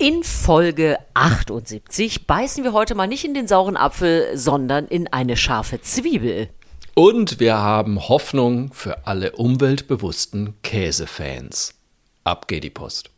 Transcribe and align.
In 0.00 0.22
Folge 0.22 0.96
78 1.14 2.28
beißen 2.28 2.62
wir 2.62 2.72
heute 2.72 2.94
mal 2.94 3.08
nicht 3.08 3.24
in 3.24 3.34
den 3.34 3.48
sauren 3.48 3.76
Apfel, 3.76 4.28
sondern 4.36 4.86
in 4.86 5.08
eine 5.08 5.36
scharfe 5.36 5.80
Zwiebel. 5.80 6.50
Und 6.94 7.40
wir 7.40 7.58
haben 7.58 8.08
Hoffnung 8.08 8.72
für 8.72 9.08
alle 9.08 9.32
umweltbewussten 9.32 10.54
Käsefans. 10.62 11.74
Ab 12.22 12.46
geht 12.46 12.62
die 12.62 12.70
Post. 12.70 13.10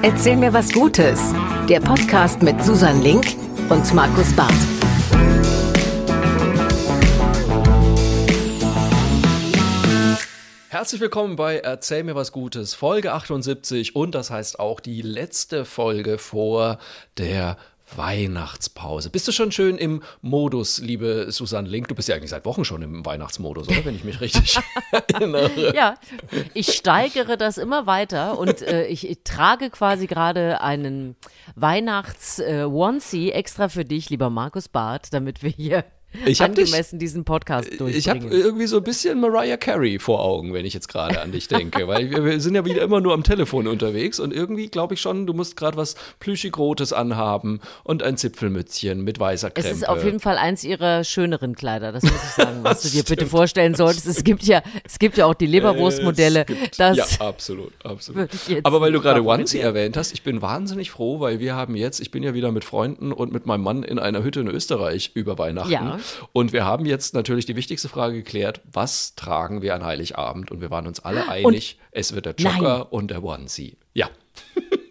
Erzähl 0.00 0.36
mir 0.36 0.54
was 0.54 0.72
Gutes. 0.72 1.20
Der 1.68 1.80
Podcast 1.80 2.42
mit 2.42 2.64
Susan 2.64 3.02
Link 3.02 3.36
und 3.68 3.92
Markus 3.92 4.32
Barth. 4.32 4.83
Herzlich 10.74 11.00
willkommen 11.00 11.36
bei 11.36 11.58
Erzähl 11.58 12.02
mir 12.02 12.16
was 12.16 12.32
Gutes, 12.32 12.74
Folge 12.74 13.12
78 13.12 13.94
und 13.94 14.12
das 14.12 14.32
heißt 14.32 14.58
auch 14.58 14.80
die 14.80 15.02
letzte 15.02 15.64
Folge 15.64 16.18
vor 16.18 16.78
der 17.16 17.56
Weihnachtspause. 17.94 19.08
Bist 19.08 19.28
du 19.28 19.30
schon 19.30 19.52
schön 19.52 19.78
im 19.78 20.02
Modus, 20.20 20.80
liebe 20.80 21.30
Susanne 21.30 21.68
Link? 21.68 21.86
Du 21.86 21.94
bist 21.94 22.08
ja 22.08 22.16
eigentlich 22.16 22.30
seit 22.30 22.44
Wochen 22.44 22.64
schon 22.64 22.82
im 22.82 23.06
Weihnachtsmodus, 23.06 23.68
oder? 23.68 23.84
Wenn 23.84 23.94
ich 23.94 24.02
mich 24.02 24.20
richtig 24.20 24.58
erinnere. 24.90 25.72
Ja, 25.76 25.94
ich 26.54 26.72
steigere 26.72 27.36
das 27.36 27.56
immer 27.56 27.86
weiter 27.86 28.36
und 28.36 28.60
äh, 28.60 28.86
ich, 28.86 29.08
ich, 29.08 29.22
trage 29.22 29.70
quasi 29.70 30.08
gerade 30.08 30.60
einen 30.60 31.14
Weihnachts-Onesie 31.54 33.30
äh, 33.30 33.34
extra 33.34 33.68
für 33.68 33.84
dich, 33.84 34.10
lieber 34.10 34.28
Markus 34.28 34.68
Barth, 34.68 35.12
damit 35.12 35.44
wir 35.44 35.50
hier 35.50 35.84
ich 36.26 36.42
angemessen 36.42 36.98
dich, 36.98 37.08
diesen 37.08 37.24
Podcast 37.24 37.68
durchbringen. 37.68 37.98
Ich 37.98 38.08
habe 38.08 38.28
irgendwie 38.28 38.66
so 38.66 38.78
ein 38.78 38.84
bisschen 38.84 39.20
Mariah 39.20 39.56
Carey 39.56 39.98
vor 39.98 40.20
Augen, 40.22 40.52
wenn 40.52 40.64
ich 40.64 40.74
jetzt 40.74 40.88
gerade 40.88 41.20
an 41.20 41.32
dich 41.32 41.48
denke, 41.48 41.88
weil 41.88 42.10
wir, 42.10 42.40
sind 42.40 42.54
ja 42.54 42.64
wieder 42.64 42.82
immer 42.82 43.00
nur 43.00 43.14
am 43.14 43.22
Telefon 43.22 43.66
unterwegs 43.66 44.20
und 44.20 44.32
irgendwie 44.32 44.68
glaube 44.68 44.94
ich 44.94 45.00
schon, 45.00 45.26
du 45.26 45.32
musst 45.32 45.56
gerade 45.56 45.76
was 45.76 45.94
plüschig-rotes 46.20 46.92
anhaben 46.92 47.60
und 47.82 48.02
ein 48.02 48.16
Zipfelmützchen 48.16 49.02
mit 49.02 49.18
weißer 49.18 49.50
Krempe. 49.50 49.70
Es 49.70 49.76
ist 49.78 49.88
auf 49.88 50.04
jeden 50.04 50.20
Fall 50.20 50.38
eins 50.38 50.64
ihrer 50.64 51.04
schöneren 51.04 51.54
Kleider, 51.54 51.92
das 51.92 52.02
muss 52.02 52.12
ich 52.12 52.44
sagen, 52.44 52.58
was 52.62 52.82
du 52.82 52.88
dir 52.88 53.02
stimmt. 53.02 53.08
bitte 53.08 53.26
vorstellen 53.26 53.74
solltest. 53.74 54.06
Es 54.06 54.24
gibt 54.24 54.44
ja, 54.44 54.62
es 54.84 54.98
gibt 54.98 55.16
ja 55.16 55.26
auch 55.26 55.34
die 55.34 55.46
Leberwurstmodelle. 55.46 56.46
ja, 56.78 57.04
absolut, 57.18 57.72
absolut. 57.84 58.28
Aber 58.62 58.80
weil 58.80 58.92
du 58.92 59.00
gerade 59.00 59.24
Onesie 59.24 59.58
erwähnt 59.58 59.96
hast, 59.96 60.12
ich 60.12 60.22
bin 60.22 60.42
wahnsinnig 60.42 60.90
froh, 60.90 61.20
weil 61.20 61.40
wir 61.40 61.54
haben 61.54 61.76
jetzt, 61.76 62.00
ich 62.00 62.10
bin 62.10 62.22
ja 62.22 62.34
wieder 62.34 62.52
mit 62.52 62.64
Freunden 62.64 63.12
und 63.12 63.32
mit 63.32 63.46
meinem 63.46 63.62
Mann 63.62 63.82
in 63.82 63.98
einer 63.98 64.22
Hütte 64.22 64.40
in 64.40 64.48
Österreich 64.48 65.12
über 65.14 65.38
Weihnachten. 65.38 65.72
Ja. 65.72 65.98
Und 66.32 66.52
wir 66.52 66.64
haben 66.64 66.86
jetzt 66.86 67.14
natürlich 67.14 67.46
die 67.46 67.56
wichtigste 67.56 67.88
Frage 67.88 68.14
geklärt, 68.14 68.60
was 68.70 69.14
tragen 69.14 69.62
wir 69.62 69.74
an 69.74 69.84
Heiligabend? 69.84 70.50
Und 70.50 70.60
wir 70.60 70.70
waren 70.70 70.86
uns 70.86 71.00
alle 71.00 71.28
einig, 71.28 71.78
und 71.78 71.86
es 71.92 72.14
wird 72.14 72.26
der 72.26 72.34
Jogger 72.36 72.78
nein. 72.78 72.86
und 72.90 73.10
der 73.10 73.22
Onesie. 73.22 73.76
Ja. 73.92 74.08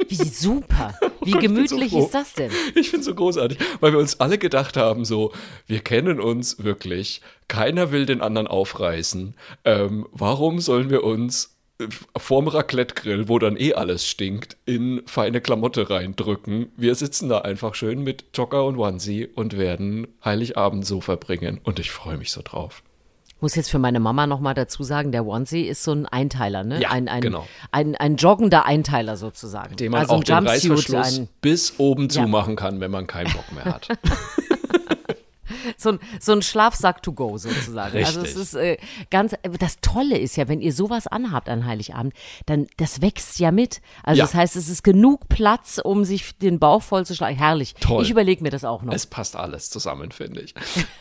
Wie 0.07 0.15
super. 0.15 0.93
Oh 1.23 1.25
Wie 1.25 1.31
Gott, 1.31 1.41
gemütlich 1.41 1.91
so 1.91 2.03
ist 2.03 2.13
das 2.13 2.33
denn? 2.33 2.51
Ich 2.75 2.89
finde 2.89 2.99
es 2.99 3.05
so 3.05 3.15
großartig, 3.15 3.57
weil 3.79 3.93
wir 3.93 3.99
uns 3.99 4.19
alle 4.19 4.37
gedacht 4.37 4.75
haben, 4.75 5.05
so, 5.05 5.31
wir 5.67 5.79
kennen 5.79 6.19
uns 6.19 6.61
wirklich, 6.61 7.21
keiner 7.47 7.93
will 7.93 8.05
den 8.05 8.19
anderen 8.19 8.47
aufreißen. 8.47 9.33
Ähm, 9.63 10.05
warum 10.11 10.59
sollen 10.59 10.89
wir 10.89 11.05
uns 11.05 11.55
vorm 12.15 12.47
Raclette-Grill, 12.47 13.27
wo 13.27 13.39
dann 13.39 13.57
eh 13.57 13.73
alles 13.73 14.07
stinkt, 14.07 14.57
in 14.65 15.01
feine 15.05 15.41
Klamotte 15.41 15.89
reindrücken. 15.89 16.71
Wir 16.77 16.95
sitzen 16.95 17.29
da 17.29 17.39
einfach 17.39 17.75
schön 17.75 18.03
mit 18.03 18.25
Jogger 18.33 18.65
und 18.65 18.77
Onesie 18.77 19.27
und 19.27 19.57
werden 19.57 20.07
Heiligabend 20.23 20.85
so 20.85 21.01
verbringen. 21.01 21.59
Und 21.63 21.79
ich 21.79 21.91
freue 21.91 22.17
mich 22.17 22.31
so 22.31 22.41
drauf. 22.43 22.83
Muss 23.41 23.55
jetzt 23.55 23.69
für 23.69 23.79
meine 23.79 23.99
Mama 23.99 24.25
nochmal 24.25 24.53
dazu 24.53 24.83
sagen, 24.83 25.11
der 25.11 25.25
Onesie 25.25 25.63
ist 25.63 25.83
so 25.83 25.91
ein 25.91 26.05
Einteiler, 26.05 26.63
ne? 26.63 26.79
Ja, 26.79 26.91
ein, 26.91 27.09
ein, 27.09 27.19
genau. 27.19 27.45
Ein, 27.71 27.95
ein 27.95 28.15
joggender 28.15 28.65
Einteiler 28.65 29.17
sozusagen. 29.17 29.75
Den 29.75 29.91
man 29.91 30.01
also 30.01 30.13
auch 30.13 30.23
den 30.23 30.47
Reißverschluss 30.47 31.23
bis 31.41 31.77
oben 31.77 32.03
ja. 32.03 32.09
zumachen 32.09 32.55
kann, 32.55 32.79
wenn 32.79 32.91
man 32.91 33.05
keinen 33.05 33.33
Bock 33.33 33.51
mehr 33.51 33.65
hat. 33.65 33.89
so 35.77 35.93
ein, 35.93 35.99
so 36.19 36.31
ein 36.31 36.41
Schlafsack 36.41 37.03
to 37.03 37.13
go 37.13 37.37
sozusagen. 37.37 37.97
Richtig. 37.97 38.17
Also 38.17 38.21
es 38.21 38.35
ist 38.35 38.53
äh, 38.55 38.77
ganz, 39.09 39.33
das 39.59 39.77
Tolle 39.81 40.17
ist 40.17 40.35
ja, 40.35 40.47
wenn 40.47 40.61
ihr 40.61 40.73
sowas 40.73 41.07
anhabt 41.07 41.49
an 41.49 41.65
Heiligabend, 41.65 42.13
dann 42.45 42.67
das 42.77 43.01
wächst 43.01 43.39
ja 43.39 43.51
mit. 43.51 43.81
Also 44.03 44.19
ja. 44.19 44.25
das 44.25 44.33
heißt, 44.33 44.55
es 44.55 44.69
ist 44.69 44.83
genug 44.83 45.29
Platz, 45.29 45.79
um 45.83 46.03
sich 46.03 46.37
den 46.37 46.59
Bauch 46.59 46.81
voll 46.81 47.05
zu 47.05 47.15
schlagen. 47.15 47.37
Herrlich. 47.37 47.75
Toll. 47.79 48.03
Ich 48.03 48.11
überlege 48.11 48.43
mir 48.43 48.49
das 48.49 48.63
auch 48.63 48.81
noch. 48.83 48.93
Es 48.93 49.05
passt 49.05 49.35
alles 49.35 49.69
zusammen, 49.69 50.11
finde 50.11 50.41
ich. 50.41 50.53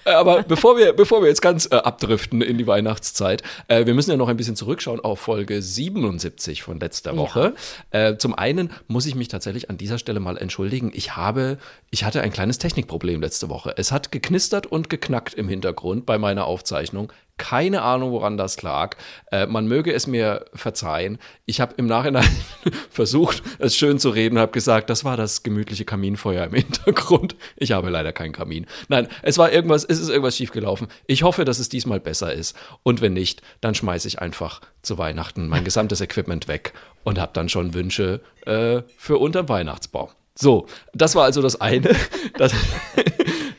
Äh, 0.04 0.10
aber 0.10 0.42
bevor 0.48 0.76
wir, 0.76 0.92
bevor 0.92 1.22
wir 1.22 1.28
jetzt 1.28 1.42
ganz 1.42 1.66
äh, 1.70 1.76
abdriften 1.76 2.42
in 2.42 2.58
die 2.58 2.66
Weihnachtszeit, 2.66 3.42
äh, 3.68 3.86
wir 3.86 3.94
müssen 3.94 4.10
ja 4.10 4.16
noch 4.16 4.28
ein 4.28 4.36
bisschen 4.36 4.56
zurückschauen 4.56 5.00
auf 5.00 5.20
Folge 5.20 5.62
77 5.62 6.62
von 6.62 6.80
letzter 6.80 7.16
Woche. 7.16 7.54
Ja. 7.92 8.08
Äh, 8.08 8.18
zum 8.18 8.34
einen 8.34 8.70
muss 8.88 9.06
ich 9.06 9.14
mich 9.14 9.28
tatsächlich 9.28 9.70
an 9.70 9.78
dieser 9.78 9.98
Stelle 9.98 10.20
mal 10.20 10.36
entschuldigen. 10.36 10.90
Ich 10.94 11.16
habe, 11.16 11.58
ich 11.90 12.04
hatte 12.04 12.22
ein 12.22 12.32
kleines 12.32 12.58
Technikproblem 12.58 13.20
letzte 13.20 13.48
Woche. 13.48 13.74
Es 13.76 13.92
hat 13.92 14.12
geknistert 14.12 14.41
und 14.66 14.90
geknackt 14.90 15.34
im 15.34 15.48
Hintergrund 15.48 16.06
bei 16.06 16.18
meiner 16.18 16.46
Aufzeichnung. 16.46 17.12
Keine 17.38 17.82
Ahnung, 17.82 18.12
woran 18.12 18.36
das 18.36 18.60
lag. 18.62 18.96
Äh, 19.30 19.46
man 19.46 19.66
möge 19.66 19.92
es 19.92 20.06
mir 20.06 20.44
verzeihen. 20.54 21.18
Ich 21.46 21.60
habe 21.60 21.74
im 21.76 21.86
Nachhinein 21.86 22.28
versucht, 22.90 23.42
es 23.58 23.76
schön 23.76 23.98
zu 23.98 24.10
reden, 24.10 24.38
habe 24.38 24.52
gesagt, 24.52 24.90
das 24.90 25.04
war 25.04 25.16
das 25.16 25.42
gemütliche 25.42 25.84
Kaminfeuer 25.84 26.44
im 26.46 26.54
Hintergrund. 26.54 27.36
Ich 27.56 27.72
habe 27.72 27.90
leider 27.90 28.12
keinen 28.12 28.32
Kamin. 28.32 28.66
Nein, 28.88 29.08
es 29.22 29.38
war 29.38 29.50
irgendwas, 29.50 29.84
es 29.84 29.98
ist 29.98 30.08
irgendwas 30.08 30.36
schiefgelaufen. 30.36 30.88
Ich 31.06 31.22
hoffe, 31.22 31.44
dass 31.44 31.58
es 31.58 31.68
diesmal 31.68 32.00
besser 32.00 32.32
ist. 32.32 32.56
Und 32.82 33.00
wenn 33.00 33.14
nicht, 33.14 33.42
dann 33.60 33.74
schmeiße 33.74 34.08
ich 34.08 34.20
einfach 34.20 34.60
zu 34.82 34.98
Weihnachten 34.98 35.48
mein 35.48 35.64
gesamtes 35.64 36.00
Equipment 36.00 36.48
weg 36.48 36.74
und 37.04 37.18
habe 37.18 37.32
dann 37.34 37.48
schon 37.48 37.74
Wünsche 37.74 38.20
äh, 38.46 38.82
für 38.96 39.18
unterm 39.18 39.48
Weihnachtsbaum. 39.48 40.10
So, 40.34 40.66
das 40.94 41.14
war 41.14 41.24
also 41.24 41.42
das 41.42 41.60
eine. 41.60 41.94
Das, 42.38 42.52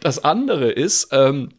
das 0.03 0.23
andere 0.23 0.69
ist, 0.69 1.09
ähm, 1.11 1.49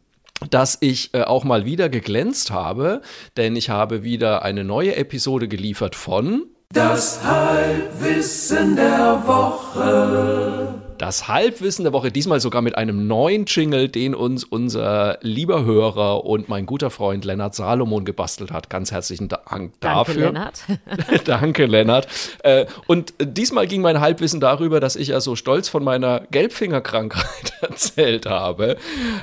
dass 0.50 0.76
ich 0.80 1.14
äh, 1.14 1.22
auch 1.22 1.44
mal 1.44 1.64
wieder 1.64 1.88
geglänzt 1.88 2.50
habe, 2.50 3.00
denn 3.36 3.56
ich 3.56 3.70
habe 3.70 4.02
wieder 4.04 4.42
eine 4.42 4.64
neue 4.64 4.96
Episode 4.96 5.48
geliefert 5.48 5.94
von 5.94 6.44
Das 6.72 7.24
Halbwissen 7.24 8.76
der 8.76 9.22
Woche. 9.26 10.83
Das 10.98 11.26
Halbwissen 11.26 11.84
der 11.84 11.92
Woche, 11.92 12.12
diesmal 12.12 12.38
sogar 12.38 12.62
mit 12.62 12.78
einem 12.78 13.08
neuen 13.08 13.46
Jingle, 13.46 13.88
den 13.88 14.14
uns 14.14 14.44
unser 14.44 15.18
lieber 15.22 15.64
Hörer 15.64 16.24
und 16.24 16.48
mein 16.48 16.66
guter 16.66 16.88
Freund 16.90 17.24
Lennart 17.24 17.54
Salomon 17.56 18.04
gebastelt 18.04 18.52
hat. 18.52 18.70
Ganz 18.70 18.92
herzlichen 18.92 19.28
Dank 19.28 19.72
dafür. 19.80 20.14
Danke, 20.14 20.20
Lennart. 20.20 20.62
Danke, 21.24 21.66
Lennart. 21.66 22.06
Äh, 22.44 22.66
und 22.86 23.12
diesmal 23.20 23.66
ging 23.66 23.82
mein 23.82 24.00
Halbwissen 24.00 24.40
darüber, 24.40 24.78
dass 24.78 24.94
ich 24.94 25.08
ja 25.08 25.20
so 25.20 25.34
stolz 25.34 25.68
von 25.68 25.82
meiner 25.82 26.20
Gelbfingerkrankheit 26.30 27.54
erzählt 27.60 28.26
habe. 28.26 28.76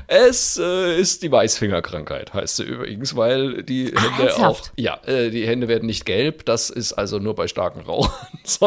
Es 0.07 0.59
äh, 0.61 0.99
ist 0.99 1.23
die 1.23 1.31
Weißfingerkrankheit, 1.31 2.33
heißt 2.33 2.57
sie 2.57 2.63
übrigens, 2.63 3.15
weil 3.15 3.63
die 3.63 3.85
Hände 3.85 4.33
Ach, 4.37 4.43
auch, 4.43 4.61
ja, 4.75 4.99
äh, 5.05 5.29
die 5.29 5.47
Hände 5.47 5.69
werden 5.69 5.85
nicht 5.85 6.05
gelb. 6.05 6.43
Das 6.45 6.69
ist 6.69 6.93
also 6.93 7.19
nur 7.19 7.35
bei 7.35 7.47
starken 7.47 7.81
Rauchen. 7.81 8.11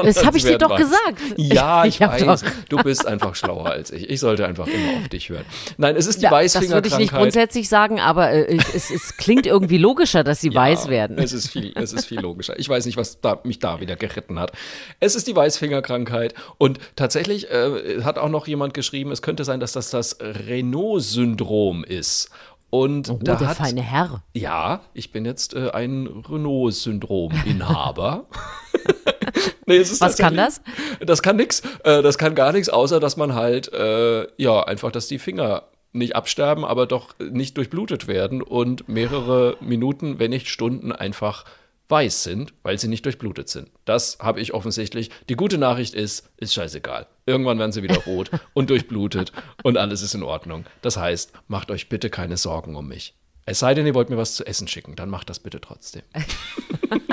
Das 0.05 0.25
habe 0.25 0.39
ich 0.39 0.45
dir 0.45 0.57
doch 0.57 0.71
weiß. 0.71 0.79
gesagt. 0.79 1.21
Ja, 1.37 1.85
ich, 1.85 2.01
ich 2.01 2.07
weiß. 2.07 2.45
Du 2.69 2.77
bist 2.79 2.94
bist 2.95 3.07
einfach 3.09 3.35
schlauer 3.35 3.67
als 3.67 3.91
ich. 3.91 4.09
Ich 4.09 4.21
sollte 4.21 4.47
einfach 4.47 4.69
immer 4.69 4.99
auf 5.01 5.09
dich 5.09 5.29
hören. 5.29 5.45
Nein, 5.79 5.97
es 5.97 6.07
ist 6.07 6.21
die 6.21 6.25
ja, 6.25 6.31
Weißfingerkrankheit. 6.31 6.85
Das 6.85 6.93
würde 6.93 7.03
ich 7.03 7.11
nicht 7.11 7.19
grundsätzlich 7.19 7.69
sagen, 7.69 7.99
aber 7.99 8.31
äh, 8.31 8.57
es, 8.73 8.91
es, 8.91 9.17
klingt 9.17 9.47
irgendwie 9.47 9.79
logischer, 9.79 10.23
dass 10.23 10.41
sie 10.41 10.51
ja, 10.51 10.61
weiß 10.61 10.87
werden. 10.89 11.19
Es 11.19 11.33
ist, 11.33 11.49
viel, 11.51 11.73
es 11.75 11.93
ist 11.93 12.07
viel 12.07 12.21
logischer. 12.21 12.57
Ich 12.59 12.69
weiß 12.69 12.87
nicht, 12.87 12.97
was 12.97 13.21
da, 13.21 13.41
mich 13.43 13.59
da 13.59 13.81
wieder 13.81 13.97
geritten 13.97 14.39
hat. 14.39 14.53
Es 15.01 15.17
ist 15.17 15.27
die 15.27 15.35
Weißfingerkrankheit 15.35 16.35
und 16.59 16.79
tatsächlich 16.95 17.51
äh, 17.51 18.03
hat 18.05 18.19
auch 18.19 18.29
noch 18.29 18.47
jemand 18.47 18.75
geschrieben, 18.75 19.11
es 19.11 19.23
könnte 19.23 19.45
sein, 19.45 19.59
dass 19.59 19.73
das 19.73 19.91
das 19.91 20.19
Renault-Syndrom 20.21 21.83
ist. 21.83 22.31
Und 22.71 23.11
oh, 23.11 23.19
da 23.23 23.35
der 23.37 23.49
hat, 23.49 23.57
feine 23.57 23.83
Herr. 23.83 24.23
Ja, 24.35 24.83
ich 24.95 25.13
bin 25.13 25.25
jetzt 25.25 25.55
äh, 25.55 25.71
ein 25.71 26.07
Renault-Syndrom-Inhaber. 26.29 28.27
nee, 29.67 29.81
Was 29.81 30.17
kann 30.17 30.37
das? 30.37 30.61
Das 31.01 31.23
kann 31.23 31.37
nichts. 31.37 31.63
Äh, 31.85 32.03
das 32.03 32.19
kann 32.19 32.35
gar 32.35 32.53
nichts, 32.53 32.69
außer 32.69 33.01
dass 33.01 33.17
man 33.17 33.35
halt, 33.35 33.73
äh, 33.73 34.27
ja, 34.37 34.63
einfach, 34.63 34.93
dass 34.93 35.09
die 35.09 35.19
Finger 35.19 35.65
nicht 35.93 36.17
absterben, 36.17 36.65
aber 36.65 36.87
doch 36.87 37.15
nicht 37.19 37.57
durchblutet 37.57 38.09
werden 38.09 38.43
und 38.43 38.89
mehrere 38.89 39.57
Minuten, 39.61 40.19
wenn 40.19 40.31
nicht 40.31 40.49
Stunden 40.49 40.93
einfach 40.93 41.45
weiß 41.89 42.23
sind, 42.23 42.53
weil 42.63 42.79
sie 42.79 42.89
nicht 42.89 43.05
durchblutet 43.05 43.49
sind. 43.49 43.71
Das 43.85 44.19
habe 44.21 44.41
ich 44.41 44.55
offensichtlich. 44.55 45.11
Die 45.29 45.37
gute 45.37 45.59
Nachricht 45.59 45.95
ist, 45.95 46.31
ist 46.39 46.55
scheißegal. 46.55 47.07
Irgendwann 47.27 47.59
werden 47.59 47.73
sie 47.73 47.83
wieder 47.83 47.97
rot 48.07 48.31
und 48.55 48.71
durchblutet 48.71 49.33
und 49.63 49.77
alles 49.77 50.03
ist 50.03 50.15
in 50.15 50.23
Ordnung. 50.23 50.65
Das 50.83 50.97
heißt, 50.97 51.33
macht 51.47 51.71
euch 51.71 51.89
bitte 51.89 52.11
keine 52.11 52.37
Sorgen 52.37 52.75
um 52.75 52.89
mich. 52.89 53.15
Es 53.47 53.59
sei 53.59 53.75
denn, 53.75 53.87
ihr 53.87 53.95
wollt 53.95 54.09
mir 54.09 54.17
was 54.17 54.35
zu 54.35 54.47
essen 54.47 54.69
schicken, 54.69 54.97
dann 54.97 55.11
macht 55.11 55.29
das 55.29 55.39
bitte 55.39 55.61
trotzdem. 55.61 56.03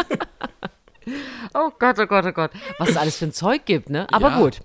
oh 1.53 1.71
Gott, 1.79 1.97
oh 1.99 2.05
Gott, 2.05 2.25
oh 2.25 2.31
Gott. 2.31 2.51
Was 2.77 2.89
es 2.89 2.97
alles 2.97 3.17
für 3.17 3.25
ein 3.25 3.33
Zeug 3.33 3.65
gibt, 3.65 3.89
ne? 3.89 4.07
Aber 4.11 4.29
ja. 4.29 4.39
gut. 4.39 4.61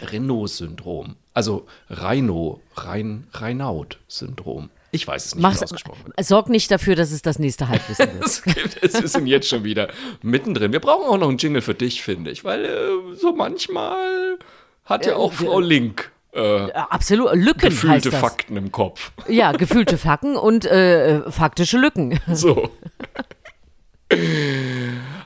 Renault-Syndrom. 0.00 1.16
Also 1.34 1.66
Rhino, 1.90 2.60
Rhein, 2.76 3.26
Rheinhaut-Syndrom. 3.32 4.70
Ich 4.94 5.06
weiß 5.08 5.24
es 5.24 5.34
nicht, 5.34 5.42
Mach's, 5.42 5.60
wie 5.60 5.64
ausgesprochen 5.64 6.04
wird. 6.04 6.26
sorg 6.26 6.50
nicht 6.50 6.70
dafür, 6.70 6.94
dass 6.94 7.12
es 7.12 7.22
das 7.22 7.38
nächste 7.38 7.68
Halbwissen 7.68 8.08
wird. 8.20 8.82
Es, 8.82 8.94
ist 8.94 9.16
denn 9.16 9.26
jetzt 9.26 9.48
schon 9.48 9.64
wieder 9.64 9.88
mittendrin. 10.20 10.72
Wir 10.72 10.80
brauchen 10.80 11.06
auch 11.06 11.16
noch 11.16 11.28
einen 11.28 11.38
Jingle 11.38 11.62
für 11.62 11.74
dich, 11.74 12.02
finde 12.02 12.30
ich, 12.30 12.44
weil 12.44 12.64
äh, 12.64 13.16
so 13.16 13.32
manchmal 13.34 14.38
hat 14.84 15.06
ja 15.06 15.16
auch 15.16 15.32
Frau 15.32 15.60
Link 15.60 16.12
äh, 16.32 16.70
Absolut, 16.72 17.34
Lücken 17.34 17.70
gefühlte. 17.70 18.10
Fakten 18.10 18.56
im 18.56 18.72
Kopf. 18.72 19.12
Ja, 19.28 19.52
gefühlte 19.52 19.98
Fakten 19.98 20.36
und 20.36 20.64
äh, 20.64 21.18
äh, 21.18 21.30
faktische 21.30 21.78
Lücken. 21.78 22.18
So. 22.32 22.70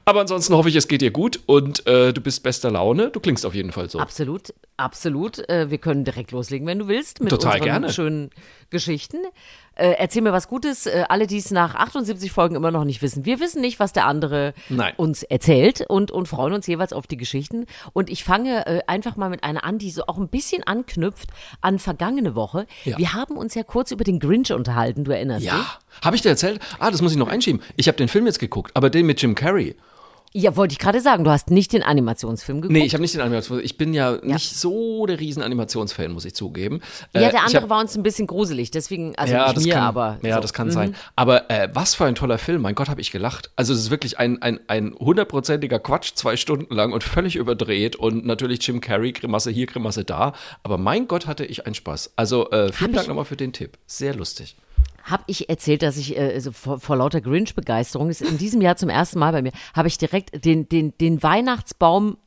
Aber 0.09 0.21
ansonsten 0.21 0.55
hoffe 0.55 0.69
ich, 0.69 0.77
es 0.77 0.87
geht 0.87 1.03
dir 1.03 1.11
gut 1.11 1.41
und 1.47 1.85
äh, 1.89 2.13
du 2.13 2.21
bist 2.21 2.45
bester 2.45 2.71
Laune. 2.71 3.11
Du 3.11 3.19
klingst 3.19 3.45
auf 3.45 3.57
jeden 3.57 3.73
Fall 3.73 3.91
so. 3.91 3.99
Absolut, 3.99 4.55
absolut. 4.77 5.41
Äh, 5.49 5.69
wir 5.69 5.79
können 5.79 6.05
direkt 6.05 6.31
loslegen, 6.31 6.65
wenn 6.69 6.79
du 6.79 6.87
willst, 6.87 7.21
mit 7.21 7.31
Total 7.31 7.55
unseren 7.55 7.65
gerne. 7.65 7.93
schönen 7.93 8.31
Geschichten. 8.71 9.17
Äh, 9.75 9.97
erzähl 9.99 10.23
mir 10.23 10.33
was 10.33 10.47
Gutes. 10.47 10.87
Äh, 10.87 11.07
alle, 11.09 11.27
die 11.27 11.39
es 11.39 11.51
nach 11.51 11.75
78 11.75 12.31
Folgen 12.31 12.55
immer 12.55 12.71
noch 12.71 12.85
nicht 12.85 13.03
wissen. 13.03 13.25
Wir 13.25 13.41
wissen 13.41 13.61
nicht, 13.61 13.81
was 13.81 13.93
der 13.93 14.07
andere 14.07 14.55
Nein. 14.69 14.95
uns 14.97 15.25
erzählt 15.25 15.85
und, 15.89 16.13
und 16.13 16.29
freuen 16.29 16.53
uns 16.53 16.69
jeweils 16.69 16.93
auf 16.93 17.09
die 17.09 17.17
Geschichten. 17.17 17.67
Und 17.93 18.09
ich 18.09 18.23
fange 18.23 18.65
äh, 18.65 18.83
einfach 18.87 19.17
mal 19.17 19.29
mit 19.29 19.43
einer 19.43 19.65
an, 19.65 19.79
die 19.79 19.91
so 19.91 20.05
auch 20.07 20.19
ein 20.19 20.29
bisschen 20.29 20.63
anknüpft 20.63 21.31
an 21.63 21.81
vergangene 21.81 22.37
Woche. 22.37 22.69
Ja. 22.85 22.97
Wir 22.97 23.13
haben 23.15 23.37
uns 23.37 23.57
ja 23.57 23.65
kurz 23.65 23.91
über 23.91 24.05
den 24.05 24.21
Grinch 24.21 24.53
unterhalten, 24.53 25.03
du 25.03 25.11
erinnerst 25.11 25.43
dich? 25.43 25.51
Ja. 25.51 25.79
Habe 26.01 26.15
ich 26.15 26.23
dir 26.23 26.29
erzählt? 26.29 26.61
Ah, 26.79 26.93
das 26.93 27.03
muss 27.03 27.11
ich 27.11 27.19
noch 27.19 27.29
einschieben. 27.29 27.61
Ich 27.75 27.89
habe 27.89 27.99
den 27.99 28.07
Film 28.07 28.27
jetzt 28.27 28.39
geguckt, 28.39 28.71
aber 28.75 28.89
den 28.89 29.05
mit 29.07 29.21
Jim 29.21 29.35
Carrey. 29.35 29.75
Ja, 30.39 30.55
wollte 30.55 30.73
ich 30.73 30.79
gerade 30.79 31.01
sagen, 31.01 31.25
du 31.25 31.31
hast 31.31 31.51
nicht 31.51 31.73
den 31.73 31.83
Animationsfilm 31.83 32.61
geguckt. 32.61 32.79
Nee, 32.79 32.85
ich 32.85 32.93
habe 32.93 33.01
nicht 33.01 33.15
den 33.15 33.23
Animationsfilm. 33.23 33.65
Ich 33.65 33.79
bin 33.79 33.95
ja, 33.95 34.19
nicht 34.23 34.55
so 34.55 35.07
der 35.07 35.19
riesen 35.19 35.43
Animationsfan, 35.43 36.11
muss 36.13 36.27
ich 36.27 36.35
zugeben. 36.35 36.81
ja, 37.15 37.21
Äh, 37.23 37.31
der 37.31 37.31
ich 37.31 37.39
andere 37.47 37.63
hab- 37.63 37.71
war 37.71 37.81
uns 37.81 37.97
ein 37.97 38.03
bisschen 38.03 38.27
gruselig, 38.27 38.71
deswegen, 38.71 39.17
also 39.17 39.33
ja, 39.33 39.45
nicht 39.47 39.57
das 39.57 39.65
mir, 39.65 39.73
kann, 39.75 39.83
aber. 39.85 40.19
ja, 40.23 40.35
so. 40.35 40.41
das 40.43 40.53
kann 40.53 40.71
sein. 40.71 40.95
Aber 41.17 41.51
äh, 41.51 41.71
was 41.73 41.95
für 41.95 42.05
ein 42.05 42.15
toller 42.15 42.37
Film. 42.37 42.61
Mein 42.61 42.75
Gott, 42.75 42.91
habe 42.91 43.01
ich 43.01 43.11
gelacht. 43.13 43.51
Also 43.57 43.73
es 43.73 43.81
ist 43.81 43.91
wirklich 43.91 44.19
ein 44.19 44.43
ein 44.43 44.61
ein 44.69 44.95
hundertprozentiger 44.99 45.79
Quatsch, 45.79 46.13
zwei 46.17 46.37
Stunden 46.37 46.75
lang 46.75 46.93
und 46.93 47.03
völlig 47.03 47.37
überdreht 47.37 47.97
und 47.97 48.27
natürlich 48.27 48.67
Jim 48.67 48.83
Carrey, 48.83 49.13
Grimasse 49.13 49.51
hier, 49.51 49.67
Grimasse 49.67 50.05
da. 50.05 50.35
Aber 50.63 50.77
mein 50.77 51.09
Gott, 51.09 51.27
hatte 51.27 51.47
ich 51.47 51.65
einen 51.65 51.75
Spaß. 51.75 52.13
Also 52.17 52.51
äh, 52.51 52.71
vielen 52.73 52.91
Hab 52.91 52.97
Dank 52.97 53.09
nochmal 53.09 53.25
für 53.25 53.37
den 53.37 53.55
Tipp. 53.55 53.79
Sehr 53.87 54.15
lustig. 54.15 54.55
Habe 55.07 55.23
ich 55.29 55.49
erzählt, 55.49 55.83
dass 55.83 55.97
ich 55.97 56.19
äh, 56.19 56.39
so 56.41 56.51
vor, 56.51 56.81
vor 56.81 56.97
lauter 56.97 57.21
Grinch-Begeisterung, 57.21 58.11
ist. 58.11 58.23
In 58.23 58.39
diesem 58.39 58.61
Jahr 58.61 58.77
zum 58.77 58.89
ersten 58.89 59.21
Mal 59.21 59.33
bei 59.33 59.41
mir, 59.41 59.53
habe 59.75 59.87
ich 59.87 59.99
direkt 59.99 60.45
den, 60.45 60.69
den, 60.69 60.99
den 60.99 61.23
Weihnachtsbaum 61.23 62.19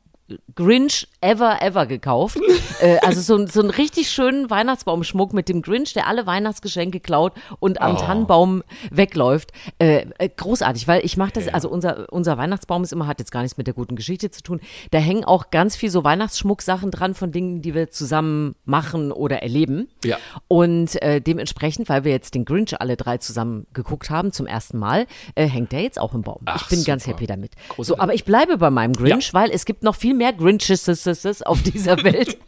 Grinch 0.54 1.08
ever, 1.20 1.62
ever 1.62 1.86
gekauft. 1.86 2.38
äh, 2.80 2.98
also 2.98 3.20
so, 3.20 3.46
so 3.46 3.60
einen 3.60 3.70
richtig 3.70 4.10
schönen 4.10 4.50
Weihnachtsbaumschmuck 4.50 5.32
mit 5.32 5.48
dem 5.48 5.62
Grinch, 5.62 5.92
der 5.92 6.06
alle 6.06 6.26
Weihnachtsgeschenke 6.26 7.00
klaut 7.00 7.32
und 7.58 7.80
am 7.80 7.96
Tannenbaum 7.96 8.62
wegläuft. 8.90 9.52
Äh, 9.78 10.06
äh, 10.18 10.28
großartig, 10.28 10.88
weil 10.88 11.04
ich 11.04 11.16
mache 11.16 11.32
das, 11.32 11.48
also 11.48 11.68
unser, 11.68 12.12
unser 12.12 12.38
Weihnachtsbaum 12.38 12.82
ist 12.82 12.92
immer, 12.92 13.06
hat 13.06 13.18
jetzt 13.18 13.32
gar 13.32 13.42
nichts 13.42 13.56
mit 13.56 13.66
der 13.66 13.74
guten 13.74 13.96
Geschichte 13.96 14.30
zu 14.30 14.42
tun. 14.42 14.60
Da 14.90 14.98
hängen 14.98 15.24
auch 15.24 15.50
ganz 15.50 15.76
viel 15.76 15.90
so 15.90 16.04
Weihnachtsschmucksachen 16.04 16.90
dran 16.90 17.14
von 17.14 17.32
Dingen, 17.32 17.62
die 17.62 17.74
wir 17.74 17.90
zusammen 17.90 18.54
machen 18.64 19.12
oder 19.12 19.42
erleben. 19.42 19.88
Ja. 20.04 20.18
Und 20.48 21.00
äh, 21.02 21.20
dementsprechend, 21.20 21.88
weil 21.88 22.04
wir 22.04 22.12
jetzt 22.12 22.34
den 22.34 22.44
Grinch 22.44 22.80
alle 22.80 22.96
drei 22.96 23.18
zusammen 23.18 23.66
geguckt 23.72 24.10
haben 24.10 24.32
zum 24.32 24.46
ersten 24.46 24.78
Mal, 24.78 25.06
äh, 25.34 25.46
hängt 25.46 25.72
der 25.72 25.82
jetzt 25.82 26.00
auch 26.00 26.14
im 26.14 26.22
Baum. 26.22 26.42
Ach, 26.44 26.62
ich 26.62 26.68
bin 26.68 26.84
ganz 26.84 27.04
super. 27.04 27.16
happy 27.16 27.26
damit. 27.26 27.52
So, 27.68 27.74
Großartig. 27.74 28.02
aber 28.02 28.14
ich 28.14 28.24
bleibe 28.24 28.58
bei 28.58 28.70
meinem 28.70 28.92
Grinch, 28.92 29.34
weil 29.34 29.50
es 29.50 29.64
gibt 29.64 29.82
noch 29.82 29.94
viel 29.94 30.14
mehr 30.14 30.19
Grinches 30.32 31.42
auf 31.42 31.62
dieser 31.62 31.96
Welt. 32.04 32.38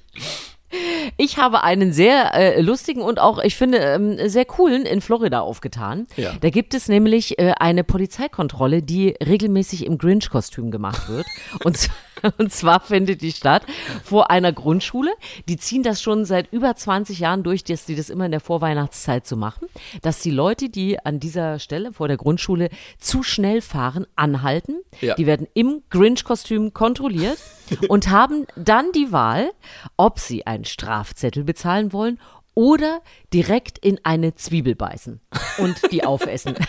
Ich 1.18 1.36
habe 1.36 1.62
einen 1.64 1.92
sehr 1.92 2.32
äh, 2.34 2.60
lustigen 2.62 3.02
und 3.02 3.20
auch, 3.20 3.38
ich 3.42 3.56
finde, 3.56 3.78
ähm, 3.78 4.16
sehr 4.28 4.46
coolen 4.46 4.86
in 4.86 5.02
Florida 5.02 5.40
aufgetan. 5.40 6.06
Ja. 6.16 6.32
Da 6.40 6.48
gibt 6.48 6.72
es 6.72 6.88
nämlich 6.88 7.38
äh, 7.38 7.52
eine 7.60 7.84
Polizeikontrolle, 7.84 8.82
die 8.82 9.14
regelmäßig 9.22 9.84
im 9.84 9.98
Grinch-Kostüm 9.98 10.70
gemacht 10.70 11.08
wird. 11.10 11.26
und, 11.64 11.76
z- 11.76 11.90
und 12.38 12.52
zwar 12.52 12.80
findet 12.80 13.22
die 13.22 13.32
statt 13.32 13.64
vor 14.04 14.30
einer 14.30 14.52
Grundschule. 14.52 15.10
Die 15.48 15.56
ziehen 15.56 15.82
das 15.82 16.02
schon 16.02 16.24
seit 16.24 16.52
über 16.52 16.74
20 16.74 17.18
Jahren 17.18 17.42
durch, 17.42 17.64
dass 17.64 17.84
die 17.84 17.94
das 17.94 18.10
immer 18.10 18.26
in 18.26 18.30
der 18.30 18.40
Vorweihnachtszeit 18.40 19.26
so 19.26 19.36
machen, 19.36 19.68
dass 20.02 20.20
die 20.20 20.30
Leute, 20.30 20.68
die 20.68 20.98
an 21.04 21.20
dieser 21.20 21.58
Stelle 21.58 21.92
vor 21.92 22.08
der 22.08 22.16
Grundschule 22.16 22.68
zu 22.98 23.22
schnell 23.22 23.60
fahren, 23.60 24.06
anhalten. 24.16 24.80
Ja. 25.00 25.14
Die 25.14 25.26
werden 25.26 25.46
im 25.54 25.82
Grinch-Kostüm 25.90 26.72
kontrolliert 26.72 27.38
und 27.88 28.10
haben 28.10 28.46
dann 28.56 28.92
die 28.92 29.12
Wahl, 29.12 29.50
ob 29.96 30.18
sie 30.18 30.46
einen 30.46 30.64
Strafzettel 30.64 31.44
bezahlen 31.44 31.92
wollen 31.92 32.18
oder 32.54 33.00
direkt 33.32 33.78
in 33.78 33.98
eine 34.04 34.34
Zwiebel 34.34 34.74
beißen 34.74 35.20
und 35.58 35.90
die 35.90 36.04
aufessen. 36.04 36.54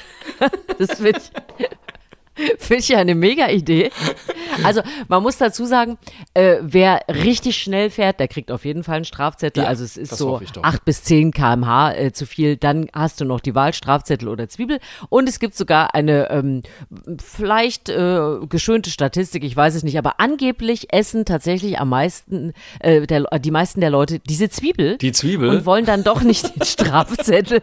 Das 0.79 0.97
finde 0.99 1.21
ich, 1.57 1.69
find 2.57 2.81
ich 2.81 2.95
eine 2.95 3.15
mega 3.15 3.49
Idee. 3.49 3.91
Also 4.63 4.81
man 5.07 5.23
muss 5.23 5.37
dazu 5.37 5.65
sagen, 5.65 5.97
äh, 6.33 6.57
wer 6.61 7.01
richtig 7.07 7.57
schnell 7.57 7.89
fährt, 7.89 8.19
der 8.19 8.27
kriegt 8.27 8.51
auf 8.51 8.65
jeden 8.65 8.83
Fall 8.83 8.97
einen 8.97 9.05
Strafzettel. 9.05 9.63
Ja, 9.63 9.69
also 9.69 9.83
es 9.83 9.97
ist 9.97 10.15
so 10.15 10.31
hoffe 10.31 10.43
ich 10.43 10.51
doch. 10.51 10.63
8 10.63 10.85
bis 10.85 11.03
10 11.03 11.31
kmh 11.31 11.93
äh, 11.93 12.11
zu 12.13 12.25
viel. 12.25 12.57
Dann 12.57 12.87
hast 12.93 13.21
du 13.21 13.25
noch 13.25 13.39
die 13.39 13.55
Wahl 13.55 13.73
Strafzettel 13.73 14.27
oder 14.27 14.47
Zwiebel. 14.49 14.79
Und 15.09 15.29
es 15.29 15.39
gibt 15.39 15.55
sogar 15.55 15.93
eine 15.93 16.29
ähm, 16.29 16.61
vielleicht 17.23 17.89
äh, 17.89 18.39
geschönte 18.47 18.89
Statistik, 18.89 19.43
ich 19.43 19.55
weiß 19.55 19.75
es 19.75 19.83
nicht, 19.83 19.97
aber 19.97 20.19
angeblich 20.19 20.93
essen 20.93 21.25
tatsächlich 21.25 21.79
am 21.79 21.89
meisten, 21.89 22.53
äh, 22.79 23.05
der, 23.05 23.23
die 23.39 23.51
meisten 23.51 23.81
der 23.81 23.89
Leute 23.89 24.19
diese 24.19 24.49
Zwiebel. 24.49 24.97
Die 24.97 25.11
Zwiebel? 25.11 25.49
Und 25.49 25.65
wollen 25.65 25.85
dann 25.85 26.03
doch 26.03 26.21
nicht 26.21 26.55
den 26.55 26.63
Strafzettel. 26.63 27.61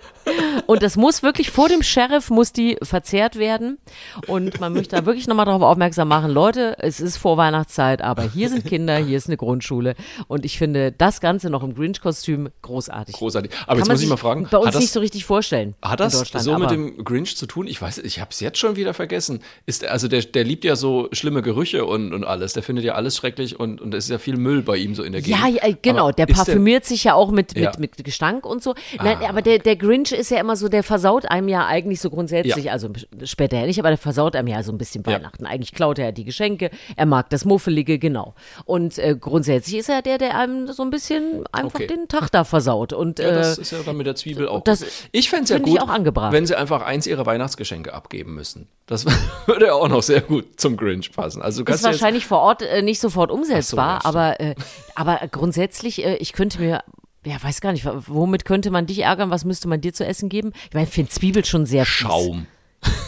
Und 0.67 0.83
das 0.83 0.97
muss 0.97 1.23
wirklich 1.23 1.51
vor 1.51 1.69
dem 1.69 1.83
Sheriff 1.83 2.31
muss 2.31 2.53
die 2.53 2.77
verzehrt 2.83 3.37
werden. 3.37 3.79
Und 4.27 4.60
man 4.61 4.73
möchte 4.73 4.97
da 4.97 5.05
wirklich 5.07 5.27
nochmal 5.27 5.47
darauf 5.47 5.63
aufmerksam 5.63 6.09
machen, 6.09 6.31
Leute, 6.31 6.77
es 6.79 7.01
ist 7.01 7.17
Vorweihnachtszeit, 7.17 8.03
aber 8.03 8.23
hier 8.23 8.49
sind 8.49 8.65
Kinder, 8.65 8.97
hier 8.97 9.17
ist 9.17 9.27
eine 9.27 9.37
Grundschule. 9.37 9.95
Und 10.29 10.45
ich 10.45 10.59
finde 10.59 10.93
das 10.93 11.21
Ganze 11.21 11.51
noch 11.51 11.63
im 11.63 11.75
Grinch-Kostüm 11.75 12.51
großartig. 12.63 13.15
Großartig. 13.17 13.51
Aber 13.63 13.67
Kann 13.67 13.79
jetzt 13.79 13.89
muss 13.89 14.03
ich 14.03 14.09
mal 14.09 14.17
fragen, 14.17 14.47
bei 14.51 14.59
uns 14.59 14.73
das, 14.73 14.81
nicht 14.81 14.93
so 14.93 15.01
richtig 15.01 15.25
vorstellen. 15.25 15.75
Hat 15.83 16.01
das 16.01 16.13
so 16.19 16.59
mit 16.59 16.71
dem 16.71 17.05
Grinch 17.05 17.37
zu 17.37 17.47
tun? 17.47 17.67
Ich 17.67 17.83
weiß, 17.83 17.99
ich 17.99 18.21
habe 18.21 18.31
es 18.31 18.41
jetzt 18.41 18.59
schon 18.59 18.77
wieder 18.77 18.95
vergessen. 18.95 19.41
Ist 19.67 19.85
also 19.85 20.07
der, 20.07 20.23
der 20.23 20.45
liebt 20.45 20.65
ja 20.65 20.77
so 20.77 21.09
schlimme 21.13 21.43
Gerüche 21.43 21.85
und, 21.85 22.13
und 22.13 22.25
alles. 22.25 22.53
Der 22.53 22.63
findet 22.63 22.85
ja 22.85 22.95
alles 22.95 23.17
schrecklich 23.17 23.59
und 23.59 23.81
und 23.81 23.95
es 23.95 24.05
ist 24.05 24.11
ja 24.11 24.19
viel 24.19 24.37
Müll 24.37 24.63
bei 24.63 24.77
ihm 24.77 24.95
so 24.95 25.03
in 25.03 25.13
der 25.13 25.23
Gegend. 25.23 25.41
Ja, 25.41 25.49
ja, 25.49 25.75
genau. 25.81 26.05
Aber 26.05 26.13
Der 26.13 26.27
parfümiert 26.27 26.85
sich 26.85 27.05
ja 27.05 27.15
auch 27.15 27.31
mit, 27.31 27.55
mit, 27.55 27.65
Ja. 27.65 27.71
Ah. 27.71 27.77
mit 27.79 28.05
Gestank 28.05 28.45
und 28.47 28.63
so. 28.63 28.75
Nein, 29.03 29.19
aber 29.29 29.43
der, 29.43 29.59
der 29.59 29.77
Grinch 29.77 30.13
ist 30.13 30.31
ja 30.31 30.39
immer 30.39 30.57
so, 30.57 30.69
der 30.69 30.83
versaut 30.83 31.27
einem 31.27 31.49
ja 31.49 31.67
eigentlich 31.67 32.01
so 32.01 32.11
grundsätzlich, 32.11 32.67
Ja. 32.67 32.73
also 32.73 32.91
später 33.25 33.59
ja 33.59 33.67
nicht, 33.67 33.79
aber 33.79 33.89
der 33.89 33.99
versaut 33.99 34.37
einem 34.37 34.49
ja 34.51 34.63
so 34.63 34.73
ein 34.73 34.79
bisschen 34.79 35.03
Ja. 35.07 35.15
Weihnachten. 35.15 35.47
Eigentlich 35.47 35.73
klaut 35.73 35.99
er 35.99 36.07
ja 36.07 36.13
die 36.13 36.25
Geschenke, 36.25 36.71
er 36.97 37.07
mag 37.07 37.31
das 37.31 37.45
Muffelige, 37.45 37.99
genau. 37.99 38.35
Und 38.65 38.99
äh, 38.99 39.17
grundsätzlich 39.19 39.79
ist 39.79 39.89
er 39.89 40.03
der, 40.03 40.19
der 40.19 40.37
einem 40.37 40.73
so 40.73 40.83
ein 40.83 40.91
bisschen 40.91 41.45
einfach 41.53 41.75
Okay. 41.81 41.87
den 41.87 42.09
Tag 42.09 42.31
da 42.31 42.45
versaut. 42.45 42.93
Und 42.93 43.19
Ja, 43.19 43.31
das 43.33 43.59
äh, 43.59 43.63
ist 43.63 43.73
ja 43.73 43.79
dann 43.85 43.97
mit 43.97 44.07
der 44.07 44.15
Zwiebel 44.17 44.49
auch. 44.49 44.63
das 44.65 44.81
gut. 44.81 44.89
ich 45.13 45.31
fände 45.31 45.45
es 45.45 45.51
ja 45.51 45.59
gut, 45.59 45.81
auch 45.81 45.89
angebracht. 45.89 46.33
wenn 46.33 46.47
sie 46.47 46.57
einfach 46.57 46.83
eins 46.83 47.07
ihrer 47.07 47.27
Weihnachtsgeschenke 47.27 47.95
abgeben 47.95 48.35
müssen. 48.35 48.69
Das 48.87 49.07
würde 49.47 49.67
ja 49.67 49.75
auch 49.75 49.89
noch 49.89 50.03
sehr 50.03 50.21
gut 50.21 50.61
zum 50.61 50.77
Grinch 50.77 51.13
passen. 51.13 51.43
Also 51.43 51.65
ist 51.65 51.83
ja 51.85 51.91
wahrscheinlich 51.91 52.27
vor 52.27 52.41
Ort 52.41 52.63
äh, 52.63 52.83
nicht 52.83 53.01
sofort 53.01 53.31
umsetzbar, 53.31 54.01
so, 54.03 54.09
ja, 54.09 54.11
aber, 54.11 54.41
äh, 54.41 54.55
aber 54.95 55.21
grundsätzlich, 55.31 56.05
äh, 56.05 56.17
ich 56.17 56.33
könnte 56.33 56.61
mir, 56.61 56.83
ja, 57.25 57.37
weiß 57.43 57.61
gar 57.61 57.73
nicht, 57.73 57.87
womit 58.07 58.45
könnte 58.45 58.71
man 58.71 58.87
dich 58.87 59.01
ärgern? 59.01 59.31
Was 59.31 59.45
müsste 59.45 59.69
man 59.69 59.81
dir 59.81 59.93
zu 59.93 60.05
essen 60.05 60.29
geben? 60.29 60.53
Ich 60.69 60.75
meine, 60.75 60.87
ich 60.87 60.93
finde 60.93 61.11
Zwiebel 61.11 61.45
schon 61.45 61.67
sehr 61.67 61.85
fies. 61.85 62.07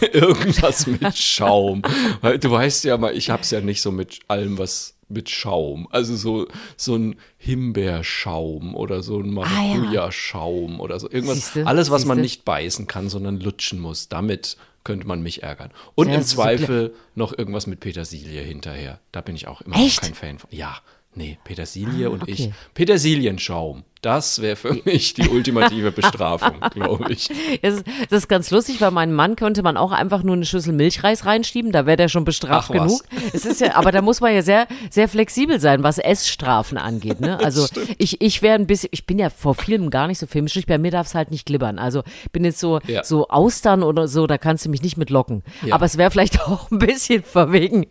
Irgendwas 0.13 0.87
mit 0.87 1.17
Schaum. 1.17 1.83
Weil 2.21 2.39
du 2.39 2.51
weißt 2.51 2.85
ja 2.85 2.97
mal, 2.99 3.17
ich 3.17 3.31
hab's 3.31 3.51
ja 3.51 3.61
nicht 3.61 3.83
so 3.83 3.91
mit 3.93 4.21
allem, 4.29 4.59
was 4.59 4.95
mit 5.09 5.29
Schaum. 5.29 5.89
Also 5.91 6.17
so, 6.17 6.47
so 6.77 6.97
ein 6.97 7.17
Himbeerschaum 7.39 8.75
oder 8.75 9.03
so 9.03 9.19
ein 9.21 9.37
Ah, 9.39 9.43
ja. 9.43 9.75
Maracuja-Schaum 9.75 10.81
oder 10.81 10.99
so. 10.99 11.11
Irgendwas. 11.11 11.37
Siehste, 11.37 11.67
alles, 11.67 11.91
was 11.91 12.05
man 12.05 12.17
siehste. 12.19 12.23
nicht 12.23 12.45
beißen 12.45 12.87
kann, 12.87 13.09
sondern 13.09 13.39
lutschen 13.41 13.79
muss. 13.81 14.09
Damit 14.09 14.57
könnte 14.85 15.07
man 15.07 15.23
mich 15.23 15.43
ärgern. 15.43 15.71
Und 15.95 16.09
Ja, 16.09 16.15
im 16.15 16.21
ist 16.23 16.31
so 16.31 16.37
Zweifel 16.37 16.95
noch 17.15 17.37
irgendwas 17.37 17.67
mit 17.67 17.81
Petersilie 17.81 18.41
hinterher. 18.43 19.01
Da 19.13 19.21
bin 19.21 19.37
ich 19.37 19.47
auch 19.49 19.61
immer 19.61 19.77
Echt? 19.77 19.97
noch 20.03 20.09
kein 20.09 20.15
Fan 20.15 20.39
von. 20.39 20.51
Ja. 20.53 20.77
Nee, 21.15 21.39
Petersilie 21.45 22.09
und 22.11 22.27
ich. 22.27 22.41
okay. 22.41 22.55
Petersilienschaum. 22.75 23.85
Das 24.03 24.43
wäre 24.43 24.57
für 24.57 24.75
mich 24.85 25.15
die 25.15 25.29
ultimative 25.29 25.93
Bestrafung, 25.93 26.57
glaube 26.75 27.13
ich. 27.13 27.31
Das, 27.63 27.75
ist- 27.77 27.85
das 28.11 28.19
ist 28.25 28.29
ganz 28.29 28.51
lustig, 28.51 28.81
weil 28.81 28.91
meinem 28.91 29.15
Mann 29.15 29.37
könnte 29.37 29.63
man 29.63 29.77
auch 29.77 29.93
einfach 29.93 30.23
nur 30.25 30.35
eine 30.35 30.45
Schüssel 30.45 30.73
Milchreis 30.73 31.25
reinschieben, 31.25 31.71
da 31.73 31.87
wäre 31.87 31.97
der 31.97 32.09
schon 32.09 32.25
bestraft 32.25 32.71
Ach, 32.71 32.75
genug. 32.75 33.03
Es 33.33 33.47
ist 33.47 33.61
ja, 33.61 33.77
aber 33.77 33.93
da 33.93 34.03
muss 34.03 34.21
man 34.21 34.35
ja 34.35 34.43
sehr, 34.43 34.67
sehr 34.91 35.09
flexibel 35.09 35.61
sein, 35.61 35.83
was 35.85 35.99
Essstrafen 35.99 36.79
angeht. 36.79 37.21
Ne? 37.21 37.39
Also 37.45 37.67
ich, 37.99 38.21
ich 38.21 38.43
wäre 38.43 38.57
ein 38.57 38.67
bisschen, 38.67 38.89
ich 38.93 39.07
bin 39.07 39.19
ja 39.19 39.31
vor 39.31 39.55
Filmen 39.55 39.89
gar 39.91 40.07
nicht 40.09 40.19
so 40.19 40.27
filmisch, 40.27 40.59
bei 40.67 40.79
mir 40.79 40.91
darf 40.91 41.07
es 41.07 41.15
halt 41.15 41.31
nicht 41.31 41.47
glibbern. 41.47 41.79
Also 41.79 42.03
ich 42.25 42.33
bin 42.33 42.45
jetzt 42.45 42.59
so, 42.61 42.81
Ja. 42.87 43.05
so 43.05 43.29
Austern 43.29 43.83
oder 43.83 44.09
so, 44.09 44.27
da 44.27 44.37
kannst 44.37 44.65
du 44.67 44.69
mich 44.69 44.83
nicht 44.83 44.97
mit 44.97 45.11
locken. 45.11 45.43
Ja. 45.65 45.75
Aber 45.77 45.87
es 45.87 45.97
wäre 45.97 46.11
vielleicht 46.11 46.41
auch 46.49 46.71
ein 46.73 46.79
bisschen 46.79 47.23
verwegen. 47.23 47.87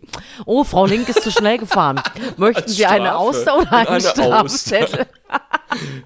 Oh, 0.45 0.63
Frau 0.65 0.85
Link 0.85 1.07
ist 1.09 1.23
zu 1.23 1.31
schnell 1.31 1.57
gefahren. 1.57 2.01
Möchten 2.37 2.69
Sie 2.69 2.85
eine. 2.85 3.15
Auster 3.15 3.57
oder 3.59 3.71
einen 3.71 3.87
Eine 4.05 4.41
Auster. 4.41 5.05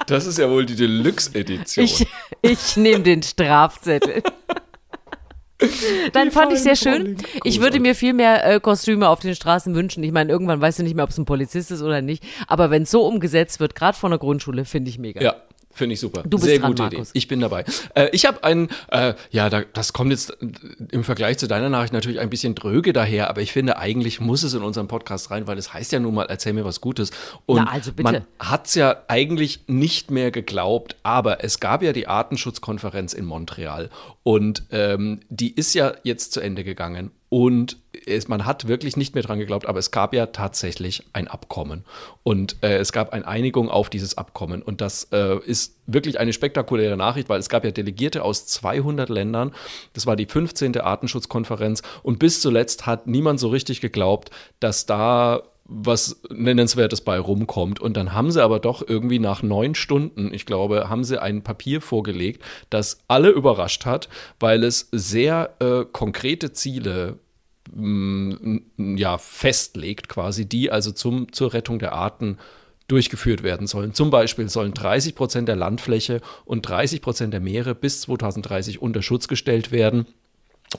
Das 0.07 0.25
ist 0.27 0.37
ja 0.37 0.49
wohl 0.49 0.65
die 0.65 0.75
Deluxe-Edition. 0.75 1.85
Ich, 1.85 2.07
ich 2.41 2.77
nehme 2.77 3.01
den 3.03 3.23
Strafzettel. 3.23 4.21
Dann 6.11 6.31
fand 6.31 6.53
ich 6.53 6.59
sehr 6.59 6.75
schön. 6.75 7.17
Ich 7.43 7.61
würde 7.61 7.79
mir 7.79 7.95
viel 7.95 8.13
mehr 8.13 8.45
äh, 8.45 8.59
Kostüme 8.59 9.07
auf 9.09 9.21
den 9.21 9.35
Straßen 9.35 9.73
wünschen. 9.73 10.03
Ich 10.03 10.11
meine, 10.11 10.31
irgendwann 10.31 10.59
weißt 10.59 10.79
du 10.79 10.83
nicht 10.83 10.95
mehr, 10.95 11.05
ob 11.05 11.11
es 11.11 11.17
ein 11.17 11.25
Polizist 11.25 11.71
ist 11.71 11.81
oder 11.81 12.01
nicht. 12.01 12.23
Aber 12.47 12.69
wenn 12.71 12.83
es 12.83 12.91
so 12.91 13.05
umgesetzt 13.05 13.59
wird, 13.59 13.73
gerade 13.73 13.97
von 13.97 14.11
der 14.11 14.19
Grundschule, 14.19 14.65
finde 14.65 14.89
ich 14.89 14.99
mega. 14.99 15.21
Ja, 15.21 15.35
Finde 15.75 15.93
ich 15.93 15.99
super. 15.99 16.23
Du 16.23 16.37
bist 16.37 16.45
Sehr 16.45 16.59
dran, 16.59 16.71
gute 16.71 16.83
Markus. 16.83 17.09
Idee. 17.09 17.17
Ich 17.17 17.27
bin 17.27 17.41
dabei. 17.41 17.65
Äh, 17.95 18.07
ich 18.13 18.25
habe 18.25 18.41
einen, 18.45 18.69
äh, 18.87 19.13
ja, 19.29 19.49
da, 19.49 19.63
das 19.73 19.91
kommt 19.91 20.11
jetzt 20.11 20.35
im 20.89 21.03
Vergleich 21.03 21.37
zu 21.37 21.47
deiner 21.47 21.67
Nachricht 21.67 21.91
natürlich 21.91 22.21
ein 22.21 22.29
bisschen 22.29 22.55
dröge 22.55 22.93
daher, 22.93 23.29
aber 23.29 23.41
ich 23.41 23.51
finde, 23.51 23.77
eigentlich 23.77 24.21
muss 24.21 24.43
es 24.43 24.53
in 24.53 24.63
unseren 24.63 24.87
Podcast 24.87 25.31
rein, 25.31 25.47
weil 25.47 25.57
es 25.57 25.73
heißt 25.73 25.91
ja 25.91 25.99
nun 25.99 26.13
mal, 26.13 26.27
erzähl 26.27 26.53
mir 26.53 26.63
was 26.63 26.79
Gutes. 26.79 27.11
Und 27.45 27.65
Na, 27.65 27.71
also 27.71 27.91
bitte. 27.91 28.03
man 28.03 28.25
hat 28.39 28.67
es 28.67 28.75
ja 28.75 29.03
eigentlich 29.09 29.65
nicht 29.67 30.11
mehr 30.11 30.31
geglaubt, 30.31 30.95
aber 31.03 31.43
es 31.43 31.59
gab 31.59 31.83
ja 31.83 31.91
die 31.91 32.07
Artenschutzkonferenz 32.07 33.11
in 33.11 33.25
Montreal 33.25 33.89
und 34.23 34.63
ähm, 34.71 35.19
die 35.27 35.53
ist 35.53 35.73
ja 35.73 35.91
jetzt 36.03 36.31
zu 36.31 36.39
Ende 36.39 36.63
gegangen. 36.63 37.11
Und 37.35 37.79
es, 38.05 38.29
man 38.29 38.45
hat 38.45 38.69
wirklich 38.69 38.95
nicht 38.95 39.13
mehr 39.13 39.21
dran 39.21 39.39
geglaubt, 39.39 39.65
aber 39.65 39.77
es 39.77 39.91
gab 39.91 40.13
ja 40.13 40.27
tatsächlich 40.27 41.03
ein 41.11 41.27
Abkommen. 41.27 41.83
Und 42.23 42.55
äh, 42.63 42.77
es 42.77 42.93
gab 42.93 43.11
eine 43.11 43.27
Einigung 43.27 43.69
auf 43.69 43.89
dieses 43.89 44.17
Abkommen. 44.17 44.61
Und 44.61 44.79
das 44.79 45.09
äh, 45.11 45.37
ist 45.39 45.75
wirklich 45.85 46.17
eine 46.17 46.31
spektakuläre 46.31 46.95
Nachricht, 46.95 47.27
weil 47.27 47.41
es 47.41 47.49
gab 47.49 47.65
ja 47.65 47.71
Delegierte 47.71 48.23
aus 48.23 48.45
200 48.45 49.09
Ländern. 49.09 49.51
Das 49.91 50.05
war 50.05 50.15
die 50.15 50.27
15. 50.27 50.79
Artenschutzkonferenz. 50.79 51.81
Und 52.03 52.19
bis 52.19 52.39
zuletzt 52.39 52.85
hat 52.85 53.05
niemand 53.05 53.41
so 53.41 53.49
richtig 53.49 53.81
geglaubt, 53.81 54.29
dass 54.61 54.85
da 54.85 55.43
was 55.65 56.21
Nennenswertes 56.29 57.01
bei 57.01 57.19
rumkommt. 57.19 57.81
Und 57.81 57.97
dann 57.97 58.13
haben 58.13 58.31
sie 58.31 58.41
aber 58.41 58.59
doch 58.59 58.87
irgendwie 58.87 59.19
nach 59.19 59.43
neun 59.43 59.75
Stunden, 59.75 60.33
ich 60.33 60.45
glaube, 60.45 60.89
haben 60.89 61.03
sie 61.03 61.21
ein 61.21 61.41
Papier 61.41 61.81
vorgelegt, 61.81 62.41
das 62.69 62.99
alle 63.07 63.29
überrascht 63.29 63.85
hat, 63.85 64.07
weil 64.39 64.63
es 64.63 64.87
sehr 64.91 65.55
äh, 65.59 65.83
konkrete 65.91 66.53
Ziele 66.53 67.19
ja, 67.77 69.17
festlegt, 69.17 70.07
quasi, 70.07 70.45
die 70.45 70.71
also 70.71 70.91
zum, 70.91 71.33
zur 71.33 71.53
Rettung 71.53 71.79
der 71.79 71.93
Arten 71.93 72.37
durchgeführt 72.87 73.43
werden 73.43 73.67
sollen. 73.67 73.93
Zum 73.93 74.11
Beispiel 74.11 74.47
sollen 74.47 74.73
30 74.73 75.15
Prozent 75.15 75.47
der 75.47 75.55
Landfläche 75.55 76.21
und 76.45 76.61
30 76.61 77.01
Prozent 77.01 77.33
der 77.33 77.41
Meere 77.41 77.75
bis 77.75 78.01
2030 78.01 78.81
unter 78.81 79.01
Schutz 79.01 79.27
gestellt 79.27 79.71
werden. 79.71 80.05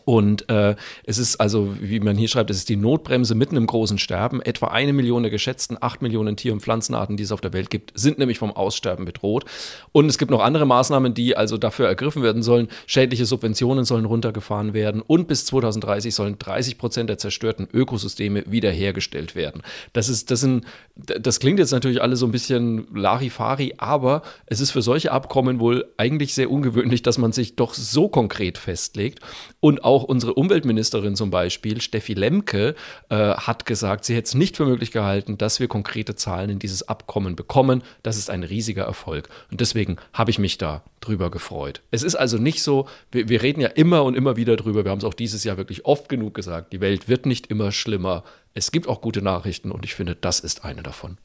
Und 0.04 0.48
äh, 0.48 0.76
es 1.04 1.18
ist 1.18 1.36
also, 1.36 1.76
wie 1.80 2.00
man 2.00 2.16
hier 2.16 2.28
schreibt, 2.28 2.50
es 2.50 2.58
ist 2.58 2.68
die 2.68 2.76
Notbremse 2.76 3.34
mitten 3.34 3.56
im 3.56 3.66
großen 3.66 3.98
Sterben. 3.98 4.42
Etwa 4.42 4.68
eine 4.68 4.92
Million 4.92 5.22
der 5.22 5.30
geschätzten 5.30 5.76
acht 5.80 6.02
Millionen 6.02 6.36
Tier- 6.36 6.52
und 6.52 6.60
Pflanzenarten, 6.60 7.16
die 7.16 7.22
es 7.22 7.32
auf 7.32 7.40
der 7.40 7.52
Welt 7.52 7.70
gibt, 7.70 7.92
sind 7.94 8.18
nämlich 8.18 8.38
vom 8.38 8.52
Aussterben 8.52 9.04
bedroht. 9.04 9.44
Und 9.92 10.06
es 10.06 10.18
gibt 10.18 10.30
noch 10.30 10.40
andere 10.40 10.66
Maßnahmen, 10.66 11.14
die 11.14 11.36
also 11.36 11.56
dafür 11.58 11.86
ergriffen 11.86 12.22
werden 12.22 12.42
sollen. 12.42 12.68
Schädliche 12.86 13.26
Subventionen 13.26 13.84
sollen 13.84 14.04
runtergefahren 14.04 14.74
werden 14.74 15.02
und 15.02 15.28
bis 15.28 15.46
2030 15.46 16.14
sollen 16.14 16.38
30 16.38 16.78
Prozent 16.78 17.10
der 17.10 17.18
zerstörten 17.18 17.68
Ökosysteme 17.72 18.44
wiederhergestellt 18.46 19.34
werden. 19.34 19.62
Das 19.92 20.08
ist, 20.08 20.30
das 20.30 20.40
sind, 20.40 20.64
das 20.96 21.40
klingt 21.40 21.58
jetzt 21.58 21.72
natürlich 21.72 22.02
alles 22.02 22.20
so 22.20 22.26
ein 22.26 22.32
bisschen 22.32 22.86
Larifari, 22.94 23.74
aber 23.78 24.22
es 24.46 24.60
ist 24.60 24.70
für 24.70 24.82
solche 24.82 25.12
Abkommen 25.12 25.60
wohl 25.60 25.86
eigentlich 25.96 26.34
sehr 26.34 26.50
ungewöhnlich, 26.50 27.02
dass 27.02 27.18
man 27.18 27.32
sich 27.32 27.56
doch 27.56 27.74
so 27.74 28.08
konkret 28.08 28.58
festlegt. 28.58 29.20
Und 29.60 29.84
auch 29.86 30.02
unsere 30.02 30.34
Umweltministerin 30.34 31.16
zum 31.16 31.30
Beispiel, 31.30 31.80
Steffi 31.80 32.14
Lemke, 32.14 32.74
äh, 33.08 33.14
hat 33.16 33.64
gesagt, 33.64 34.04
sie 34.04 34.14
hätte 34.14 34.26
es 34.26 34.34
nicht 34.34 34.56
für 34.56 34.66
möglich 34.66 34.90
gehalten, 34.90 35.38
dass 35.38 35.60
wir 35.60 35.68
konkrete 35.68 36.16
Zahlen 36.16 36.50
in 36.50 36.58
dieses 36.58 36.88
Abkommen 36.88 37.36
bekommen. 37.36 37.82
Das 38.02 38.18
ist 38.18 38.28
ein 38.28 38.42
riesiger 38.42 38.84
Erfolg. 38.84 39.28
Und 39.50 39.60
deswegen 39.60 39.96
habe 40.12 40.30
ich 40.30 40.38
mich 40.38 40.58
da 40.58 40.82
drüber 41.00 41.30
gefreut. 41.30 41.82
Es 41.90 42.02
ist 42.02 42.16
also 42.16 42.36
nicht 42.36 42.62
so, 42.62 42.88
wir, 43.12 43.28
wir 43.28 43.42
reden 43.42 43.60
ja 43.60 43.68
immer 43.68 44.02
und 44.02 44.16
immer 44.16 44.36
wieder 44.36 44.56
drüber, 44.56 44.84
wir 44.84 44.90
haben 44.90 44.98
es 44.98 45.04
auch 45.04 45.14
dieses 45.14 45.44
Jahr 45.44 45.56
wirklich 45.56 45.84
oft 45.84 46.08
genug 46.08 46.34
gesagt, 46.34 46.72
die 46.72 46.80
Welt 46.80 47.08
wird 47.08 47.24
nicht 47.24 47.46
immer 47.46 47.70
schlimmer. 47.70 48.24
Es 48.54 48.72
gibt 48.72 48.88
auch 48.88 49.00
gute 49.00 49.22
Nachrichten 49.22 49.70
und 49.70 49.84
ich 49.84 49.94
finde, 49.94 50.16
das 50.16 50.40
ist 50.40 50.64
eine 50.64 50.82
davon. 50.82 51.16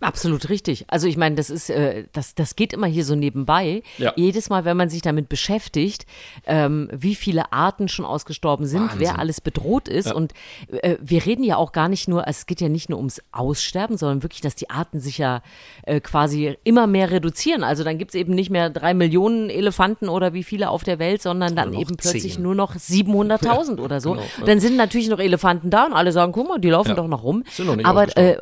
Absolut 0.00 0.48
richtig. 0.48 0.84
Also 0.88 1.08
ich 1.08 1.16
meine, 1.16 1.34
das 1.34 1.50
ist, 1.50 1.70
äh, 1.70 2.04
das, 2.12 2.36
das 2.36 2.54
geht 2.54 2.72
immer 2.72 2.86
hier 2.86 3.04
so 3.04 3.16
nebenbei. 3.16 3.82
Ja. 3.98 4.12
Jedes 4.14 4.48
Mal, 4.48 4.64
wenn 4.64 4.76
man 4.76 4.88
sich 4.88 5.02
damit 5.02 5.28
beschäftigt, 5.28 6.06
ähm, 6.46 6.88
wie 6.92 7.16
viele 7.16 7.52
Arten 7.52 7.88
schon 7.88 8.04
ausgestorben 8.04 8.66
sind, 8.66 8.82
Wahnsinn. 8.82 9.00
wer 9.00 9.18
alles 9.18 9.40
bedroht 9.40 9.88
ist. 9.88 10.12
Und 10.12 10.34
äh, 10.70 10.96
wir 11.00 11.26
reden 11.26 11.42
ja 11.42 11.56
auch 11.56 11.72
gar 11.72 11.88
nicht 11.88 12.06
nur, 12.06 12.28
es 12.28 12.46
geht 12.46 12.60
ja 12.60 12.68
nicht 12.68 12.88
nur 12.90 12.98
ums 12.98 13.20
Aussterben, 13.32 13.96
sondern 13.96 14.22
wirklich, 14.22 14.40
dass 14.40 14.54
die 14.54 14.70
Arten 14.70 15.00
sich 15.00 15.18
ja 15.18 15.42
äh, 15.82 16.00
quasi 16.00 16.56
immer 16.62 16.86
mehr 16.86 17.10
reduzieren. 17.10 17.64
Also 17.64 17.82
dann 17.82 17.98
gibt 17.98 18.12
es 18.12 18.14
eben 18.14 18.34
nicht 18.34 18.50
mehr 18.50 18.70
drei 18.70 18.94
Millionen 18.94 19.50
Elefanten 19.50 20.08
oder 20.08 20.32
wie 20.32 20.44
viele 20.44 20.70
auf 20.70 20.84
der 20.84 21.00
Welt, 21.00 21.22
sondern 21.22 21.56
dann 21.56 21.74
eben 21.74 21.96
plötzlich 21.96 22.34
zehn. 22.34 22.42
nur 22.42 22.54
noch 22.54 22.76
700.000 22.76 23.80
oder 23.80 24.00
so. 24.00 24.12
genau, 24.12 24.22
ja. 24.38 24.44
Dann 24.46 24.60
sind 24.60 24.76
natürlich 24.76 25.08
noch 25.08 25.18
Elefanten 25.18 25.70
da 25.70 25.86
und 25.86 25.92
alle 25.92 26.12
sagen, 26.12 26.30
guck 26.30 26.48
mal, 26.48 26.58
die 26.60 26.70
laufen 26.70 26.90
Ja. 26.90 26.94
doch 26.94 27.08
noch 27.08 27.24
rum. 27.24 27.42
Sind 27.50 27.66
noch 27.66 27.74
nicht 27.76 27.86
Aber 27.86 28.16
äh, 28.16 28.36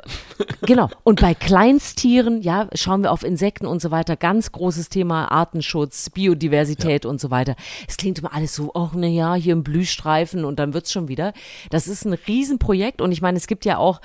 genau. 0.63 0.91
Und 1.03 1.21
bei 1.21 1.35
Kleinsttieren, 1.47 2.43
ja, 2.43 2.67
schauen 2.75 3.05
wir 3.05 3.13
auf 3.13 3.23
Insekten 3.23 3.67
und 3.67 3.81
so 3.81 3.93
weiter. 3.93 4.17
Ganz 4.17 4.51
großes 4.51 4.89
Thema 4.89 5.31
Artenschutz, 5.31 6.11
Biodiversität 6.11 7.07
und 7.07 7.21
so 7.21 7.31
weiter. 7.31 7.55
Es 7.87 7.97
klingt 7.97 8.19
immer 8.19 8.35
alles 8.35 8.57
so, 8.57 8.73
ach 8.75 8.95
na 8.97 9.07
ja, 9.07 9.37
hier 9.37 9.53
im 9.53 9.63
Blühstreifen 9.63 10.45
und 10.45 10.59
dann 10.59 10.75
wird's 10.75 10.91
schon 10.91 11.07
wieder. 11.07 11.33
Das 11.71 11.87
ist 11.87 12.05
ein 12.05 12.15
Riesenprojekt 12.15 13.01
und 13.01 13.13
ich 13.13 13.23
meine, 13.23 13.37
es 13.39 13.47
gibt 13.47 13.65
ja 13.65 13.79
auch 13.79 14.01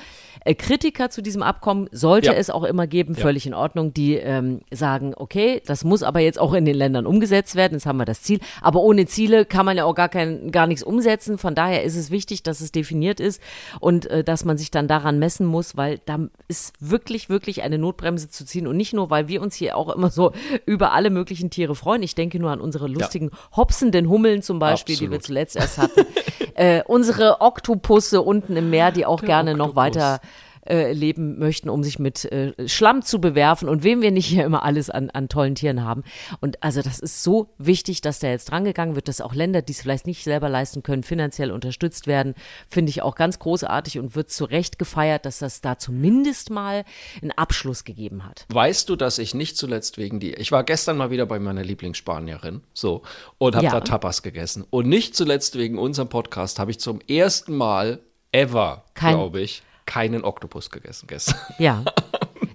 äh, 0.46 0.54
Kritiker 0.54 1.10
zu 1.10 1.24
diesem 1.24 1.42
Abkommen, 1.42 1.90
sollte 1.92 2.28
Ja. 2.28 2.34
es 2.34 2.52
auch 2.52 2.64
immer 2.64 2.86
geben, 2.86 3.16
völlig 3.16 3.48
in 3.48 3.56
Ordnung, 3.56 3.92
die 3.92 4.18
ähm, 4.18 4.62
sagen, 4.72 5.16
okay, 5.18 5.64
das 5.66 5.84
muss 5.84 6.04
aber 6.04 6.20
jetzt 6.20 6.40
auch 6.40 6.54
in 6.54 6.66
den 6.66 6.76
Ländern 6.76 7.08
umgesetzt 7.08 7.56
werden, 7.56 7.74
jetzt 7.74 7.88
haben 7.88 7.98
wir 7.98 8.06
das 8.06 8.22
Ziel. 8.22 8.40
Aber 8.62 8.82
ohne 8.82 9.08
Ziele 9.08 9.46
kann 9.46 9.66
man 9.66 9.78
ja 9.78 9.86
auch 9.86 9.96
gar 9.96 10.10
kein, 10.10 10.52
gar 10.52 10.68
nichts 10.68 10.84
umsetzen. 10.84 11.40
Von 11.40 11.56
daher 11.56 11.82
ist 11.82 11.96
es 11.96 12.12
wichtig, 12.12 12.44
dass 12.44 12.62
es 12.62 12.72
definiert 12.72 13.20
ist 13.20 13.42
und 13.80 14.06
äh, 14.06 14.24
dass 14.24 14.46
man 14.46 14.60
sich 14.60 14.70
dann 14.70 14.88
daran 14.88 15.18
messen 15.18 15.48
muss, 15.48 15.76
weil 15.76 16.00
da 16.06 16.20
ist 16.48 16.74
wirklich, 16.80 17.31
wirklich 17.32 17.64
eine 17.64 17.80
Notbremse 17.80 18.30
zu 18.30 18.46
ziehen. 18.46 18.68
Und 18.68 18.78
nicht 18.78 18.94
nur, 18.94 19.10
weil 19.10 19.28
wir 19.28 19.42
uns 19.42 19.56
hier 19.56 19.76
auch 19.76 19.90
immer 19.90 20.12
so 20.12 20.32
über 20.68 20.92
alle 20.92 21.10
möglichen 21.10 21.50
Tiere 21.50 21.74
freuen. 21.74 22.04
Ich 22.04 22.14
denke 22.14 22.40
nur 22.40 22.52
an 22.52 22.62
unsere 22.62 22.88
lustigen 22.88 23.32
hopsenden 23.56 24.08
Hummeln 24.08 24.44
zum 24.44 24.60
Beispiel, 24.60 24.96
die 24.96 25.10
wir 25.10 25.18
Absolut. 25.18 25.26
zuletzt 25.26 25.56
erst 25.56 25.80
hatten. 25.80 26.06
äh, 26.54 26.84
unsere 26.86 27.42
Oktopusse 27.42 28.22
unten 28.22 28.56
im 28.56 28.70
Meer, 28.70 28.92
die 28.92 29.08
auch 29.08 29.24
gerne 29.24 29.56
noch 29.56 29.70
Oktopus. 29.70 29.96
weiter 29.96 30.22
äh, 30.68 30.94
leben 30.94 31.40
möchten, 31.40 31.70
um 31.70 31.84
sich 31.84 32.00
mit 32.00 32.26
äh, 32.26 32.54
Schlamm 32.68 33.02
zu 33.02 33.20
bewerfen 33.20 33.68
und 33.70 33.84
wem 33.84 34.02
wir 34.02 34.12
nicht 34.12 34.28
hier 34.28 34.46
immer 34.46 34.64
alles 34.64 34.90
an, 34.90 35.10
an 35.10 35.30
tollen 35.30 35.56
Tieren 35.56 35.84
haben. 35.84 36.04
Und 36.40 36.62
also 36.64 36.82
das 36.82 37.00
ist 37.00 37.24
so 37.24 37.50
wichtig, 37.58 38.02
dass 38.02 38.20
da 38.20 38.28
jetzt 38.28 38.52
drangegangen 38.52 38.96
wird, 38.96 39.08
dass 39.08 39.22
auch 39.22 39.34
Länder, 39.34 39.62
die 39.62 39.74
es 39.74 39.82
vielleicht 39.82 40.08
nicht 40.08 40.24
selber 40.24 40.50
leisten 40.50 40.84
können, 40.84 41.04
finanziell 41.04 41.52
unterstützt 41.52 42.08
werden. 42.08 42.36
Finde 42.68 42.90
ich 42.90 43.02
auch 43.02 43.16
ganz 43.16 43.40
großartig 43.40 44.00
und 44.00 44.16
wird 44.16 44.30
zu 44.32 44.46
Recht 44.46 44.78
gefeiert, 44.80 45.26
dass 45.26 45.40
das 45.40 45.62
da 45.62 45.78
zumindest 45.78 46.50
mal 46.50 46.84
einen 47.22 47.32
Abschluss 47.32 47.84
gegeben 47.84 48.26
hat. 48.26 48.46
Weißt 48.50 48.90
du, 48.90 48.96
dass 48.96 49.18
ich 49.18 49.34
nicht 49.34 49.58
zuletzt 49.58 49.98
wegen 49.98 50.20
die, 50.20 50.34
ich 50.34 50.52
war 50.52 50.64
gestern 50.64 50.98
mal 50.98 51.12
wieder 51.12 51.26
bei 51.26 51.40
meiner 51.40 51.64
Lieblingsspanierin, 51.64 52.62
so, 52.74 53.02
und 53.38 53.56
habe 53.56 53.66
Ja. 53.66 53.72
da 53.72 53.82
Tapas 53.82 54.22
gegessen. 54.24 54.66
Und 54.70 54.88
nicht 54.88 55.16
zuletzt 55.16 55.58
wegen 55.58 55.78
unserem 55.78 56.10
Podcast 56.10 56.60
habe 56.60 56.72
ich 56.72 56.80
zum 56.80 57.00
ersten 57.08 57.56
Mal 57.56 58.00
ever, 58.32 58.86
glaube 58.94 59.42
ich, 59.42 59.64
keinen 59.92 60.24
Oktopus 60.24 60.70
gegessen 60.70 61.08
gestern. 61.08 61.38
Ja. 61.58 61.84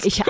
Ich 0.05 0.23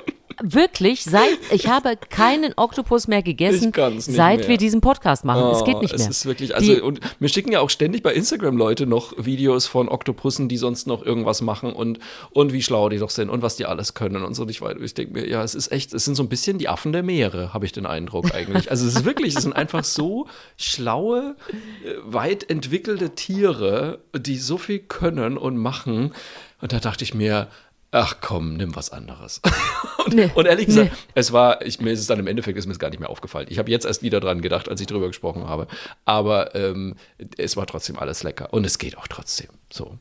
wirklich 0.43 1.05
seit 1.05 1.38
ich 1.50 1.69
habe 1.69 1.97
keinen 2.11 2.52
Oktopus 2.57 3.09
mehr 3.09 3.23
gegessen, 3.23 3.73
seit 3.99 4.40
mehr. 4.40 4.49
wir 4.49 4.57
diesen 4.59 4.81
Podcast 4.81 5.25
machen. 5.25 5.50
es 5.52 5.64
geht 5.64 5.76
Oh, 5.76 5.81
nicht 5.81 5.95
es 5.95 6.00
mehr. 6.02 6.11
ist 6.11 6.26
wirklich, 6.26 6.55
also, 6.55 6.75
Die- 6.75 6.81
und 6.81 7.00
mir 7.21 7.28
schicken 7.28 7.52
ja 7.52 7.61
auch 7.61 7.71
ständig 7.71 8.02
bei 8.02 8.12
Instagram 8.14 8.57
Leute 8.57 8.87
noch 8.87 9.12
Videos 9.16 9.66
von 9.66 9.88
Oktopussen, 9.88 10.49
die 10.49 10.57
sonst 10.57 10.87
noch 10.87 11.05
irgendwas 11.05 11.40
machen 11.43 11.73
und, 11.73 11.99
und 12.31 12.52
wie 12.52 12.62
schlau 12.62 12.88
die 12.88 12.99
doch 12.99 13.11
sind 13.11 13.31
und 13.31 13.43
was 13.43 13.57
die 13.57 13.66
alles 13.66 13.95
können 13.95 14.23
und 14.25 14.35
so. 14.35 14.43
Und 14.43 14.50
ich, 14.50 14.61
weiß- 14.61 14.81
ich 14.83 14.95
denke 14.95 15.12
mir, 15.14 15.28
ja, 15.28 15.43
es 15.43 15.55
ist 15.55 15.73
echt, 15.73 15.93
es 15.95 16.05
sind 16.05 16.14
so 16.14 16.23
ein 16.23 16.28
bisschen 16.28 16.59
die 16.59 16.69
Affen 16.69 16.93
der 16.93 17.02
Meere, 17.02 17.52
habe 17.55 17.64
ich 17.66 17.73
den 17.73 17.87
Eindruck 17.87 18.35
eigentlich. 18.35 18.71
Also 18.71 18.87
es 18.87 18.95
ist 18.97 19.05
wirklich, 19.05 19.35
es 19.37 19.43
sind 19.43 19.55
einfach 19.55 19.85
so 19.85 20.26
schlaue, 20.57 21.37
äh, 21.85 21.90
weit 22.05 22.49
entwickelte 22.50 23.11
Tiere, 23.14 24.00
die 24.16 24.37
so 24.37 24.59
viel 24.59 24.78
können 24.81 25.38
und 25.38 25.57
machen. 25.57 26.12
Und 26.61 26.73
da 26.73 26.78
dachte 26.81 27.05
ich 27.05 27.12
mir, 27.14 27.49
ach 27.97 28.17
komm, 28.21 28.55
nimm 28.57 28.76
was 28.76 28.91
anderes. 28.91 29.41
und, 30.05 30.15
Nee, 30.15 30.31
und 30.35 30.47
ehrlich 30.47 30.67
gesagt, 30.67 30.93
nee. 30.93 30.99
es 31.15 31.33
war, 31.33 31.65
ich, 31.65 31.81
mir 31.81 31.91
ist 31.93 32.00
es 32.00 32.07
dann 32.07 32.19
im 32.19 32.26
Endeffekt 32.26 32.59
ist 32.59 32.67
mir 32.67 32.73
es 32.73 32.79
gar 32.79 32.91
nicht 32.91 33.00
mehr 33.00 33.11
aufgefallen. 33.11 33.47
Ich 33.50 33.59
habe 33.59 33.71
jetzt 33.71 33.87
erst 33.87 34.03
wieder 34.03 34.21
dran 34.21 34.41
gedacht, 34.43 34.69
als 34.69 34.81
ich 34.81 34.87
drüber 34.87 35.09
gesprochen 35.09 35.49
habe. 35.49 35.67
Aber 36.05 36.55
ähm, 36.55 36.95
es 37.37 37.57
war 37.57 37.67
trotzdem 37.67 37.99
alles 37.99 38.23
lecker. 38.23 38.53
Und 38.53 38.65
es 38.67 38.79
geht 38.79 38.97
auch 38.99 39.09
trotzdem. 39.09 39.49
So. 39.73 39.99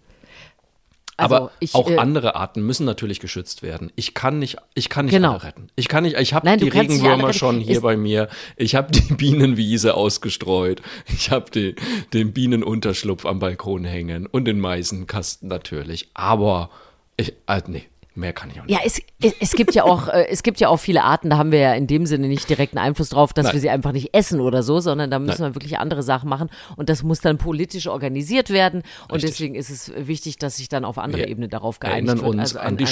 Also 1.18 1.36
Aber 1.36 1.52
ich, 1.62 1.74
auch 1.76 1.90
äh, 1.90 1.98
andere 1.98 2.36
Arten 2.36 2.62
müssen 2.66 2.86
natürlich 2.86 3.22
geschützt 3.22 3.64
werden. 3.64 3.90
Ich 3.96 4.14
kann 4.14 4.38
nicht, 4.40 4.58
ich 4.74 4.90
kann 4.90 5.06
nicht 5.06 5.14
Genau. 5.16 5.32
alle 5.32 5.44
retten. 5.44 5.68
Ich 5.78 5.88
kann 5.88 6.04
nicht, 6.04 6.18
ich 6.18 6.34
habe 6.34 6.58
die 6.58 6.68
Regenwürmer 6.68 7.32
schon 7.32 7.62
hier 7.62 7.78
Ist- 7.78 7.82
bei 7.84 7.96
mir. 7.96 8.28
Ich 8.58 8.76
habe 8.76 8.92
die 8.92 9.14
Bienenwiese 9.14 9.94
ausgestreut. 9.94 10.82
Ich 11.08 11.32
habe 11.32 11.50
die, 11.52 11.76
den 12.12 12.34
Bienenunterschlupf 12.34 13.26
am 13.26 13.40
Balkon 13.40 13.86
hängen 13.86 14.26
und 14.28 14.44
den 14.46 14.60
Meisenkasten 14.60 15.48
natürlich. 15.48 16.10
Aber 16.14 16.70
ich, 17.18 17.34
äh, 17.48 17.62
nee. 17.68 17.84
Mehr 18.18 18.32
kann 18.32 18.50
ich 18.50 18.62
auch 18.62 18.66
nicht. 18.66 18.72
Ja, 18.74 18.80
es, 18.86 19.02
es, 19.22 19.34
es 19.42 19.52
gibt 19.58 19.76
ja 19.76 19.84
auch, 19.84 20.08
äh, 20.08 20.28
es 20.30 20.42
gibt 20.42 20.62
ja 20.62 20.70
auch 20.70 20.78
viele 20.78 21.04
Arten, 21.04 21.30
da 21.30 21.38
haben 21.38 21.52
wir 21.52 21.60
ja 21.60 21.74
in 21.74 21.86
dem 21.86 22.06
Sinne 22.06 22.30
nicht 22.30 22.50
direkten 22.50 22.78
Einfluss 22.78 23.10
drauf, 23.10 23.34
dass 23.34 23.44
Nein. 23.48 23.54
wir 23.56 23.60
sie 23.60 23.70
einfach 23.70 23.92
nicht 23.92 24.14
essen 24.16 24.40
oder 24.40 24.64
so, 24.64 24.80
sondern 24.80 25.12
da 25.12 25.20
müssen 25.20 25.42
Nein. 25.42 25.52
wir 25.52 25.56
wirklich 25.56 25.80
andere 25.80 26.02
Sachen 26.02 26.30
machen 26.30 26.50
und 26.78 26.88
das 26.88 27.04
muss 27.04 27.20
dann 27.20 27.38
politisch 27.38 27.88
organisiert 27.88 28.52
werden 28.52 28.84
und 29.10 29.16
Richtig. 29.16 29.32
deswegen 29.32 29.56
ist 29.56 29.70
es 29.70 29.92
wichtig, 29.98 30.38
dass 30.38 30.56
sich 30.56 30.70
dann 30.70 30.86
auf 30.86 30.98
andere 30.98 31.24
Wir 31.24 31.28
Ebene 31.28 31.50
darauf 31.50 31.82
geeinigt 31.82 32.08
Erinnern 32.08 32.18
wird. 32.20 32.30
uns 32.36 32.40
Also 32.56 32.60
an 32.60 32.68
ein- 32.68 32.78
die 32.78 32.86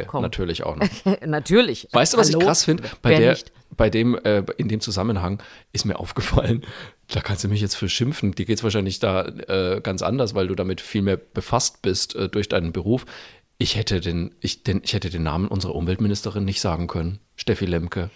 Überabkommen. 0.00 0.22
natürlich 0.22 0.64
auch 0.64 0.74
noch. 0.74 0.88
Natürlich. 1.24 1.86
Weißt 1.92 2.14
du, 2.14 2.18
was 2.18 2.26
Hallo? 2.30 2.40
ich 2.40 2.44
krass 2.44 2.64
finde? 2.64 2.82
Bei 3.00 3.14
der, 3.14 3.38
bei 3.76 3.90
dem, 3.90 4.16
äh, 4.24 4.42
in 4.56 4.66
dem 4.66 4.80
Zusammenhang 4.80 5.40
ist 5.72 5.84
mir 5.84 6.00
aufgefallen, 6.00 6.62
da 7.14 7.20
kannst 7.20 7.44
du 7.44 7.48
mich 7.48 7.60
jetzt 7.60 7.74
für 7.74 7.88
schimpfen. 7.88 8.32
Dir 8.32 8.46
geht's 8.46 8.62
wahrscheinlich 8.62 8.98
da 8.98 9.26
äh, 9.26 9.80
ganz 9.82 10.02
anders, 10.02 10.34
weil 10.34 10.48
du 10.48 10.54
damit 10.54 10.80
viel 10.80 11.02
mehr 11.02 11.16
befasst 11.16 11.82
bist 11.82 12.14
äh, 12.16 12.28
durch 12.28 12.48
deinen 12.48 12.72
Beruf. 12.72 13.04
Ich 13.58 13.76
hätte 13.76 14.00
den, 14.00 14.34
ich, 14.40 14.64
den, 14.64 14.80
ich 14.82 14.92
hätte 14.92 15.10
den 15.10 15.22
Namen 15.22 15.46
unserer 15.46 15.74
Umweltministerin 15.74 16.44
nicht 16.44 16.60
sagen 16.60 16.86
können. 16.86 17.20
Steffi 17.36 17.66
Lemke. 17.66 18.10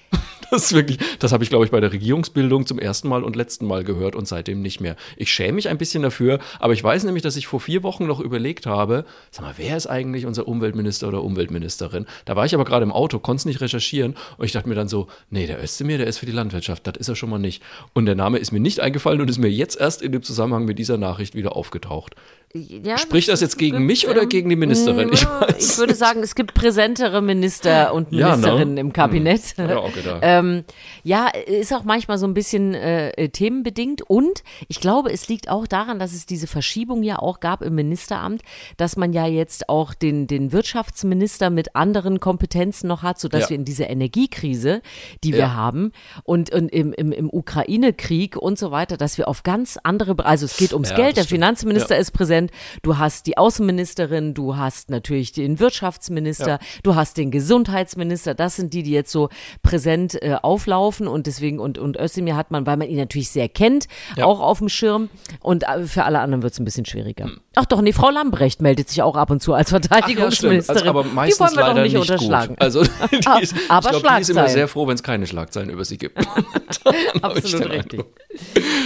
Das 0.50 0.66
ist 0.66 0.74
wirklich, 0.74 0.98
das 1.18 1.32
habe 1.32 1.42
ich, 1.44 1.50
glaube 1.50 1.64
ich, 1.64 1.70
bei 1.70 1.80
der 1.80 1.92
Regierungsbildung 1.92 2.66
zum 2.66 2.78
ersten 2.78 3.08
Mal 3.08 3.24
und 3.24 3.36
letzten 3.36 3.66
Mal 3.66 3.84
gehört 3.84 4.14
und 4.14 4.28
seitdem 4.28 4.62
nicht 4.62 4.80
mehr. 4.80 4.96
Ich 5.16 5.32
schäme 5.32 5.54
mich 5.54 5.68
ein 5.68 5.78
bisschen 5.78 6.02
dafür, 6.02 6.38
aber 6.60 6.72
ich 6.72 6.82
weiß 6.82 7.04
nämlich, 7.04 7.22
dass 7.22 7.36
ich 7.36 7.46
vor 7.46 7.60
vier 7.60 7.82
Wochen 7.82 8.06
noch 8.06 8.20
überlegt 8.20 8.66
habe, 8.66 9.04
sag 9.30 9.44
mal, 9.44 9.54
wer 9.56 9.76
ist 9.76 9.86
eigentlich 9.86 10.24
unser 10.26 10.46
Umweltminister 10.46 11.08
oder 11.08 11.22
Umweltministerin? 11.22 12.06
Da 12.24 12.36
war 12.36 12.44
ich 12.46 12.54
aber 12.54 12.64
gerade 12.64 12.84
im 12.84 12.92
Auto, 12.92 13.18
konnte 13.18 13.40
es 13.40 13.44
nicht 13.46 13.60
recherchieren 13.60 14.14
und 14.38 14.44
ich 14.44 14.52
dachte 14.52 14.68
mir 14.68 14.74
dann 14.74 14.88
so, 14.88 15.08
nee, 15.30 15.46
der 15.46 15.62
Özdemir, 15.62 15.98
der 15.98 16.06
ist 16.06 16.18
für 16.18 16.26
die 16.26 16.32
Landwirtschaft, 16.32 16.86
das 16.86 16.96
ist 16.96 17.08
er 17.08 17.16
schon 17.16 17.30
mal 17.30 17.38
nicht. 17.38 17.62
Und 17.92 18.06
der 18.06 18.14
Name 18.14 18.38
ist 18.38 18.52
mir 18.52 18.60
nicht 18.60 18.80
eingefallen 18.80 19.20
und 19.20 19.28
ist 19.28 19.38
mir 19.38 19.50
jetzt 19.50 19.80
erst 19.80 20.02
in 20.02 20.12
dem 20.12 20.22
Zusammenhang 20.22 20.64
mit 20.64 20.78
dieser 20.78 20.96
Nachricht 20.96 21.34
wieder 21.34 21.56
aufgetaucht. 21.56 22.14
Ja, 22.54 22.96
Spricht 22.96 23.28
das 23.28 23.40
jetzt 23.40 23.58
gegen 23.58 23.84
mich 23.84 24.08
oder 24.08 24.24
gegen 24.24 24.48
die 24.48 24.56
Ministerin? 24.56 25.12
Ich 25.12 25.22
Ja, 25.22 25.42
weiß. 25.42 25.72
ich 25.72 25.78
würde 25.78 25.94
sagen, 25.94 26.22
es 26.22 26.34
gibt 26.34 26.54
präsentere 26.54 27.20
Minister 27.20 27.92
und 27.92 28.12
Ja, 28.12 28.28
ne? 28.30 28.36
Ministerinnen 28.36 28.76
im 28.78 28.92
Kabinett. 28.92 29.42
Ich 29.58 29.58
auch 29.58 29.92
gedacht. 29.92 30.22
Ähm, 30.38 30.64
ja, 31.02 31.28
ist 31.28 31.72
auch 31.72 31.84
manchmal 31.84 32.18
so 32.18 32.26
ein 32.26 32.34
bisschen 32.34 32.74
äh, 32.74 33.10
äh, 33.10 33.28
themenbedingt 33.28 34.02
und 34.02 34.42
ich 34.68 34.80
glaube, 34.80 35.12
es 35.12 35.28
liegt 35.28 35.48
auch 35.48 35.66
daran, 35.66 35.98
dass 35.98 36.12
es 36.12 36.26
diese 36.26 36.46
Verschiebung 36.46 37.02
ja 37.02 37.18
auch 37.18 37.40
gab 37.40 37.62
im 37.62 37.74
Ministeramt, 37.74 38.42
dass 38.76 38.96
man 38.96 39.12
ja 39.12 39.26
jetzt 39.26 39.68
auch 39.68 39.94
den, 39.94 40.26
den 40.26 40.52
Wirtschaftsminister 40.52 41.50
mit 41.50 41.74
anderen 41.76 42.20
Kompetenzen 42.20 42.88
noch 42.88 43.02
hat, 43.02 43.18
sodass 43.18 43.44
Ja. 43.44 43.50
wir 43.50 43.56
in 43.56 43.64
dieser 43.64 43.88
Energiekrise, 43.90 44.82
die 45.24 45.32
wir 45.32 45.38
Ja. 45.40 45.54
haben 45.54 45.92
und, 46.24 46.50
und 46.50 46.68
im, 46.70 46.92
im, 46.92 47.12
im 47.12 47.30
Ukraine-Krieg 47.30 48.36
und 48.36 48.58
so 48.58 48.70
weiter, 48.70 48.96
dass 48.96 49.18
wir 49.18 49.28
auf 49.28 49.42
ganz 49.42 49.78
andere, 49.82 50.24
also 50.24 50.44
es 50.46 50.56
geht 50.56 50.72
ums 50.72 50.90
Ja, 50.90 50.96
Geld, 50.96 51.16
der 51.16 51.22
stimmt. 51.22 51.36
Finanzminister 51.40 51.96
ist 51.98 52.12
präsent, 52.12 52.50
du 52.82 52.98
hast 52.98 53.26
die 53.26 53.36
Außenministerin, 53.38 54.34
du 54.34 54.56
hast 54.56 54.90
natürlich 54.90 55.32
den 55.32 55.58
Wirtschaftsminister, 55.60 56.58
du 56.82 56.94
hast 56.94 57.16
den 57.16 57.30
Gesundheitsminister, 57.30 58.34
das 58.34 58.56
sind 58.56 58.72
die, 58.74 58.82
die 58.82 58.90
jetzt 58.92 59.10
so 59.12 59.28
präsent 59.62 60.14
äh, 60.26 60.34
auflaufen 60.42 61.06
und 61.06 61.26
deswegen, 61.26 61.58
und, 61.60 61.78
und 61.78 61.96
Özdemir 61.98 62.34
hat 62.36 62.50
man, 62.50 62.66
weil 62.66 62.76
man 62.76 62.88
ihn 62.88 62.96
natürlich 62.98 63.30
sehr 63.30 63.48
kennt, 63.48 63.86
Ja. 64.16 64.24
auch 64.24 64.40
auf 64.40 64.58
dem 64.58 64.68
Schirm 64.68 65.08
und 65.40 65.62
äh, 65.62 65.84
für 65.84 66.04
alle 66.04 66.18
anderen 66.18 66.42
wird 66.42 66.52
es 66.52 66.58
ein 66.58 66.64
bisschen 66.64 66.84
schwieriger. 66.84 67.30
Ach 67.54 67.64
doch, 67.64 67.80
nee, 67.80 67.92
Frau 67.92 68.10
Lambrecht 68.10 68.60
meldet 68.60 68.88
sich 68.88 69.02
auch 69.02 69.16
ab 69.16 69.30
und 69.30 69.40
zu 69.42 69.54
als 69.54 69.70
Verteidigungsministerin. 69.70 70.78
Also, 70.88 70.90
aber 70.90 71.04
meistens 71.04 71.36
die 71.52 71.56
wollen 71.56 71.56
wir 71.56 71.60
leider 71.62 71.74
doch 71.74 71.82
nicht, 71.84 71.92
nicht 71.92 72.10
unterschlagen. 72.10 72.48
gut. 72.48 72.60
Also, 72.60 72.80
ist, 73.40 73.54
aber 73.68 73.92
ich 73.92 74.00
glaube, 74.02 74.16
die 74.16 74.20
ist 74.22 74.30
immer 74.30 74.48
sehr 74.48 74.68
froh, 74.68 74.86
wenn 74.88 74.94
es 74.96 75.02
keine 75.02 75.26
Schlagzeilen 75.26 75.70
über 75.70 75.84
sie 75.84 75.96
gibt. 75.98 76.18
Absolut 77.22 77.70
richtig. 77.70 78.04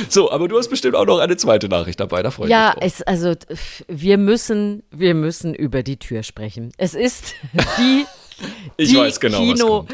So, 0.09 0.31
aber 0.31 0.49
du 0.49 0.59
hast 0.59 0.69
bestimmt 0.69 0.95
auch 0.95 1.07
noch 1.07 1.19
eine 1.19 1.37
zweite 1.37 1.69
Nachricht 1.69 2.01
dabei, 2.01 2.23
da 2.23 2.31
freue 2.31 2.47
ich 2.47 2.51
Ja, 2.53 2.75
mich 2.77 2.85
es, 2.93 3.03
also 3.03 3.35
wir 3.89 4.19
müssen, 4.19 4.83
wir 4.91 5.15
müssen 5.15 5.55
über 5.55 5.83
die 5.83 5.97
Tür 5.99 6.23
sprechen. 6.23 6.73
Es 6.77 6.95
ist 6.95 7.35
die, 7.79 8.05
Ich 8.77 8.91
die 8.91 8.97
weiß 8.97 9.21
genau, 9.21 9.39
was 9.41 9.87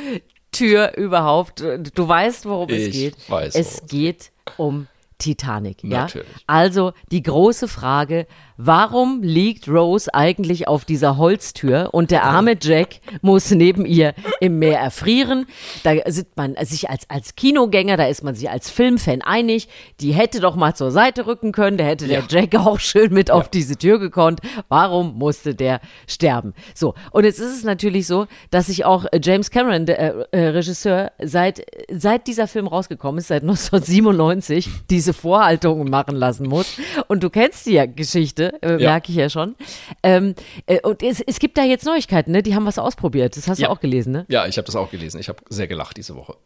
Kinotür 0.58 0.96
überhaupt. 0.96 1.60
Du 1.60 2.08
weißt, 2.08 2.46
worum 2.46 2.68
es 2.70 2.88
Ich 2.88 2.92
geht. 2.92 3.30
weiß, 3.30 3.54
es 3.54 3.80
es 3.82 3.86
geht 3.86 4.32
um 4.56 4.86
Titanic. 5.18 5.82
Ja? 5.82 6.02
Natürlich. 6.02 6.28
Also 6.46 6.92
die 7.10 7.22
große 7.22 7.68
Frage, 7.68 8.26
warum 8.56 9.22
liegt 9.22 9.68
Rose 9.68 10.12
eigentlich 10.12 10.68
auf 10.68 10.84
dieser 10.84 11.16
Holztür 11.16 11.90
und 11.92 12.10
der 12.10 12.24
arme 12.24 12.56
Jack 12.60 13.00
muss 13.22 13.50
neben 13.50 13.84
ihr 13.84 14.14
im 14.40 14.58
Meer 14.58 14.80
erfrieren? 14.80 15.46
Da 15.82 15.94
sind 16.06 16.36
man 16.36 16.56
sich 16.62 16.90
als, 16.90 17.08
als 17.10 17.36
Kinogänger, 17.36 17.96
da 17.96 18.06
ist 18.06 18.22
man 18.22 18.34
sich 18.34 18.50
als 18.50 18.70
Filmfan 18.70 19.22
einig, 19.22 19.68
die 20.00 20.12
hätte 20.12 20.40
doch 20.40 20.56
mal 20.56 20.74
zur 20.74 20.90
Seite 20.90 21.26
rücken 21.26 21.52
können, 21.52 21.76
da 21.76 21.84
hätte 21.84 22.06
der 22.06 22.24
Jack 22.28 22.54
auch 22.54 22.80
schön 22.80 23.12
mit 23.12 23.30
auf 23.30 23.48
diese 23.48 23.76
Tür 23.76 23.98
gekonnt. 23.98 24.40
Warum 24.68 25.18
musste 25.18 25.54
der 25.54 25.80
sterben? 26.06 26.54
So, 26.74 26.94
und 27.10 27.24
jetzt 27.24 27.38
ist 27.38 27.56
es 27.56 27.64
natürlich 27.64 28.06
so, 28.06 28.26
dass 28.50 28.66
sich 28.66 28.84
auch 28.84 29.04
äh, 29.12 29.20
James 29.22 29.50
Cameron, 29.50 29.86
der 29.86 29.98
äh, 29.98 30.24
äh, 30.32 30.48
Regisseur, 30.48 31.12
seit, 31.22 31.64
seit 31.90 32.26
dieser 32.26 32.46
Film 32.46 32.66
rausgekommen 32.66 33.18
ist, 33.18 33.28
seit 33.28 33.42
1997, 33.46 34.68
diese 34.90 35.12
Vorhaltungen 35.12 35.90
machen 35.90 36.16
lassen 36.16 36.48
muss. 36.48 36.78
Und 37.08 37.22
du 37.22 37.30
kennst 37.30 37.66
die 37.66 37.72
ja 37.72 37.86
Geschichte, 37.86 38.45
äh, 38.62 38.72
Ja. 38.82 38.90
merke 38.90 39.10
ich 39.12 39.16
ja 39.18 39.28
schon. 39.30 39.54
Ähm, 40.02 40.34
äh, 40.66 40.80
und 40.80 41.02
es, 41.02 41.20
es 41.20 41.38
gibt 41.38 41.56
da 41.58 41.64
jetzt 41.64 41.84
Neuigkeiten, 41.84 42.32
ne? 42.32 42.42
Die 42.42 42.54
haben 42.54 42.66
was 42.66 42.78
ausprobiert. 42.78 43.36
Das 43.36 43.48
hast 43.48 43.58
Ja. 43.58 43.68
du 43.68 43.72
auch 43.72 43.80
gelesen, 43.80 44.12
ne? 44.12 44.26
Ja, 44.28 44.46
ich 44.46 44.56
habe 44.58 44.66
das 44.66 44.76
auch 44.76 44.90
gelesen. 44.90 45.20
Ich 45.20 45.28
habe 45.28 45.38
sehr 45.48 45.66
gelacht 45.66 45.96
diese 45.96 46.14
Woche. 46.16 46.36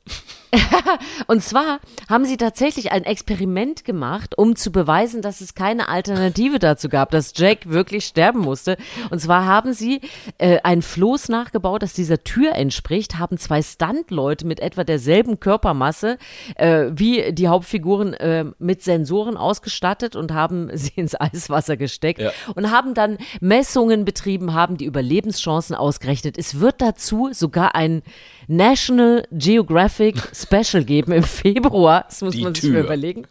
Und 1.27 1.43
zwar 1.43 1.81
haben 2.09 2.25
sie 2.25 2.37
tatsächlich 2.37 2.93
ein 2.93 3.05
Experiment 3.05 3.85
gemacht, 3.85 4.37
um 4.37 4.57
zu 4.57 4.73
beweisen, 4.73 5.23
dass 5.23 5.41
es 5.41 5.55
keine 5.55 5.89
Alternative 5.89 6.59
dazu 6.59 6.89
gab, 6.89 7.11
dass 7.11 7.33
Jack 7.37 7.69
wirklich 7.69 8.05
sterben 8.05 8.41
musste. 8.41 8.77
Und 9.11 9.21
zwar 9.21 9.47
haben 9.47 9.73
sie 9.73 10.01
äh, 10.39 10.59
ein 10.65 10.83
Floß 10.83 11.29
nachgebaut, 11.29 11.83
das 11.83 11.93
dieser 11.93 12.25
Tür 12.25 12.55
entspricht, 12.55 13.19
haben 13.19 13.39
zwei 13.39 13.63
Stuntleute 13.63 14.47
mit 14.47 14.61
etwa 14.61 14.85
derselben 14.85 15.41
Körpermasse 15.41 16.19
äh, 16.57 16.87
wie 16.93 17.33
die 17.33 17.49
Hauptfiguren 17.49 18.15
äh, 18.15 18.45
mit 18.59 18.83
Sensoren 18.83 19.37
ausgestattet 19.37 20.17
und 20.17 20.33
haben 20.33 20.71
sie 20.77 20.93
ins 20.97 21.19
Eiswasser 21.21 21.77
gesteckt 21.77 22.21
Ja. 22.21 22.33
und 22.55 22.71
haben 22.71 22.95
dann 22.95 23.19
Messungen 23.41 24.05
betrieben, 24.05 24.55
haben 24.55 24.77
die 24.77 24.85
Überlebenschancen 24.85 25.77
ausgerechnet. 25.77 26.37
Es 26.39 26.61
wird 26.61 26.81
dazu 26.83 27.29
sogar 27.33 27.75
ein 27.75 28.03
National 28.49 29.25
Geographic 29.31 30.17
Special 30.42 30.85
geben 30.85 31.12
im 31.12 31.22
Februar. 31.22 32.05
Das 32.09 32.22
muss 32.22 32.35
Die 32.35 32.42
man 32.42 32.55
sich 32.55 32.62
Tür. 32.64 32.72
mal 32.72 32.85
überlegen. 32.85 33.26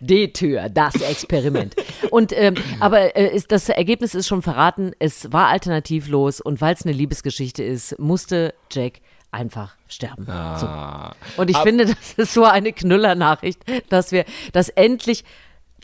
Die 0.00 0.32
Tür, 0.32 0.68
das 0.68 0.94
Experiment. 0.96 1.74
Und 2.10 2.32
ähm, 2.36 2.54
aber 2.80 3.16
äh, 3.16 3.34
ist, 3.34 3.52
das 3.52 3.68
Ergebnis 3.68 4.14
ist 4.14 4.26
schon 4.26 4.42
verraten. 4.42 4.92
Es 4.98 5.32
war 5.32 5.48
alternativlos 5.48 6.40
und 6.40 6.60
weil 6.60 6.74
es 6.74 6.84
eine 6.84 6.92
Liebesgeschichte 6.92 7.62
ist, 7.62 7.98
musste 7.98 8.54
Jack 8.70 8.94
einfach 9.30 9.76
sterben. 9.88 10.24
So. 10.26 10.32
Ah. 10.32 11.14
Und 11.36 11.48
ich 11.48 11.56
Ab- 11.56 11.62
finde, 11.62 11.86
das 11.86 12.12
ist 12.16 12.34
so 12.34 12.44
eine 12.44 12.72
Knüller-Nachricht, 12.72 13.60
dass 13.88 14.12
wir 14.12 14.24
das 14.52 14.68
endlich, 14.68 15.24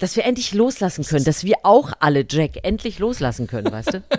dass 0.00 0.16
wir 0.16 0.24
endlich 0.24 0.54
loslassen 0.54 1.04
können, 1.04 1.24
dass 1.24 1.44
wir 1.44 1.56
auch 1.62 1.92
alle 2.00 2.24
Jack 2.28 2.58
endlich 2.62 2.98
loslassen 2.98 3.46
können, 3.46 3.70
weißt 3.72 3.94
du? 3.94 4.02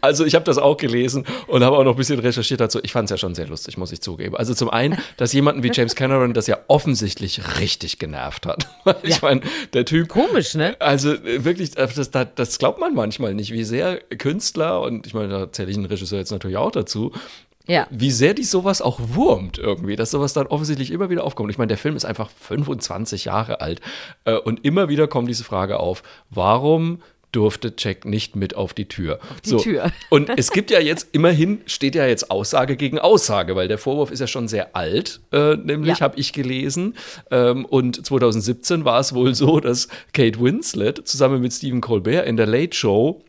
Also 0.00 0.24
ich 0.24 0.34
habe 0.34 0.44
das 0.44 0.58
auch 0.58 0.76
gelesen 0.76 1.24
und 1.46 1.64
habe 1.64 1.76
auch 1.76 1.84
noch 1.84 1.92
ein 1.92 1.96
bisschen 1.96 2.18
recherchiert 2.18 2.60
dazu. 2.60 2.78
Ich 2.82 2.92
fand 2.92 3.06
es 3.06 3.10
ja 3.10 3.16
schon 3.16 3.34
sehr 3.34 3.46
lustig, 3.46 3.78
muss 3.78 3.90
ich 3.90 4.02
zugeben. 4.02 4.36
Also 4.36 4.54
zum 4.54 4.68
einen, 4.68 4.98
dass 5.16 5.32
jemanden 5.32 5.62
wie 5.62 5.70
James 5.72 5.94
Cameron 5.94 6.34
das 6.34 6.46
ja 6.46 6.58
offensichtlich 6.68 7.58
richtig 7.58 7.98
genervt 7.98 8.46
hat. 8.46 8.68
Ich 9.02 9.22
meine, 9.22 9.40
der 9.72 9.84
Typ. 9.84 10.08
Komisch, 10.08 10.54
ne? 10.54 10.76
Also 10.80 11.14
äh, 11.14 11.44
wirklich, 11.44 11.76
äh, 11.76 11.88
das, 11.94 12.10
das, 12.10 12.28
das 12.34 12.58
glaubt 12.58 12.78
man 12.78 12.94
manchmal 12.94 13.34
nicht, 13.34 13.50
wie 13.52 13.64
sehr 13.64 13.98
Künstler, 14.18 14.82
und 14.82 15.06
ich 15.06 15.14
meine, 15.14 15.28
da 15.28 15.52
zähle 15.52 15.70
ich 15.70 15.76
einen 15.76 15.86
Regisseur 15.86 16.18
jetzt 16.18 16.30
natürlich 16.30 16.58
auch 16.58 16.70
dazu, 16.70 17.12
Ja. 17.66 17.86
wie 17.90 18.10
sehr 18.10 18.34
die 18.34 18.44
sowas 18.44 18.82
auch 18.82 19.00
wurmt 19.00 19.58
irgendwie, 19.58 19.96
dass 19.96 20.10
sowas 20.10 20.34
dann 20.34 20.46
offensichtlich 20.46 20.90
immer 20.90 21.08
wieder 21.08 21.24
aufkommt. 21.24 21.50
Ich 21.50 21.56
meine, 21.58 21.68
der 21.68 21.78
Film 21.78 21.96
ist 21.96 22.04
einfach 22.04 22.30
25 22.30 23.24
Jahre 23.24 23.60
alt 23.60 23.80
äh, 24.24 24.34
und 24.36 24.64
immer 24.64 24.88
wieder 24.88 25.08
kommt 25.08 25.28
diese 25.28 25.44
Frage 25.44 25.80
auf, 25.80 26.02
warum 26.30 27.00
durfte 27.32 27.72
Jack 27.76 28.04
nicht 28.04 28.36
mit 28.36 28.54
auf 28.54 28.74
die 28.74 28.86
Tür. 28.86 29.18
Auf 29.30 29.40
die 29.40 29.56
Tür. 29.56 29.90
Und 30.08 30.30
es 30.38 30.52
gibt 30.52 30.70
ja 30.70 30.78
jetzt, 30.78 31.08
immerhin 31.10 31.62
steht 31.66 31.96
ja 31.96 32.06
jetzt 32.06 32.30
Aussage 32.30 32.76
gegen 32.76 33.00
Aussage, 33.00 33.56
weil 33.56 33.66
der 33.66 33.78
Vorwurf 33.78 34.12
ist 34.12 34.20
ja 34.20 34.28
schon 34.28 34.46
sehr 34.46 34.76
alt, 34.76 35.20
äh, 35.32 35.56
nämlich 35.56 35.98
Ja. 35.98 36.04
habe 36.04 36.16
ich 36.20 36.32
gelesen. 36.32 36.94
Ähm, 37.32 37.64
und 37.64 38.06
2017 38.06 38.84
war 38.84 39.00
es 39.00 39.14
wohl 39.16 39.34
so, 39.34 39.58
dass 39.58 39.88
Kate 40.12 40.38
Winslet 40.40 41.08
zusammen 41.08 41.40
mit 41.40 41.52
Stephen 41.52 41.80
Colbert 41.80 42.24
in 42.28 42.36
der 42.36 42.46
Late 42.46 42.76
Show 42.76 43.20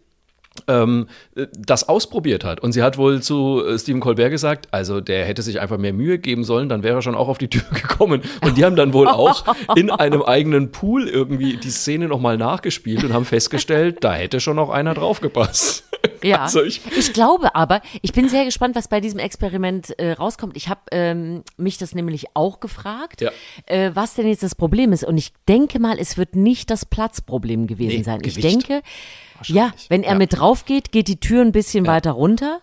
ähm, 0.68 1.08
äh, 1.36 1.48
das 1.58 1.88
ausprobiert 1.90 2.44
hat. 2.44 2.60
Und 2.62 2.72
sie 2.72 2.82
hat 2.84 2.98
wohl 2.98 3.22
zu 3.22 3.64
äh, 3.66 3.78
Stephen 3.80 4.00
Colbert 4.00 4.32
gesagt, 4.32 4.68
also 4.72 5.02
der 5.02 5.26
hätte 5.26 5.42
sich 5.42 5.60
einfach 5.60 5.78
mehr 5.78 5.94
Mühe 5.94 6.18
geben 6.20 6.44
sollen, 6.44 6.70
dann 6.70 6.84
wäre 6.84 6.98
er 6.98 7.02
schon 7.02 7.16
auch 7.16 7.28
auf 7.28 7.38
die 7.38 7.50
Tür 7.50 7.64
gekommen. 7.74 8.22
Und 8.44 8.58
die 8.58 8.66
haben 8.66 8.76
dann 8.76 8.94
wohl 8.94 9.08
auch 9.08 9.44
in 9.76 9.90
einem 9.92 10.22
eigenen 10.22 10.72
Pool 10.72 11.08
irgendwie 11.08 11.58
die 11.58 11.70
Szene 11.72 12.08
nochmal 12.08 12.38
nachgespielt 12.38 13.04
und 13.04 13.14
haben 13.14 13.26
festgestellt, 13.26 13.98
da 14.04 14.14
hätte 14.14 14.40
schon 14.40 14.56
noch 14.56 14.70
einer 14.70 14.94
draufgepasst. 14.94 15.84
Ja, 16.24 16.38
Also 16.44 16.64
ich- 16.64 16.82
ich, 16.98 17.14
glaube 17.14 17.54
aber, 17.56 17.82
ich 18.02 18.14
bin 18.14 18.30
sehr 18.30 18.46
gespannt, 18.46 18.76
was 18.76 18.88
bei 18.88 19.02
diesem 19.02 19.20
Experiment 19.20 19.98
äh, 20.00 20.14
rauskommt. 20.14 20.56
Ich 20.58 20.70
habe 20.70 20.82
ähm, 20.92 21.44
mich 21.58 21.78
das 21.78 21.94
nämlich 21.96 22.26
auch 22.34 22.60
gefragt, 22.60 23.22
Ja. 23.22 23.32
äh, 23.66 23.92
was 23.94 24.14
denn 24.16 24.28
jetzt 24.28 24.44
das 24.44 24.56
Problem 24.56 24.94
ist. 24.94 25.04
Und 25.04 25.18
ich 25.18 25.34
denke 25.48 25.80
mal, 25.80 25.98
es 26.00 26.18
wird 26.18 26.36
nicht 26.36 26.70
das 26.70 26.86
Platzproblem 26.86 27.68
gewesen 27.68 27.98
Nee, 27.98 28.04
sein. 28.04 28.20
Ich 28.24 28.36
Gewicht. 28.36 28.68
denke, 28.70 28.82
ja, 29.44 29.72
wenn 29.90 30.04
er 30.04 30.14
Ja. 30.14 30.18
mit 30.18 30.38
drauf 30.38 30.66
geht, 30.66 30.92
geht 30.92 31.08
die 31.08 31.20
Tür 31.20 31.42
ein 31.42 31.52
bisschen 31.52 31.86
weiter 31.88 32.12
runter 32.12 32.62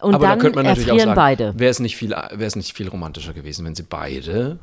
und 0.00 0.14
Aber 0.14 0.24
da 0.24 0.30
dann 0.30 0.38
könnte 0.40 0.56
man 0.56 0.66
natürlich 0.66 0.90
auch 0.90 0.94
erfrieren 0.96 1.14
sagen, 1.16 1.36
beide. 1.38 1.58
wäre 1.58 1.70
es 1.70 1.80
nicht 1.80 1.96
viel, 1.96 2.10
wäre 2.10 2.44
es 2.44 2.56
nicht 2.56 2.76
viel 2.76 2.88
romantischer 2.88 3.32
gewesen, 3.32 3.64
wenn 3.66 3.74
sie 3.74 3.82
beide 3.84 4.58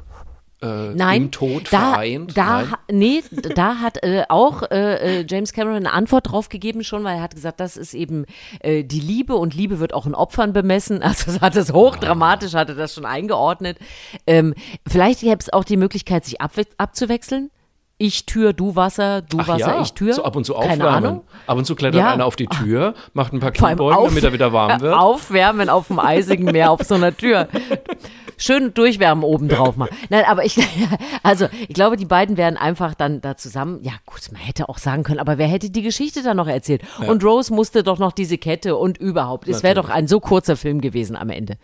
äh, 0.63 0.93
Nein, 0.93 1.23
im 1.23 1.31
Tod 1.31 1.69
da, 1.71 1.93
vereint? 1.93 2.37
da, 2.37 2.61
Nein? 2.61 2.73
nee, 2.91 3.23
da 3.55 3.77
hat 3.79 4.03
äh, 4.03 4.25
auch 4.29 4.61
äh, 4.69 5.21
äh, 5.21 5.25
James 5.27 5.53
Cameron 5.53 5.77
eine 5.77 5.91
Antwort 5.91 6.29
drauf 6.31 6.49
gegeben 6.49 6.83
schon, 6.83 7.03
weil 7.03 7.15
er 7.15 7.23
hat 7.23 7.33
gesagt, 7.33 7.59
das 7.59 7.77
ist 7.77 7.95
eben 7.95 8.25
äh, 8.59 8.83
die 8.83 8.99
Liebe 8.99 9.35
und 9.35 9.55
Liebe 9.55 9.79
wird 9.79 9.91
auch 9.95 10.05
in 10.05 10.13
Opfern 10.13 10.53
bemessen. 10.53 11.01
Also 11.11 11.31
es 11.31 11.41
hat 11.41 11.55
es 11.55 11.73
hochdramatisch, 11.73 12.53
hatte 12.53 12.75
das 12.75 12.93
schon 12.93 13.05
eingeordnet. 13.05 13.79
Ähm, 14.27 14.53
vielleicht 14.87 15.21
gäbe 15.21 15.37
es 15.39 15.51
auch 15.51 15.63
die 15.63 15.77
Möglichkeit, 15.77 16.25
sich 16.25 16.39
abwe 16.41 16.65
abzuwechseln. 16.77 17.49
Ich 18.03 18.25
Tür, 18.25 18.51
du 18.51 18.75
Wasser, 18.75 19.21
du 19.21 19.37
Ach 19.41 19.47
Wasser, 19.47 19.75
ja, 19.75 19.81
ich 19.83 19.93
Tür. 19.93 20.13
so 20.15 20.23
ab 20.23 20.35
und 20.35 20.43
zu 20.43 20.53
Keine 20.53 20.71
aufwärmen. 20.73 20.87
Ahnung. 21.05 21.21
Ab 21.45 21.57
und 21.59 21.65
zu 21.65 21.75
klettert 21.75 22.01
Ja. 22.01 22.09
einer 22.11 22.25
auf 22.25 22.35
die 22.35 22.47
Tür, 22.47 22.95
macht 23.13 23.31
ein 23.31 23.39
paar 23.39 23.51
Kniebeugen, 23.51 24.05
damit 24.05 24.23
er 24.23 24.33
wieder 24.33 24.51
warm 24.51 24.81
wird. 24.81 24.95
Aufwärmen 24.95 25.69
auf 25.69 25.85
dem 25.87 25.99
eisigen 25.99 26.45
Meer 26.45 26.71
auf 26.71 26.81
so 26.81 26.95
einer 26.95 27.15
Tür. 27.15 27.47
Schön 28.41 28.73
durchwärmen 28.73 29.23
oben 29.23 29.47
drauf 29.49 29.77
mal. 29.77 29.87
Nein, 30.09 30.25
aber 30.25 30.43
ich, 30.43 30.57
also 31.23 31.47
ich 31.67 31.75
glaube, 31.75 31.95
die 31.95 32.05
beiden 32.05 32.37
wären 32.37 32.57
einfach 32.57 32.95
dann 32.95 33.21
da 33.21 33.37
zusammen. 33.37 33.83
Ja, 33.83 33.91
gut, 34.07 34.31
man 34.31 34.41
hätte 34.41 34.67
auch 34.67 34.79
sagen 34.79 35.03
können, 35.03 35.19
aber 35.19 35.37
wer 35.37 35.45
hätte 35.45 35.69
die 35.69 35.83
Geschichte 35.83 36.23
dann 36.23 36.37
noch 36.37 36.47
erzählt? 36.47 36.81
Und 37.05 37.23
Rose 37.23 37.53
musste 37.53 37.83
doch 37.83 37.99
noch 37.99 38.11
diese 38.11 38.39
Kette 38.39 38.77
und 38.77 38.97
überhaupt. 38.97 39.47
Es 39.47 39.61
wäre 39.61 39.75
doch 39.75 39.89
ein 39.89 40.07
so 40.07 40.19
kurzer 40.19 40.57
Film 40.57 40.81
gewesen 40.81 41.15
am 41.15 41.29
Ende. 41.29 41.57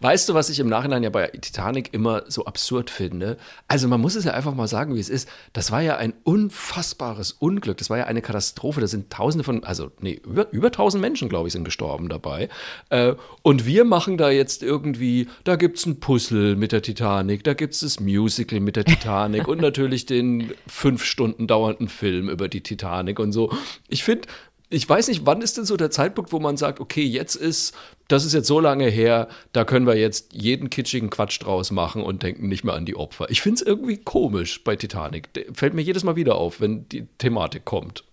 Weißt 0.00 0.28
du, 0.28 0.34
was 0.34 0.50
ich 0.50 0.58
im 0.58 0.68
Nachhinein 0.68 1.04
ja 1.04 1.10
bei 1.10 1.28
Titanic 1.28 1.94
immer 1.94 2.24
so 2.26 2.44
absurd 2.44 2.90
finde? 2.90 3.36
Also 3.68 3.86
man 3.86 4.00
muss 4.00 4.16
es 4.16 4.24
ja 4.24 4.32
einfach 4.32 4.54
mal 4.56 4.66
sagen, 4.66 4.96
wie 4.96 5.00
es 5.00 5.08
ist. 5.08 5.28
Das 5.52 5.70
war 5.70 5.80
ja 5.80 5.96
ein 5.96 6.12
unfassbares 6.24 7.30
Unglück. 7.30 7.78
Das 7.78 7.88
war 7.88 7.98
ja 7.98 8.04
eine 8.06 8.20
Katastrophe. 8.20 8.80
Da 8.80 8.88
sind 8.88 9.10
Tausende 9.10 9.44
von, 9.44 9.62
also 9.62 9.92
nee, 10.00 10.20
über, 10.24 10.50
über 10.50 10.72
tausend 10.72 11.00
Menschen, 11.00 11.28
glaube 11.28 11.46
ich, 11.46 11.52
sind 11.52 11.62
gestorben 11.62 12.08
dabei. 12.08 12.48
Äh, 12.90 13.14
und 13.42 13.64
wir 13.64 13.84
machen 13.84 14.16
da 14.16 14.28
jetzt 14.30 14.64
irgendwie, 14.64 15.28
da 15.44 15.54
gibt 15.54 15.78
es 15.78 15.86
ein 15.86 16.00
Puzzle 16.00 16.15
mit 16.56 16.72
der 16.72 16.82
Titanic, 16.82 17.44
da 17.44 17.54
gibt 17.54 17.74
es 17.74 17.80
das 17.80 18.00
Musical 18.00 18.60
mit 18.60 18.76
der 18.76 18.84
Titanic 18.84 19.48
und 19.48 19.60
natürlich 19.60 20.06
den 20.06 20.52
fünf 20.66 21.04
Stunden 21.04 21.46
dauernden 21.46 21.88
Film 21.88 22.28
über 22.28 22.48
die 22.48 22.62
Titanic 22.62 23.18
und 23.18 23.32
so. 23.32 23.52
Ich 23.88 24.04
finde, 24.04 24.28
ich 24.68 24.88
weiß 24.88 25.08
nicht, 25.08 25.26
wann 25.26 25.42
ist 25.42 25.56
denn 25.56 25.64
so 25.64 25.76
der 25.76 25.90
Zeitpunkt, 25.90 26.32
wo 26.32 26.40
man 26.40 26.56
sagt, 26.56 26.80
okay, 26.80 27.04
jetzt 27.04 27.36
ist, 27.36 27.74
das 28.08 28.24
ist 28.24 28.32
jetzt 28.32 28.48
so 28.48 28.58
lange 28.58 28.88
her, 28.88 29.28
da 29.52 29.64
können 29.64 29.86
wir 29.86 29.96
jetzt 29.96 30.32
jeden 30.32 30.70
kitschigen 30.70 31.10
Quatsch 31.10 31.40
draus 31.40 31.70
machen 31.70 32.02
und 32.02 32.22
denken 32.22 32.48
nicht 32.48 32.64
mehr 32.64 32.74
an 32.74 32.86
die 32.86 32.96
Opfer. 32.96 33.30
Ich 33.30 33.42
finde 33.42 33.56
es 33.56 33.62
irgendwie 33.62 33.98
komisch 33.98 34.64
bei 34.64 34.74
Titanic. 34.74 35.28
Fällt 35.52 35.74
mir 35.74 35.82
jedes 35.82 36.02
Mal 36.02 36.16
wieder 36.16 36.36
auf, 36.36 36.60
wenn 36.60 36.88
die 36.88 37.06
Thematik 37.18 37.64
kommt. 37.64 38.04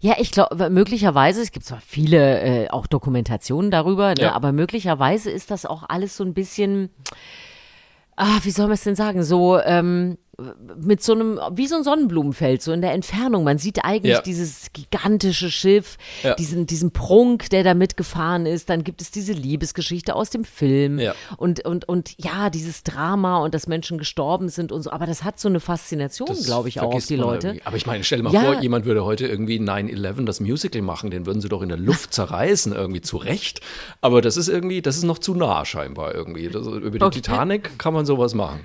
Ja, 0.00 0.14
ich 0.18 0.30
glaube, 0.30 0.70
möglicherweise, 0.70 1.40
es 1.42 1.50
gibt 1.52 1.66
zwar 1.66 1.80
viele 1.80 2.40
äh, 2.40 2.68
auch 2.70 2.86
Dokumentationen 2.86 3.70
darüber, 3.70 4.14
ne, 4.14 4.22
Ja. 4.22 4.32
aber 4.34 4.52
möglicherweise 4.52 5.30
ist 5.30 5.50
das 5.50 5.66
auch 5.66 5.84
alles 5.88 6.16
so 6.16 6.24
ein 6.24 6.34
bisschen, 6.34 6.90
ah, 8.16 8.38
wie 8.42 8.50
soll 8.50 8.66
man 8.66 8.74
es 8.74 8.84
denn 8.84 8.96
sagen, 8.96 9.22
so 9.22 9.58
ähm, 9.60 10.18
mit 10.80 11.02
so 11.02 11.14
einem, 11.14 11.40
wie 11.52 11.66
so 11.66 11.74
ein 11.74 11.82
Sonnenblumenfeld, 11.82 12.62
so 12.62 12.70
in 12.70 12.80
der 12.80 12.92
Entfernung. 12.92 13.42
Man 13.42 13.58
sieht 13.58 13.84
eigentlich 13.84 14.12
Ja. 14.14 14.20
dieses 14.22 14.68
gigantische 14.72 15.50
Schiff, 15.50 15.96
Ja. 16.22 16.34
diesen, 16.36 16.64
diesen 16.66 16.92
Prunk, 16.92 17.50
der 17.50 17.64
da 17.64 17.74
mitgefahren 17.74 18.46
ist. 18.46 18.70
Dann 18.70 18.84
gibt 18.84 19.02
es 19.02 19.10
diese 19.10 19.32
Liebesgeschichte 19.32 20.14
aus 20.14 20.30
dem 20.30 20.44
Film. 20.44 21.00
Ja. 21.00 21.14
Und, 21.38 21.64
und, 21.64 21.88
und 21.88 22.14
ja, 22.18 22.50
dieses 22.50 22.84
Drama 22.84 23.38
und 23.38 23.52
dass 23.52 23.66
Menschen 23.66 23.98
gestorben 23.98 24.48
sind 24.48 24.70
und 24.70 24.82
so. 24.82 24.90
Aber 24.92 25.06
das 25.06 25.24
hat 25.24 25.40
so 25.40 25.48
eine 25.48 25.58
Faszination, 25.58 26.36
glaube 26.44 26.68
ich, 26.68 26.80
auch 26.80 26.94
auf 26.94 27.06
die 27.06 27.16
Leute. 27.16 27.48
irgendwie. 27.48 27.66
Aber 27.66 27.76
ich 27.76 27.86
meine, 27.86 28.04
stell 28.04 28.18
dir 28.18 28.24
mal 28.24 28.30
vor, 28.30 28.60
jemand 28.62 28.84
würde 28.84 29.04
heute 29.04 29.26
irgendwie 29.26 29.58
9-11 29.58 30.24
das 30.24 30.38
Musical 30.38 30.82
machen, 30.82 31.10
den 31.10 31.26
würden 31.26 31.40
sie 31.40 31.48
doch 31.48 31.62
in 31.62 31.68
der 31.68 31.78
Luft 31.78 32.14
zerreißen, 32.14 32.72
irgendwie 32.72 33.00
zu 33.00 33.16
Recht. 33.16 33.60
Aber 34.02 34.22
das 34.22 34.36
ist 34.36 34.46
irgendwie, 34.48 34.82
das 34.82 34.96
ist 34.98 35.02
noch 35.02 35.18
zu 35.18 35.34
nah 35.34 35.64
scheinbar 35.64 36.14
irgendwie. 36.14 36.48
Das, 36.48 36.64
über 36.64 36.90
die 36.98 37.04
Okay. 37.04 37.20
Titanic 37.22 37.76
kann 37.78 37.92
man 37.92 38.06
sowas 38.06 38.34
machen. 38.34 38.60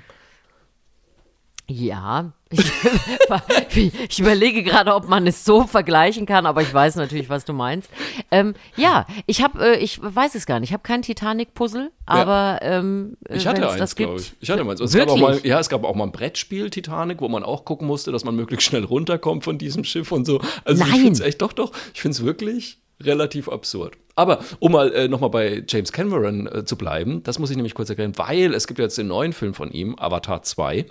Ja, 1.68 2.34
ich, 2.50 3.92
ich 4.10 4.20
überlege 4.20 4.64
gerade, 4.64 4.94
ob 4.94 5.08
man 5.08 5.26
es 5.26 5.46
so 5.46 5.66
vergleichen 5.66 6.26
kann, 6.26 6.46
aber 6.46 6.62
ich 6.62 6.74
weiß 6.74 6.98
natürlich, 6.98 7.30
was 7.30 7.46
du 7.46 7.54
meinst. 7.54 7.90
Ähm, 8.32 8.54
ja, 8.76 9.06
ich 9.28 9.42
habe, 9.42 9.76
äh, 9.76 9.80
ich 9.80 10.00
weiß 10.02 10.36
es 10.36 10.46
gar 10.46 10.60
nicht, 10.60 10.70
ich 10.70 10.74
habe 10.74 10.84
kein 10.84 11.02
Titanic-Puzzle, 11.02 11.92
aber 12.06 12.60
ähm, 12.62 13.16
Ich 13.30 13.48
hatte 13.48 13.68
eins, 13.68 13.78
das 13.78 13.96
gibt, 13.96 14.10
glaube 14.10 14.22
ich. 14.22 14.34
Ich 14.42 14.50
hatte 14.50 14.64
meins. 14.66 14.82
Und 14.82 14.88
Es 14.88 14.94
gab 14.94 15.08
auch 15.10 15.18
Wirklich? 15.18 15.44
mal, 15.44 15.50
ja, 15.50 15.60
es 15.60 15.70
gab 15.70 15.84
auch 15.86 15.96
mal 15.96 16.04
ein 16.04 16.12
Brettspiel 16.12 16.70
Titanic, 16.70 17.22
wo 17.22 17.30
man 17.30 17.44
auch 17.44 17.64
gucken 17.64 17.88
musste, 17.88 18.12
dass 18.12 18.26
man 18.26 18.36
möglichst 18.36 18.68
schnell 18.68 18.84
runterkommt 18.84 19.46
von 19.46 19.58
diesem 19.58 19.86
Schiff 19.86 20.12
und 20.12 20.26
so. 20.26 20.42
Also 20.66 20.84
ich 20.84 20.90
Nein. 20.92 21.00
finde 21.00 21.14
es 21.14 21.20
echt, 21.22 21.42
doch, 21.42 21.54
doch, 21.54 21.72
ich 21.94 22.02
finde 22.02 22.18
es 22.18 22.26
wirklich 22.26 22.80
relativ 23.02 23.48
absurd. 23.50 23.98
Aber 24.16 24.40
um 24.60 24.74
mal 24.74 24.94
äh, 24.94 25.08
nochmal 25.08 25.30
bei 25.30 25.64
James 25.68 25.92
Cameron 25.92 26.48
äh, 26.48 26.66
zu 26.66 26.78
bleiben, 26.78 27.24
das 27.24 27.40
muss 27.40 27.50
ich 27.50 27.56
nämlich 27.56 27.74
kurz 27.74 27.90
erklären, 27.90 28.14
weil 28.18 28.54
es 28.54 28.68
gibt 28.68 28.80
jetzt 28.80 28.98
den 28.98 29.08
neuen 29.08 29.34
Film 29.34 29.54
von 29.54 29.72
ihm, 29.72 29.96
Avatar 29.98 30.44
2. 30.44 30.86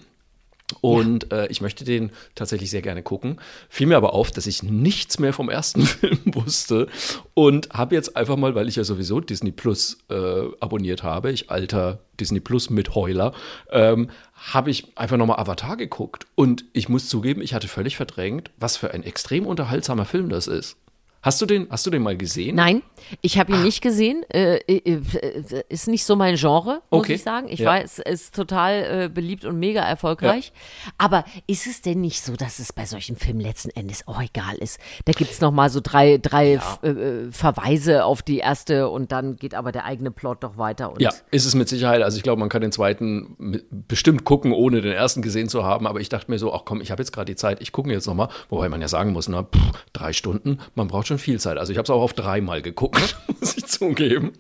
Und 0.81 1.33
äh, 1.33 1.47
ich 1.49 1.61
möchte 1.61 1.85
den 1.85 2.11
tatsächlich 2.35 2.71
sehr 2.71 2.83
gerne 2.83 3.03
gucken. 3.03 3.41
Fiel 3.69 3.87
mir 3.87 3.97
aber 3.97 4.15
auf, 4.15 4.31
dass 4.31 4.47
ich 4.47 4.63
nichts 4.63 5.19
mehr 5.19 5.33
vom 5.33 5.51
ersten 5.51 5.83
Film 5.87 6.21
wusste 6.27 6.89
und 7.35 7.71
habe 7.71 7.95
jetzt 7.95 8.17
einfach 8.17 8.37
mal, 8.37 8.55
weil 8.55 8.69
ich 8.69 8.77
ja 8.77 8.85
sowieso 8.85 9.21
Disney 9.21 9.53
Plus 9.53 9.99
äh, 10.11 10.45
abonniert 10.61 11.03
habe, 11.03 11.33
ich 11.33 11.51
alter 11.51 12.01
Disney 12.21 12.41
Plus 12.41 12.71
mit 12.71 12.95
Heuler, 12.95 13.33
ähm, 13.71 14.11
habe 14.35 14.71
ich 14.71 14.97
einfach 14.97 15.17
nochmal 15.17 15.39
Avatar 15.39 15.77
geguckt. 15.77 16.27
Und 16.35 16.65
ich 16.73 16.89
muss 16.89 17.09
zugeben, 17.09 17.43
ich 17.43 17.55
hatte 17.55 17.69
völlig 17.69 17.97
verdrängt, 17.97 18.51
was 18.59 18.77
für 18.77 18.93
ein 18.93 19.03
extrem 19.03 19.47
unterhaltsamer 19.47 20.05
Film 20.05 20.29
das 20.29 20.47
ist. 20.47 20.77
Hast 21.23 21.41
du 21.41 21.47
den, 21.47 21.69
hast 21.71 21.87
du 21.87 21.91
den 21.91 22.03
mal 22.03 22.17
gesehen? 22.17 22.57
Nein, 22.57 22.83
ich 23.21 23.39
habe 23.39 23.53
ihn 23.53 23.63
nicht 23.63 23.81
gesehen. 23.81 24.25
Äh, 24.29 24.57
äh, 24.67 24.79
äh, 24.97 25.63
ist 25.69 25.87
nicht 25.87 26.05
so 26.05 26.17
mein 26.17 26.35
Genre, 26.35 26.83
muss 26.91 27.03
Okay. 27.03 27.15
ich 27.15 27.23
sagen. 27.23 27.47
Ich 27.49 27.61
Ja. 27.61 27.71
weiß, 27.71 28.01
es 28.05 28.23
ist 28.23 28.35
total 28.35 29.05
äh, 29.05 29.09
beliebt 29.09 29.45
und 29.45 29.57
mega 29.59 29.83
erfolgreich. 29.83 30.53
Aber 30.99 31.25
ist 31.47 31.69
es 31.69 31.81
denn 31.81 32.01
nicht 32.01 32.21
so, 32.23 32.35
dass 32.35 32.59
es 32.59 32.73
bei 32.73 32.87
solchen 32.87 33.15
Filmen 33.17 33.41
letzten 33.41 33.71
Endes 33.71 34.09
auch 34.09 34.21
egal 34.21 34.57
ist? 34.57 34.81
Da 35.05 35.13
gibt 35.13 35.31
es 35.31 35.41
nochmal 35.41 35.71
so 35.71 35.79
drei, 35.81 36.19
drei 36.19 36.59
äh, 36.83 36.89
äh, 36.89 37.31
Verweise 37.31 38.05
auf 38.05 38.23
die 38.23 38.39
erste 38.39 38.89
und 38.89 39.13
dann 39.13 39.37
geht 39.37 39.55
aber 39.55 39.71
der 39.71 39.85
eigene 39.85 40.11
Plot 40.11 40.43
doch 40.43 40.59
weiter. 40.59 40.93
Ja, 40.99 41.11
ist 41.31 41.47
es 41.47 41.55
mit 41.55 41.69
Sicherheit. 41.69 42.03
Also 42.03 42.17
ich 42.17 42.25
glaube, 42.25 42.41
man 42.41 42.49
kann 42.49 42.63
den 42.63 42.73
zweiten 42.73 43.37
bestimmt 43.71 44.25
gucken, 44.25 44.53
ohne 44.53 44.81
den 44.81 44.93
ersten 44.93 45.23
gesehen 45.23 45.49
zu 45.49 45.63
haben. 45.65 45.87
Aber 45.87 46.01
ich 46.01 46.09
dachte 46.09 46.31
mir 46.33 46.39
so, 46.41 46.53
ach 46.53 46.63
komm, 46.65 46.81
ich 46.81 46.91
habe 46.91 47.01
jetzt 47.01 47.13
gerade 47.13 47.27
die 47.31 47.37
Zeit, 47.37 47.61
ich 47.63 47.71
gucke 47.71 47.91
jetzt 47.93 48.07
nochmal. 48.09 48.29
Wobei 48.49 48.69
man 48.69 48.81
ja 48.81 48.89
sagen 48.89 49.13
muss, 49.13 49.29
na, 49.29 49.45
pff, 49.45 49.71
drei 49.93 50.13
Stunden, 50.13 50.59
man 50.75 50.89
braucht 50.89 51.07
schon 51.07 51.12
viel 51.19 51.39
Zeit. 51.41 51.59
Also 51.59 51.73
ich 51.73 51.79
habe 51.79 51.85
es 51.85 51.91
auch 51.91 52.01
auf 52.03 52.13
dreimal 52.13 52.63
geguckt, 52.63 53.17
muss 53.41 53.57
ich 53.57 53.67
zugeben. 53.67 54.33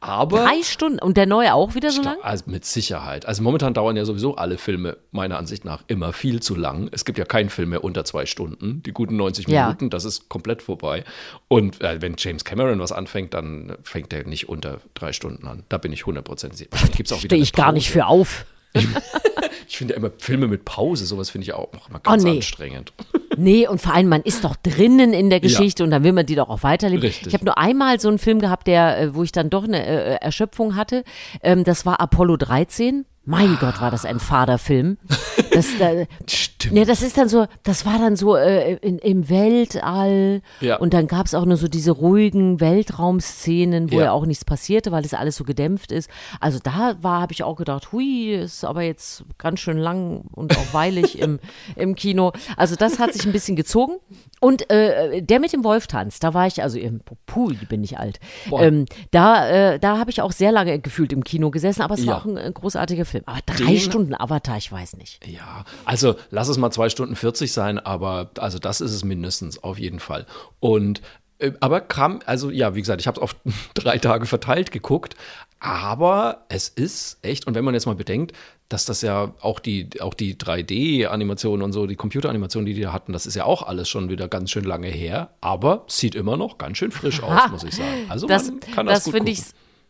Aber 0.00 0.44
Drei 0.44 0.62
Stunden. 0.62 0.98
Und 1.00 1.16
der 1.16 1.26
neue 1.26 1.54
auch 1.54 1.74
wieder 1.74 1.90
so 1.90 2.02
lang? 2.02 2.16
also 2.22 2.44
mit 2.46 2.64
Sicherheit. 2.64 3.26
Also 3.26 3.42
momentan 3.42 3.74
dauern 3.74 3.96
ja 3.96 4.04
sowieso 4.04 4.36
alle 4.36 4.58
Filme 4.58 4.96
meiner 5.10 5.38
Ansicht 5.38 5.64
nach 5.64 5.82
immer 5.88 6.12
viel 6.12 6.40
zu 6.40 6.54
lang. 6.54 6.88
Es 6.92 7.04
gibt 7.04 7.18
ja 7.18 7.24
keinen 7.24 7.50
Film 7.50 7.70
mehr 7.70 7.82
unter 7.84 8.04
zwei 8.04 8.26
Stunden. 8.26 8.82
Die 8.84 8.92
guten 8.92 9.16
90 9.16 9.48
Ja. 9.48 9.66
Minuten, 9.66 9.90
das 9.90 10.04
ist 10.04 10.28
komplett 10.28 10.62
vorbei. 10.62 11.04
Und 11.48 11.80
äh, 11.80 12.00
wenn 12.00 12.14
James 12.18 12.44
Cameron 12.44 12.78
was 12.80 12.92
anfängt, 12.92 13.34
dann 13.34 13.76
fängt 13.82 14.12
er 14.12 14.24
nicht 14.26 14.48
unter 14.48 14.80
drei 14.94 15.12
Stunden 15.12 15.46
an. 15.46 15.64
Da 15.68 15.78
bin 15.78 15.92
ich 15.92 16.02
100% 16.02 16.54
sicher. 16.54 16.70
Wahrscheinlich 16.72 16.96
gibt 16.96 17.10
es 17.10 17.12
auch 17.12 17.18
wieder 17.22 17.28
Stehe 17.36 17.42
ich 17.42 17.52
gar 17.52 17.72
nicht 17.72 17.90
für 17.90 18.06
auf. 18.06 18.46
Ich 19.68 19.78
finde 19.78 19.94
ja 19.94 19.98
immer 19.98 20.10
Filme 20.18 20.46
mit 20.46 20.64
Pause, 20.64 21.06
sowas 21.06 21.28
finde 21.28 21.44
ich 21.44 21.52
auch 21.52 21.68
immer 21.90 21.98
ganz 21.98 22.22
Oh, 22.22 22.26
nee. 22.28 22.36
anstrengend. 22.36 22.92
Nee, 23.36 23.68
und 23.68 23.80
vor 23.80 23.94
allem, 23.94 24.08
man 24.08 24.22
ist 24.22 24.44
doch 24.44 24.56
drinnen 24.56 25.12
in 25.12 25.30
der 25.30 25.40
Geschichte 25.40 25.84
und 25.84 25.90
dann 25.90 26.04
will 26.04 26.12
man 26.12 26.26
die 26.26 26.34
doch 26.34 26.48
auch 26.48 26.62
weiterleben. 26.62 27.02
Richtig. 27.02 27.28
Ich 27.28 27.34
habe 27.34 27.44
nur 27.44 27.58
einmal 27.58 28.00
so 28.00 28.08
einen 28.08 28.18
Film 28.18 28.40
gehabt, 28.40 28.66
der, 28.66 28.98
äh, 28.98 29.14
wo 29.14 29.22
ich 29.22 29.32
dann 29.32 29.50
doch 29.50 29.64
eine 29.64 29.84
äh, 29.84 30.14
Erschöpfung 30.16 30.76
hatte. 30.76 31.04
Ähm, 31.42 31.64
das 31.64 31.86
war 31.86 32.00
Apollo 32.00 32.38
13. 32.38 33.04
Mein 33.24 33.56
Gott, 33.60 33.80
war 33.80 33.90
das 33.90 34.04
ein 34.04 34.20
fader 34.20 34.56
Film. 34.56 34.98
Das, 35.52 35.66
da, 35.78 35.90
Stimmt. 36.58 36.76
ja, 36.78 36.84
das 36.84 37.02
ist 37.02 37.18
dann 37.18 37.28
so, 37.28 37.46
das 37.64 37.84
war 37.86 37.98
dann 37.98 38.16
so 38.16 38.34
äh, 38.36 38.74
in, 38.76 38.98
im 38.98 39.28
Weltall 39.28 40.40
Ja. 40.60 40.76
und 40.76 40.94
dann 40.94 41.06
gab 41.06 41.26
es 41.26 41.34
auch 41.34 41.44
nur 41.44 41.56
so 41.56 41.68
diese 41.68 41.90
ruhigen 41.92 42.60
Weltraumszenen, 42.60 43.90
wo 43.92 43.98
Ja. 43.98 44.04
ja 44.06 44.12
auch 44.12 44.26
nichts 44.26 44.44
passierte, 44.44 44.92
weil 44.92 45.02
das 45.02 45.14
alles 45.14 45.36
so 45.36 45.44
gedämpft 45.44 45.92
ist. 45.92 46.10
Also 46.40 46.58
da 46.62 46.96
war, 47.02 47.20
habe 47.20 47.32
ich 47.32 47.42
auch 47.42 47.56
gedacht, 47.56 47.92
hui, 47.92 48.34
ist 48.34 48.64
aber 48.64 48.82
jetzt 48.82 49.24
ganz 49.38 49.60
schön 49.60 49.78
lang 49.78 50.22
und 50.32 50.56
auch 50.56 50.72
weilig 50.74 51.18
im, 51.18 51.38
im 51.76 51.94
Kino. 51.94 52.32
Also 52.56 52.76
das 52.76 52.98
hat 52.98 53.12
sich 53.12 53.26
ein 53.26 53.32
bisschen 53.32 53.56
gezogen. 53.56 53.96
Und 54.40 54.70
äh, 54.70 55.22
der 55.22 55.40
mit 55.40 55.52
dem 55.52 55.64
Wolf 55.64 55.86
tanzt, 55.86 56.22
da 56.22 56.34
war 56.34 56.46
ich, 56.46 56.62
also 56.62 56.78
im 56.78 57.00
Puh, 57.26 57.52
bin 57.68 57.82
ich 57.82 57.98
alt. 57.98 58.20
Ähm, 58.52 58.84
da 59.10 59.48
äh, 59.48 59.78
da 59.78 59.98
habe 59.98 60.10
ich 60.10 60.20
auch 60.20 60.32
sehr 60.32 60.52
lange 60.52 60.78
gefühlt 60.78 61.12
im 61.12 61.24
Kino 61.24 61.50
gesessen, 61.50 61.80
aber 61.82 61.94
es 61.94 62.04
Ja. 62.04 62.12
war 62.12 62.20
auch 62.20 62.24
ein, 62.26 62.36
ein 62.36 62.52
großartiger 62.54 63.04
Film. 63.06 63.24
Aber 63.26 63.38
drei 63.46 63.64
Den- 63.72 63.78
Stunden 63.80 64.14
Avatar, 64.14 64.56
ich 64.58 64.70
weiß 64.70 64.96
nicht. 64.98 65.26
Ja, 65.26 65.64
also 65.84 66.14
lass 66.30 66.45
es 66.48 66.58
mal 66.58 66.70
zwei 66.70 66.88
Stunden 66.88 67.16
40 67.16 67.52
sein, 67.52 67.78
aber 67.78 68.30
also 68.38 68.58
das 68.58 68.80
ist 68.80 68.92
es 68.92 69.04
mindestens 69.04 69.62
auf 69.62 69.78
jeden 69.78 70.00
Fall. 70.00 70.26
Und 70.60 71.02
Äh, 71.38 71.52
Aber 71.60 71.82
kam, 71.82 72.20
also 72.24 72.50
ja, 72.50 72.74
wie 72.74 72.80
gesagt, 72.80 73.02
ich 73.02 73.06
habe 73.06 73.18
es 73.18 73.22
auf 73.22 73.36
drei 73.74 73.98
Tage 73.98 74.24
verteilt 74.24 74.70
geguckt, 74.72 75.16
aber 75.60 76.46
es 76.48 76.68
ist 76.70 77.18
echt, 77.20 77.46
und 77.46 77.54
wenn 77.54 77.62
man 77.64 77.74
jetzt 77.74 77.84
mal 77.84 77.94
bedenkt, 77.94 78.32
dass 78.70 78.86
das 78.86 79.02
ja 79.02 79.34
auch 79.42 79.60
die, 79.60 79.90
auch 80.00 80.14
die 80.14 80.34
3D-Animationen 80.36 81.62
und 81.62 81.72
so, 81.72 81.86
die 81.86 81.94
Computeranimationen, 81.96 82.64
die 82.66 82.72
die 82.74 82.80
da 82.80 82.92
hatten, 82.94 83.12
das 83.12 83.26
ist 83.26 83.34
ja 83.34 83.44
auch 83.44 83.62
alles 83.62 83.86
schon 83.88 84.08
wieder 84.08 84.28
ganz 84.28 84.50
schön 84.50 84.64
lange 84.64 84.88
her, 84.88 85.28
aber 85.40 85.84
sieht 85.88 86.14
immer 86.14 86.36
noch 86.38 86.56
ganz 86.58 86.78
schön 86.78 86.90
frisch 86.90 87.22
aus, 87.22 87.50
muss 87.50 87.64
ich 87.64 87.74
sagen. 87.74 88.06
Also 88.08 88.26
Das, 88.26 88.48
man 88.50 88.60
kann 88.60 88.86
das, 88.86 89.00
das 89.00 89.04
gut 89.04 89.14
finde 89.14 89.32
ich. 89.32 89.42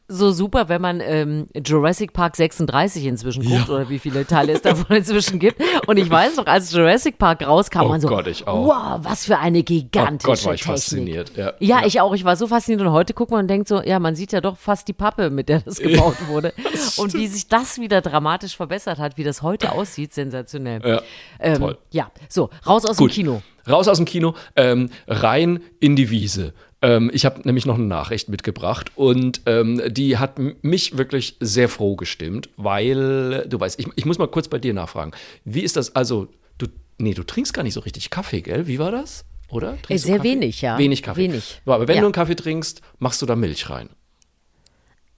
So 0.09 0.31
super, 0.31 0.69
wenn 0.69 0.81
man 0.81 1.01
ähm, 1.01 1.49
Jurassic 1.65 2.13
Park 2.13 2.37
36 2.37 3.05
inzwischen 3.07 3.45
guckt 3.45 3.69
oder 3.69 3.89
wie 3.89 3.99
viele 3.99 4.25
Teile 4.27 4.53
es 4.53 4.63
davon 4.63 4.97
inzwischen 4.97 5.39
gibt. 5.39 5.61
Und 5.89 5.97
ich 5.97 6.09
weiß 6.09 6.37
noch, 6.37 6.47
als 6.47 6.71
Jurassic 6.73 7.19
Park 7.19 7.45
rauskam, 7.47 7.81
Oh 7.83 7.89
man 7.89 8.01
so, 8.01 8.09
Gott, 8.09 8.27
ich 8.29 8.47
auch. 8.47 8.67
wow, 8.67 9.01
was 9.03 9.27
für 9.27 9.39
eine 9.39 9.59
Oh 9.61 9.63
gigantische 9.65 10.27
Gott, 10.31 10.45
war 10.45 10.55
ich 10.55 10.61
Technik. 10.61 10.79
fasziniert. 10.79 11.33
Ja, 11.37 11.53
Ja, 11.59 11.83
ich 11.85 12.01
auch. 12.01 12.15
Ich 12.15 12.25
war 12.25 12.37
so 12.37 12.47
fasziniert 12.47 12.83
und 12.83 12.93
heute 12.93 13.15
guckt 13.15 13.31
man 13.33 13.41
und 13.41 13.49
denkt 13.49 13.67
so, 13.69 13.83
ja, 13.83 13.99
man 13.99 14.15
sieht 14.15 14.33
ja 14.33 14.41
doch 14.41 14.57
fast 14.57 14.87
die 14.89 14.93
Pappe, 14.93 15.31
mit 15.31 15.49
der 15.49 15.61
das 15.61 15.79
gebaut 15.79 16.17
wurde. 16.29 16.53
und 16.99 17.15
wie 17.15 17.27
sich 17.27 17.49
das 17.49 17.79
wieder 17.81 18.01
dramatisch 18.01 18.57
verbessert 18.57 18.99
hat, 18.99 19.17
wie 19.19 19.25
das 19.25 19.43
heute 19.43 19.73
aussieht, 19.73 20.15
sensationell. 20.15 20.81
Ja, 20.85 21.03
ähm, 21.41 21.59
toll. 21.59 21.79
Ja, 21.91 22.11
so, 22.29 22.51
raus 22.67 22.85
aus 22.85 22.97
Gut. 22.97 23.11
dem 23.11 23.15
Kino. 23.15 23.43
Raus 23.69 23.89
aus 23.89 23.97
dem 23.97 24.07
Kino, 24.07 24.35
ähm, 24.55 24.91
rein 25.09 25.59
in 25.81 25.97
die 25.97 26.09
Wiese. 26.11 26.55
Ähm, 26.83 27.11
ich 27.13 27.25
habe 27.25 27.41
nämlich 27.45 27.65
noch 27.67 27.77
eine 27.77 27.85
Nachricht 27.85 28.29
mitgebracht 28.29 28.93
und 28.97 29.41
ähm, 29.47 29.81
die 29.89 30.19
hat 30.19 30.39
mich 30.63 30.99
wirklich 30.99 31.37
sehr 31.41 31.69
froh 31.69 31.97
gestimmt, 31.97 32.51
weil, 32.57 33.47
du 33.49 33.59
weißt, 33.59 33.81
ich, 33.81 33.89
ich 33.97 34.05
muss 34.05 34.19
mal 34.19 34.29
kurz 34.29 34.49
bei 34.49 34.59
dir 34.59 34.75
nachfragen. 34.75 35.13
Wie 35.45 35.63
ist 35.63 35.77
das, 35.77 35.97
also, 35.97 36.29
du, 36.59 36.67
nee, 36.99 37.15
du 37.15 37.23
trinkst 37.25 37.55
gar 37.55 37.63
nicht 37.63 37.75
so 37.75 37.81
richtig 37.81 38.11
Kaffee, 38.11 38.43
gell? 38.43 38.67
Wie 38.67 38.79
war 38.79 38.91
das? 38.91 39.25
Oder? 39.49 39.81
Trinkst 39.81 40.05
du 40.07 40.11
Äh, 40.11 40.15
sehr 40.17 40.23
wenig, 40.23 40.61
ja. 40.61 40.77
Wenig 40.77 41.03
Kaffee. 41.03 41.23
Wenig. 41.23 41.61
Aber 41.65 41.89
wenn 41.89 41.95
Ja. 41.97 42.01
du 42.03 42.07
einen 42.09 42.13
Kaffee 42.13 42.37
trinkst, 42.37 42.83
machst 42.99 43.23
du 43.23 43.27
da 43.27 43.37
Milch 43.37 43.71
rein. 43.71 43.89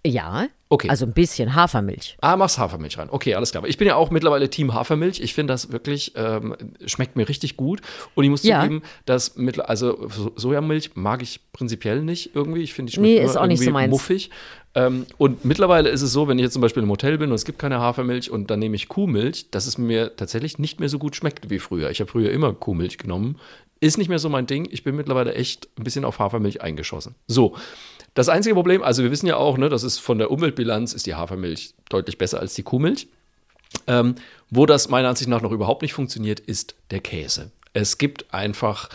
Ja. 0.06 0.46
Okay. 0.70 0.88
Also 0.90 1.06
ein 1.06 1.12
bisschen 1.12 1.54
Hafermilch. 1.54 2.16
Ah, 2.20 2.36
machst 2.36 2.58
Hafermilch 2.58 2.98
rein. 2.98 3.08
Okay, 3.10 3.34
alles 3.34 3.52
klar. 3.52 3.64
Ich 3.66 3.78
bin 3.78 3.88
ja 3.88 3.96
auch 3.96 4.10
mittlerweile 4.10 4.50
Team 4.50 4.74
Hafermilch. 4.74 5.20
Ich 5.20 5.32
finde 5.34 5.52
das 5.54 5.72
wirklich, 5.72 6.12
ähm, 6.14 6.54
schmeckt 6.84 7.16
mir 7.16 7.26
richtig 7.28 7.56
gut. 7.56 7.80
Und 8.14 8.24
ich 8.24 8.30
muss 8.30 8.42
Ja. 8.42 8.60
zugeben, 8.62 8.82
dass 9.06 9.36
mit, 9.36 9.58
also 9.60 10.08
So- 10.10 10.32
Sojamilch 10.36 10.90
mag 10.94 11.22
ich 11.22 11.40
prinzipiell 11.52 12.02
nicht 12.02 12.34
irgendwie. 12.34 12.60
Ich 12.62 12.74
finde, 12.74 12.90
die 12.90 12.96
schmeckt 12.96 13.08
Nee, 13.08 13.24
ist 13.24 13.36
auch 13.36 13.46
nicht 13.46 13.58
so 13.58 13.64
irgendwie 13.64 13.72
meins. 13.72 13.90
muffig. 13.90 14.30
Ähm, 14.74 15.06
und 15.16 15.44
mittlerweile 15.46 15.88
ist 15.88 16.02
es 16.02 16.12
so, 16.12 16.28
wenn 16.28 16.38
ich 16.38 16.42
jetzt 16.44 16.52
zum 16.52 16.62
Beispiel 16.62 16.82
im 16.82 16.90
Hotel 16.90 17.16
bin 17.16 17.30
und 17.30 17.34
es 17.34 17.46
gibt 17.46 17.58
keine 17.58 17.80
Hafermilch 17.80 18.30
und 18.30 18.50
dann 18.50 18.58
nehme 18.58 18.76
ich 18.76 18.88
Kuhmilch, 18.88 19.50
dass 19.50 19.66
es 19.66 19.78
mir 19.78 20.14
tatsächlich 20.16 20.58
nicht 20.58 20.80
mehr 20.80 20.90
so 20.90 20.98
gut 20.98 21.16
schmeckt 21.16 21.48
wie 21.48 21.58
früher. 21.58 21.90
Ich 21.90 22.00
habe 22.00 22.10
früher 22.10 22.30
immer 22.30 22.52
Kuhmilch 22.52 22.98
genommen. 22.98 23.38
Ist 23.80 23.96
nicht 23.96 24.08
mehr 24.08 24.18
so 24.18 24.28
mein 24.28 24.46
Ding. 24.46 24.68
Ich 24.70 24.84
bin 24.84 24.96
mittlerweile 24.96 25.34
echt 25.34 25.68
ein 25.78 25.84
bisschen 25.84 26.04
auf 26.04 26.18
Hafermilch 26.18 26.60
eingeschossen. 26.62 27.14
So. 27.26 27.56
Das 28.18 28.28
einzige 28.28 28.56
Problem, 28.56 28.82
also 28.82 29.04
wir 29.04 29.12
wissen 29.12 29.28
ja 29.28 29.36
auch, 29.36 29.58
ne, 29.58 29.68
das 29.68 29.84
ist 29.84 30.00
von 30.00 30.18
der 30.18 30.32
Umweltbilanz 30.32 30.92
ist 30.92 31.06
die 31.06 31.14
Hafermilch 31.14 31.74
deutlich 31.88 32.18
besser 32.18 32.40
als 32.40 32.52
die 32.54 32.64
Kuhmilch. 32.64 33.06
Ähm, 33.86 34.16
wo 34.50 34.66
das 34.66 34.88
meiner 34.88 35.08
Ansicht 35.08 35.30
nach 35.30 35.40
noch 35.40 35.52
überhaupt 35.52 35.82
nicht 35.82 35.92
funktioniert, 35.92 36.40
ist 36.40 36.74
der 36.90 36.98
Käse. 36.98 37.52
Es 37.74 37.96
gibt 37.96 38.34
einfach 38.34 38.88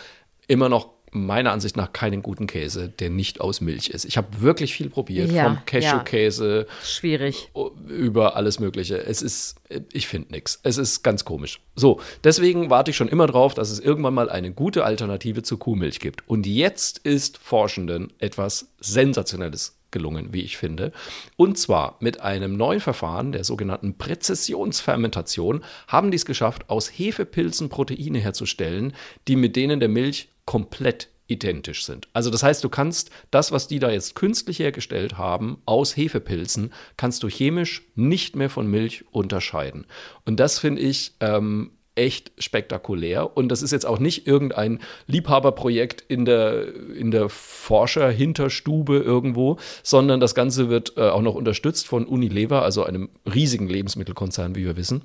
immer 0.46 0.68
noch 0.68 0.90
meiner 1.14 1.52
Ansicht 1.52 1.76
nach 1.76 1.92
keinen 1.92 2.22
guten 2.22 2.46
Käse, 2.46 2.88
der 2.88 3.08
nicht 3.08 3.40
aus 3.40 3.60
Milch 3.60 3.88
ist. 3.88 4.04
Ich 4.04 4.16
habe 4.16 4.40
wirklich 4.40 4.74
viel 4.74 4.90
probiert, 4.90 5.30
Ja, 5.30 5.44
vom 5.44 5.64
Cashewkäse 5.64 6.66
Schwierig. 6.84 7.50
über 7.88 8.36
alles 8.36 8.58
Mögliche. 8.58 8.98
Es 8.98 9.22
ist, 9.22 9.56
ich 9.92 10.08
finde 10.08 10.32
nichts. 10.32 10.60
Es 10.64 10.76
ist 10.76 11.02
ganz 11.02 11.24
komisch. 11.24 11.60
So, 11.76 12.00
deswegen 12.24 12.68
warte 12.68 12.90
ich 12.90 12.96
schon 12.96 13.08
immer 13.08 13.26
drauf, 13.26 13.54
dass 13.54 13.70
es 13.70 13.78
irgendwann 13.80 14.14
mal 14.14 14.28
eine 14.28 14.52
gute 14.52 14.84
Alternative 14.84 15.42
zu 15.42 15.56
Kuhmilch 15.56 16.00
gibt. 16.00 16.28
Und 16.28 16.46
jetzt 16.46 16.98
ist 16.98 17.38
Forschenden 17.38 18.12
etwas 18.18 18.68
Sensationelles 18.80 19.76
gelungen, 19.92 20.32
wie 20.32 20.42
ich 20.42 20.56
finde. 20.58 20.92
Und 21.36 21.56
zwar 21.56 21.96
mit 22.00 22.20
einem 22.20 22.56
neuen 22.56 22.80
Verfahren, 22.80 23.30
der 23.32 23.44
sogenannten 23.44 23.96
Präzisionsfermentation, 23.96 25.64
haben 25.86 26.10
die 26.10 26.16
es 26.16 26.26
geschafft, 26.26 26.68
aus 26.68 26.88
Hefepilzen 26.88 27.68
Proteine 27.70 28.18
herzustellen, 28.18 28.92
die 29.28 29.36
mit 29.36 29.56
denen 29.56 29.80
der 29.80 29.88
Milch 29.88 30.28
komplett 30.46 31.08
identisch 31.26 31.84
sind. 31.84 32.08
Also 32.12 32.30
das 32.30 32.42
heißt, 32.42 32.62
du 32.62 32.68
kannst 32.68 33.10
das, 33.30 33.50
was 33.50 33.66
die 33.66 33.78
da 33.78 33.90
jetzt 33.90 34.14
künstlich 34.14 34.58
hergestellt 34.58 35.16
haben, 35.16 35.58
aus 35.64 35.96
Hefepilzen, 35.96 36.72
kannst 36.96 37.22
du 37.22 37.28
chemisch 37.28 37.82
nicht 37.94 38.36
mehr 38.36 38.50
von 38.50 38.66
Milch 38.66 39.04
unterscheiden. 39.10 39.86
Und 40.26 40.38
das 40.38 40.58
finde 40.58 40.82
ich 40.82 41.14
ähm, 41.20 41.70
echt 41.94 42.32
spektakulär. 42.38 43.36
Und 43.36 43.48
das 43.48 43.62
ist 43.62 43.70
jetzt 43.70 43.86
auch 43.86 43.98
nicht 43.98 44.26
irgendein 44.26 44.80
Liebhaberprojekt 45.06 46.02
in 46.02 46.24
der, 46.24 46.74
in 46.94 47.10
der 47.10 47.28
Forscher-Hinterstube 47.28 48.98
irgendwo, 48.98 49.58
sondern 49.82 50.20
das 50.20 50.34
Ganze 50.34 50.68
wird 50.68 50.94
äh, 50.96 51.08
auch 51.08 51.22
noch 51.22 51.34
unterstützt 51.34 51.86
von 51.86 52.06
Unilever, 52.06 52.62
also 52.62 52.84
einem 52.84 53.08
riesigen 53.32 53.68
Lebensmittelkonzern, 53.68 54.56
wie 54.56 54.64
wir 54.64 54.76
wissen 54.76 55.02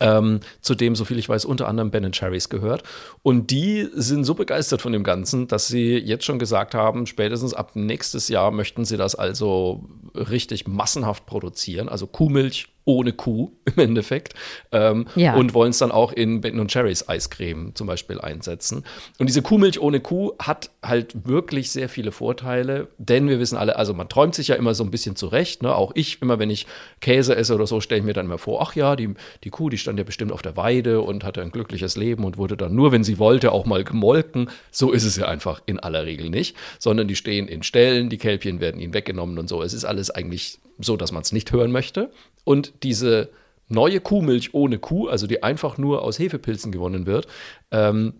ähm, 0.00 0.40
zu 0.60 0.74
dem, 0.74 0.94
soviel 0.94 1.18
ich 1.18 1.28
weiß, 1.28 1.44
unter 1.44 1.68
anderem 1.68 1.90
Ben 1.90 2.10
Cherries 2.12 2.48
gehört. 2.48 2.82
Und 3.22 3.50
die 3.50 3.88
sind 3.92 4.24
so 4.24 4.34
begeistert 4.34 4.82
von 4.82 4.92
dem 4.92 5.04
Ganzen, 5.04 5.48
dass 5.48 5.68
sie 5.68 5.96
jetzt 5.96 6.24
schon 6.24 6.38
gesagt 6.38 6.74
haben, 6.74 7.06
spätestens 7.06 7.54
ab 7.54 7.72
nächstes 7.74 8.28
Jahr 8.28 8.50
möchten 8.50 8.84
sie 8.84 8.96
das 8.96 9.14
also 9.14 9.84
richtig 10.14 10.66
massenhaft 10.66 11.26
produzieren, 11.26 11.88
also 11.88 12.06
Kuhmilch 12.06 12.68
ohne 12.88 13.12
Kuh 13.12 13.52
im 13.66 13.78
Endeffekt. 13.78 14.34
Ähm, 14.72 15.06
Ja. 15.14 15.34
Und 15.34 15.52
wollen 15.52 15.70
es 15.70 15.78
dann 15.78 15.92
auch 15.92 16.10
in 16.12 16.40
Ben 16.40 16.66
Cherries 16.68 17.06
Eiscreme 17.08 17.74
zum 17.74 17.86
Beispiel 17.86 18.18
einsetzen. 18.18 18.84
Und 19.18 19.28
diese 19.28 19.42
Kuhmilch 19.42 19.78
ohne 19.78 20.00
Kuh 20.00 20.32
hat 20.38 20.70
halt 20.82 21.28
wirklich 21.28 21.70
sehr 21.70 21.90
viele 21.90 22.12
Vorteile, 22.12 22.88
denn 22.96 23.28
wir 23.28 23.38
wissen 23.38 23.58
alle, 23.58 23.76
also 23.76 23.92
man 23.92 24.08
träumt 24.08 24.34
sich 24.34 24.48
ja 24.48 24.56
immer 24.56 24.74
so 24.74 24.84
ein 24.84 24.90
bisschen 24.90 25.16
zurecht. 25.16 25.62
Ne? 25.62 25.74
Auch 25.74 25.92
ich, 25.94 26.22
immer 26.22 26.38
wenn 26.38 26.48
ich 26.48 26.66
Käse 27.00 27.36
esse 27.36 27.54
oder 27.54 27.66
so, 27.66 27.80
stelle 27.82 27.98
ich 27.98 28.06
mir 28.06 28.14
dann 28.14 28.26
immer 28.26 28.38
vor, 28.38 28.62
ach 28.62 28.74
ja, 28.74 28.96
die, 28.96 29.10
die 29.44 29.50
Kuh, 29.50 29.68
die 29.68 29.78
stand 29.78 29.98
ja 29.98 30.04
bestimmt 30.04 30.32
auf 30.32 30.40
der 30.40 30.56
Weide 30.56 31.02
und 31.02 31.24
hatte 31.24 31.42
ein 31.42 31.50
glückliches 31.50 31.96
Leben 31.96 32.24
und 32.24 32.38
wurde 32.38 32.56
dann 32.56 32.74
nur, 32.74 32.90
wenn 32.90 33.04
sie 33.04 33.18
wollte, 33.18 33.52
auch 33.52 33.66
mal 33.66 33.84
gemolken. 33.84 34.48
So 34.70 34.92
ist 34.92 35.04
es 35.04 35.16
ja 35.16 35.26
einfach 35.26 35.60
in 35.66 35.78
aller 35.78 36.06
Regel 36.06 36.30
nicht, 36.30 36.56
sondern 36.78 37.06
die 37.06 37.16
stehen 37.16 37.48
in 37.48 37.62
Ställen, 37.62 38.08
die 38.08 38.18
Kälbchen 38.18 38.60
werden 38.60 38.80
ihnen 38.80 38.94
weggenommen 38.94 39.38
und 39.38 39.48
so. 39.48 39.62
Es 39.62 39.74
ist 39.74 39.84
alles 39.84 40.10
eigentlich 40.10 40.58
so, 40.78 40.96
dass 40.96 41.12
man 41.12 41.22
es 41.22 41.32
nicht 41.32 41.52
hören 41.52 41.72
möchte. 41.72 42.10
Und 42.48 42.82
diese 42.82 43.28
neue 43.68 44.00
Kuhmilch 44.00 44.54
ohne 44.54 44.78
Kuh, 44.78 45.06
also 45.06 45.26
die 45.26 45.42
einfach 45.42 45.76
nur 45.76 46.00
aus 46.00 46.18
Hefepilzen 46.18 46.72
gewonnen 46.72 47.04
wird, 47.04 47.26
ähm, 47.70 48.14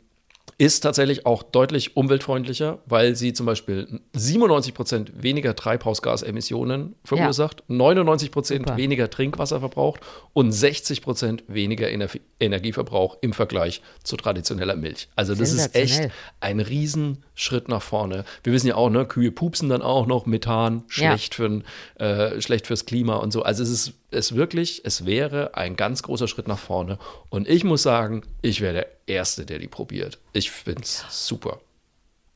ist 0.60 0.80
tatsächlich 0.80 1.24
auch 1.24 1.44
deutlich 1.44 1.96
umweltfreundlicher, 1.96 2.80
weil 2.86 3.14
sie 3.14 3.32
zum 3.32 3.46
Beispiel 3.46 4.00
97 4.14 4.74
Prozent 4.74 5.12
weniger 5.22 5.54
Treibhausgasemissionen 5.54 6.96
verursacht, 7.04 7.62
99 7.68 8.32
Prozent 8.32 8.76
weniger 8.76 9.08
Trinkwasser 9.08 9.60
verbraucht 9.60 10.00
und 10.32 10.50
60 10.50 11.00
Prozent 11.02 11.44
weniger 11.46 11.88
Ener 11.90 12.08
Energieverbrauch 12.40 13.18
im 13.20 13.32
Vergleich 13.32 13.82
zu 14.02 14.16
traditioneller 14.16 14.74
Milch. 14.74 15.08
Also 15.14 15.34
das 15.36 15.52
ist 15.52 15.74
echt 15.76 16.10
ein 16.40 16.58
Riesenschritt 16.58 17.68
nach 17.68 17.82
vorne. 17.82 18.24
Wir 18.42 18.52
wissen 18.52 18.66
ja 18.66 18.74
auch, 18.74 18.90
ne, 18.90 19.06
Kühe 19.06 19.30
pupsen 19.30 19.68
dann 19.68 19.82
auch 19.82 20.06
noch, 20.06 20.26
Methan, 20.26 20.84
Ja. 20.96 21.10
schlecht, 21.16 21.34
für, 21.36 21.62
äh, 21.96 22.40
schlecht 22.40 22.66
fürs 22.66 22.84
Klima 22.84 23.16
und 23.16 23.32
so. 23.32 23.42
Also 23.42 23.62
es 23.62 23.70
ist 23.70 23.92
es 24.10 24.34
wirklich, 24.34 24.82
es 24.84 25.04
wäre 25.04 25.54
ein 25.54 25.76
ganz 25.76 26.02
großer 26.02 26.28
Schritt 26.28 26.48
nach 26.48 26.58
vorne. 26.58 26.98
Und 27.28 27.46
ich 27.48 27.64
muss 27.64 27.82
sagen, 27.82 28.22
ich 28.40 28.60
wäre 28.60 28.72
der 28.72 28.86
Erste, 29.06 29.44
der 29.44 29.58
die 29.58 29.68
probiert. 29.68 30.18
Ich 30.32 30.50
finde 30.50 30.82
es 30.82 31.04
super. 31.08 31.60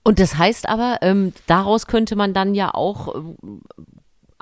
Und 0.04 0.18
das 0.18 0.36
heißt 0.36 0.68
aber, 0.68 0.98
ähm, 1.02 1.32
daraus 1.46 1.86
könnte 1.86 2.16
man 2.16 2.34
dann 2.34 2.54
ja 2.54 2.74
auch 2.74 3.14
ähm, 3.14 3.62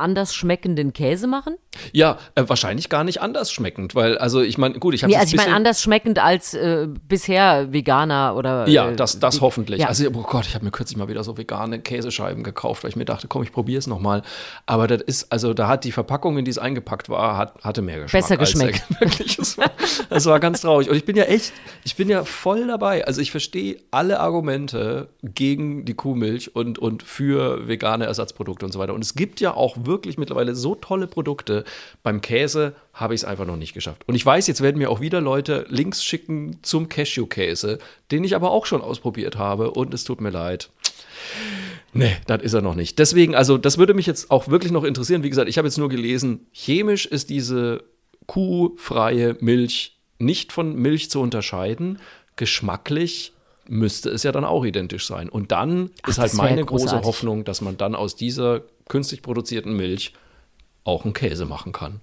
anders 0.01 0.35
schmeckenden 0.35 0.93
Käse 0.93 1.27
machen? 1.27 1.57
Ja, 1.93 2.19
äh, 2.35 2.45
wahrscheinlich 2.47 2.89
gar 2.89 3.05
nicht 3.05 3.21
anders 3.23 3.53
schmeckend, 3.53 3.95
weil, 3.95 4.19
also 4.19 4.41
ich 4.41 4.59
meine, 4.59 4.79
gut, 4.79 4.95
ich 4.95 5.03
habe 5.03 5.13
Nee, 5.13 5.19
also 5.19 5.35
ich 5.35 5.37
meine 5.41 5.55
anders 5.55 5.81
schmeckend 5.83 6.19
als 6.19 6.55
äh, 6.55 6.89
bisher 7.09 7.73
Veganer 7.73 8.35
oder. 8.37 8.67
Ja, 8.69 8.91
äh, 8.91 8.97
das, 8.97 9.21
das 9.21 9.37
wie- 9.37 9.41
hoffentlich. 9.41 9.81
Ja. 9.81 9.89
Also, 9.89 10.09
oh 10.09 10.23
Gott, 10.23 10.47
ich 10.47 10.55
habe 10.55 10.65
mir 10.65 10.71
kürzlich 10.71 10.97
mal 10.97 11.09
wieder 11.09 11.23
so 11.23 11.37
vegane 11.39 11.79
Käsescheiben 11.81 12.43
gekauft, 12.43 12.83
weil 12.83 12.91
ich 12.91 12.97
mir 12.97 13.05
dachte, 13.05 13.29
komm, 13.29 13.43
ich 13.43 13.53
probiere 13.53 13.79
es 13.79 13.87
nochmal. 13.87 14.23
Aber 14.67 14.87
das 14.87 15.03
ist, 15.03 15.31
also 15.33 15.55
da 15.55 15.69
hat 15.69 15.85
die 15.85 15.93
Verpackung, 15.93 16.39
in 16.39 16.45
die 16.45 16.51
es 16.51 16.59
eingepackt 16.59 17.09
war, 17.09 17.37
hat, 17.37 17.55
hatte 17.63 17.83
mehr 17.83 18.01
Geschmack. 18.01 18.23
Besser 18.23 18.37
geschmeckt. 18.37 18.83
Wirklich, 19.01 19.39
es 19.39 19.57
war, 19.59 19.71
es 20.11 20.27
war 20.27 20.41
ganz 20.41 20.63
traurig. 20.63 20.91
Und 20.91 20.97
ich 20.97 21.05
bin 21.05 21.17
ja 21.17 21.25
echt, 21.25 21.53
ich 21.85 21.97
bin 21.97 22.09
ja 22.09 22.25
voll 22.25 22.67
dabei. 22.67 23.07
Also 23.07 23.21
ich 23.21 23.31
verstehe 23.31 23.77
alle 23.91 24.21
Argumente 24.21 25.09
gegen 25.23 25.85
die 25.85 25.95
Kuhmilch 25.95 26.55
und, 26.57 26.79
und 26.79 27.03
für 27.03 27.69
vegane 27.69 28.07
Ersatzprodukte 28.07 28.67
und 28.67 28.73
so 28.73 28.79
weiter. 28.79 28.95
Und 28.95 29.05
es 29.05 29.15
gibt 29.15 29.41
ja 29.41 29.55
auch 29.55 29.77
wirklich 29.85 29.90
mittlerweile 30.19 30.55
so 30.55 30.75
tolle 30.75 31.07
Produkte. 31.07 31.65
Beim 32.03 32.21
Käse 32.21 32.75
habe 32.95 33.15
ich 33.15 33.23
es 33.23 33.25
einfach 33.25 33.47
noch 33.47 33.57
nicht 33.57 33.75
geschafft. 33.75 34.03
Und 34.07 34.15
ich 34.15 34.25
weiß, 34.25 34.47
jetzt 34.47 34.61
werden 34.61 34.79
mir 34.79 34.91
auch 34.91 35.01
wieder 35.01 35.21
Leute 35.21 35.67
Links 35.69 36.05
schicken 36.05 36.59
zum 36.63 36.89
Cashew-Käse, 36.89 37.79
den 38.11 38.25
ich 38.25 38.35
aber 38.35 38.51
auch 38.51 38.67
schon 38.67 38.83
ausprobiert 38.83 39.37
habe. 39.37 39.71
Und 39.73 39.95
es 39.95 40.05
tut 40.05 40.21
mir 40.21 40.31
leid. 40.31 40.71
Nee, 41.93 42.17
das 42.27 42.43
ist 42.43 42.55
er 42.55 42.63
noch 42.63 42.75
nicht. 42.75 42.99
Deswegen, 42.99 43.35
also 43.35 43.59
das 43.59 43.79
würde 43.79 43.95
mich 43.95 44.07
jetzt 44.07 44.31
auch 44.31 44.49
wirklich 44.49 44.73
noch 44.73 44.85
interessieren. 44.85 45.23
Wie 45.23 45.31
gesagt, 45.31 45.49
ich 45.49 45.59
habe 45.59 45.67
jetzt 45.67 45.79
nur 45.79 45.89
gelesen, 45.89 46.47
chemisch 46.53 47.07
ist 47.07 47.31
diese 47.31 47.83
kuhfreie 48.27 49.37
Milch 49.41 49.97
nicht 50.19 50.53
von 50.53 50.77
Milch 50.77 51.11
zu 51.11 51.21
unterscheiden. 51.21 51.99
Geschmacklich 52.37 53.33
müsste 53.67 54.11
es 54.11 54.23
ja 54.23 54.33
dann 54.33 54.45
auch 54.45 54.65
identisch 54.65 55.07
sein. 55.07 55.29
Und 55.29 55.53
dann 55.53 55.91
Ach, 56.03 56.09
ist 56.09 56.19
halt 56.19 56.35
meine 56.35 56.65
große. 56.65 57.03
Hoffnung, 57.03 57.45
dass 57.45 57.61
man 57.61 57.77
dann 57.77 57.95
aus 57.95 58.17
dieser 58.17 58.63
künstlich 58.91 59.23
produzierten 59.23 59.75
Milch 59.75 60.13
auch 60.85 61.05
einen 61.05 61.15
Käse 61.15 61.47
machen 61.47 61.73
kann. 61.73 62.01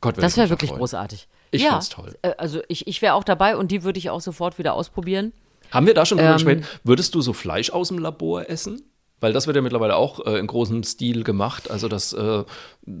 Gott, 0.00 0.18
Das 0.18 0.36
wäre 0.36 0.50
wirklich 0.50 0.70
freuen. 0.70 0.80
großartig. 0.80 1.28
Ich 1.52 1.62
ja, 1.62 1.70
find's 1.70 1.88
toll. 1.88 2.16
äh, 2.22 2.32
Also 2.36 2.60
ich, 2.68 2.86
ich 2.88 3.00
wäre 3.00 3.14
auch 3.14 3.22
dabei 3.24 3.56
und 3.56 3.70
die 3.70 3.84
würde 3.84 3.98
ich 3.98 4.10
auch 4.10 4.20
sofort 4.20 4.58
wieder 4.58 4.74
ausprobieren. 4.74 5.32
Haben 5.70 5.86
wir 5.86 5.94
da 5.94 6.04
schon 6.04 6.18
drüber 6.18 6.30
Ähm, 6.30 6.34
gesprochen? 6.36 6.66
Würdest 6.82 7.14
du 7.14 7.20
so 7.22 7.32
Fleisch 7.32 7.70
aus 7.70 7.88
dem 7.88 7.98
Labor 7.98 8.50
essen? 8.50 8.82
Weil 9.20 9.32
das 9.32 9.46
wird 9.46 9.56
ja 9.56 9.62
mittlerweile 9.62 9.96
auch 9.96 10.26
äh, 10.26 10.38
in 10.38 10.46
großem 10.46 10.82
Stil 10.82 11.24
gemacht. 11.24 11.70
Also, 11.70 11.88
dass 11.88 12.12
äh, 12.12 12.44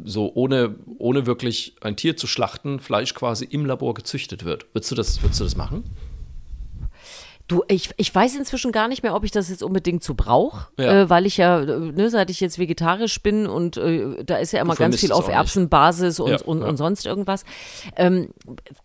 so 0.04 0.32
ohne, 0.34 0.76
ohne 0.98 1.26
wirklich 1.26 1.76
ein 1.82 1.96
Tier 1.96 2.16
zu 2.16 2.26
schlachten, 2.26 2.80
Fleisch 2.80 3.12
quasi 3.14 3.44
im 3.44 3.66
Labor 3.66 3.92
gezüchtet 3.94 4.44
wird. 4.44 4.66
Würdest 4.72 4.90
du 4.90 4.94
das, 4.94 5.22
würdest 5.22 5.40
du 5.40 5.44
das 5.44 5.56
machen? 5.56 5.84
Du, 7.54 7.62
ich, 7.68 7.90
ich 7.96 8.12
weiß 8.14 8.34
inzwischen 8.36 8.72
gar 8.72 8.88
nicht 8.88 9.02
mehr, 9.02 9.14
ob 9.14 9.22
ich 9.24 9.30
das 9.30 9.48
jetzt 9.48 9.62
unbedingt 9.62 10.02
so 10.02 10.14
brauche, 10.14 10.66
Ja. 10.78 11.02
äh, 11.02 11.10
weil 11.10 11.24
ich 11.26 11.36
ja, 11.36 11.60
äh, 11.60 11.78
ne, 11.78 12.10
seit 12.10 12.30
ich 12.30 12.40
jetzt 12.40 12.58
vegetarisch 12.58 13.22
bin 13.22 13.46
und 13.46 13.76
äh, 13.76 14.24
da 14.24 14.36
ist 14.38 14.52
ja 14.52 14.60
immer 14.60 14.74
ganz 14.74 14.98
viel 15.00 15.12
auf. 15.12 15.28
Erbsenbasis 15.28 16.18
und, 16.20 16.30
Ja, 16.30 16.38
und, 16.44 16.62
ja. 16.62 16.66
und 16.68 16.76
sonst 16.76 17.06
irgendwas. 17.06 17.44
Ähm, 17.96 18.28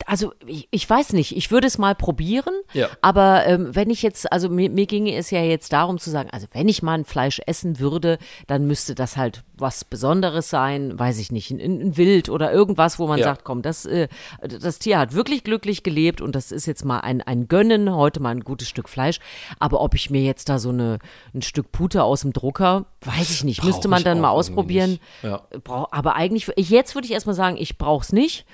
also 0.05 0.33
ich, 0.45 0.67
ich 0.71 0.89
weiß 0.89 1.13
nicht, 1.13 1.35
ich 1.35 1.49
würde 1.51 1.67
es 1.67 1.77
mal 1.77 1.95
probieren, 1.95 2.53
aber 3.01 3.45
ähm, 3.47 3.75
wenn 3.75 3.89
ich 3.89 4.01
jetzt, 4.03 4.31
also 4.31 4.49
mir, 4.49 4.69
mir 4.69 4.85
ginge 4.85 5.15
es 5.15 5.31
ja 5.31 5.41
jetzt 5.41 5.73
darum 5.73 5.97
zu 5.97 6.09
sagen, 6.11 6.29
also 6.31 6.45
wenn 6.53 6.67
ich 6.67 6.83
mal 6.83 6.93
ein 6.93 7.05
Fleisch 7.05 7.41
essen 7.47 7.79
würde, 7.79 8.19
dann 8.47 8.67
müsste 8.67 8.93
das 8.95 9.17
halt 9.17 9.43
was 9.57 9.83
Besonderes 9.83 10.49
sein, 10.49 10.97
weiß 10.97 11.17
ich 11.19 11.31
nicht, 11.31 11.49
ein, 11.51 11.59
ein 11.59 11.97
Wild 11.97 12.29
oder 12.29 12.51
irgendwas, 12.51 12.99
wo 12.99 13.07
man 13.07 13.19
sagt, 13.21 13.43
komm, 13.43 13.61
das, 13.61 13.85
äh, 13.85 14.07
das 14.41 14.79
Tier 14.79 14.99
hat 14.99 15.13
wirklich 15.13 15.43
glücklich 15.43 15.83
gelebt 15.83 16.21
und 16.21 16.35
das 16.35 16.51
ist 16.51 16.65
jetzt 16.65 16.85
mal 16.85 16.99
ein, 16.99 17.21
ein 17.21 17.47
Gönnen, 17.47 17.93
heute 17.93 18.19
mal 18.19 18.29
ein 18.29 18.41
gutes 18.41 18.58
Stück 18.65 18.89
Fleisch. 18.89 19.19
Aber 19.59 19.81
ob 19.81 19.95
ich 19.95 20.09
mir 20.09 20.21
jetzt 20.21 20.49
da 20.49 20.59
so 20.59 20.69
eine, 20.69 20.99
ein 21.33 21.41
Stück 21.41 21.71
Pute 21.71 22.03
aus 22.03 22.21
dem 22.21 22.33
Drucker, 22.33 22.85
weiß 23.01 23.29
ich 23.31 23.43
nicht, 23.43 23.63
müsste 23.63 23.87
man 23.87 24.03
dann 24.03 24.19
mal 24.19 24.29
ausprobieren. 24.29 24.99
Ja. 25.23 25.41
Brauch, 25.63 25.87
aber 25.91 26.15
eigentlich, 26.15 26.49
ich, 26.55 26.69
jetzt 26.69 26.95
würde 26.95 27.05
ich 27.05 27.13
erstmal 27.13 27.35
sagen, 27.35 27.57
ich 27.57 27.77
brauche 27.77 28.03
es 28.03 28.11
nicht. 28.13 28.45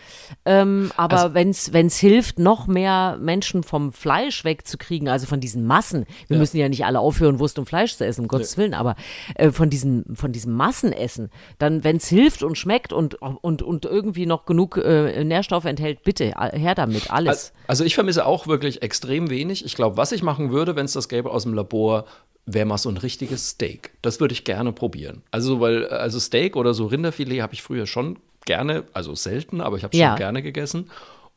Ähm, 0.45 0.91
aber 0.97 1.17
Also 1.17 1.33
wenn 1.33 1.49
es 1.87 1.97
hilft, 1.97 2.39
noch 2.39 2.67
mehr 2.67 3.17
Menschen 3.19 3.63
vom 3.63 3.91
Fleisch 3.93 4.43
wegzukriegen, 4.43 5.07
also 5.07 5.25
von 5.27 5.39
diesen 5.39 5.65
Massen, 5.65 6.05
wir 6.27 6.35
Ja. 6.35 6.39
müssen 6.39 6.57
ja 6.57 6.69
nicht 6.69 6.85
alle 6.85 6.99
aufhören, 6.99 7.39
Wurst 7.39 7.59
und 7.59 7.67
Fleisch 7.67 7.95
zu 7.95 8.05
essen, 8.05 8.21
um 8.21 8.27
Gottes 8.27 8.57
Willen, 8.57 8.73
aber 8.73 8.95
äh, 9.35 9.51
von, 9.51 9.69
diesem, 9.69 10.03
von 10.15 10.31
diesem 10.31 10.53
Massenessen, 10.53 11.29
dann, 11.57 11.83
wenn 11.83 11.97
es 11.97 12.07
hilft 12.07 12.43
und 12.43 12.57
schmeckt 12.57 12.93
und, 12.93 13.15
und, 13.21 13.61
und 13.61 13.85
irgendwie 13.85 14.25
noch 14.25 14.45
genug 14.45 14.77
äh, 14.77 15.23
Nährstoffe 15.23 15.65
enthält, 15.65 16.03
bitte, 16.03 16.33
her 16.53 16.75
damit, 16.75 17.11
alles. 17.11 17.53
Also 17.67 17.83
ich 17.83 17.95
vermisse 17.95 18.25
auch 18.25 18.47
wirklich 18.47 18.81
extrem 18.81 19.29
wenig. 19.29 19.63
Ich 19.65 19.75
glaube, 19.75 19.84
was 19.97 20.11
ich 20.11 20.23
machen 20.23 20.51
würde, 20.51 20.75
wenn 20.75 20.85
es 20.85 20.93
das 20.93 21.09
gäbe 21.09 21.29
aus 21.31 21.43
dem 21.43 21.53
Labor, 21.53 22.05
wäre 22.45 22.65
mal 22.65 22.77
so 22.77 22.89
ein 22.89 22.97
richtiges 22.97 23.49
Steak. 23.49 23.91
Das 24.01 24.19
würde 24.19 24.33
ich 24.33 24.43
gerne 24.43 24.71
probieren. 24.71 25.23
Also, 25.31 25.59
weil, 25.59 25.87
also 25.87 26.19
Steak 26.19 26.55
oder 26.55 26.73
so 26.73 26.85
Rinderfilet 26.85 27.41
habe 27.41 27.53
ich 27.53 27.61
früher 27.63 27.87
schon 27.87 28.17
gerne, 28.45 28.83
also 28.93 29.15
selten, 29.15 29.61
aber 29.61 29.77
ich 29.77 29.83
habe 29.83 29.93
es 29.93 29.99
Ja. 29.99 30.09
schon 30.09 30.17
gerne 30.17 30.41
gegessen. 30.43 30.89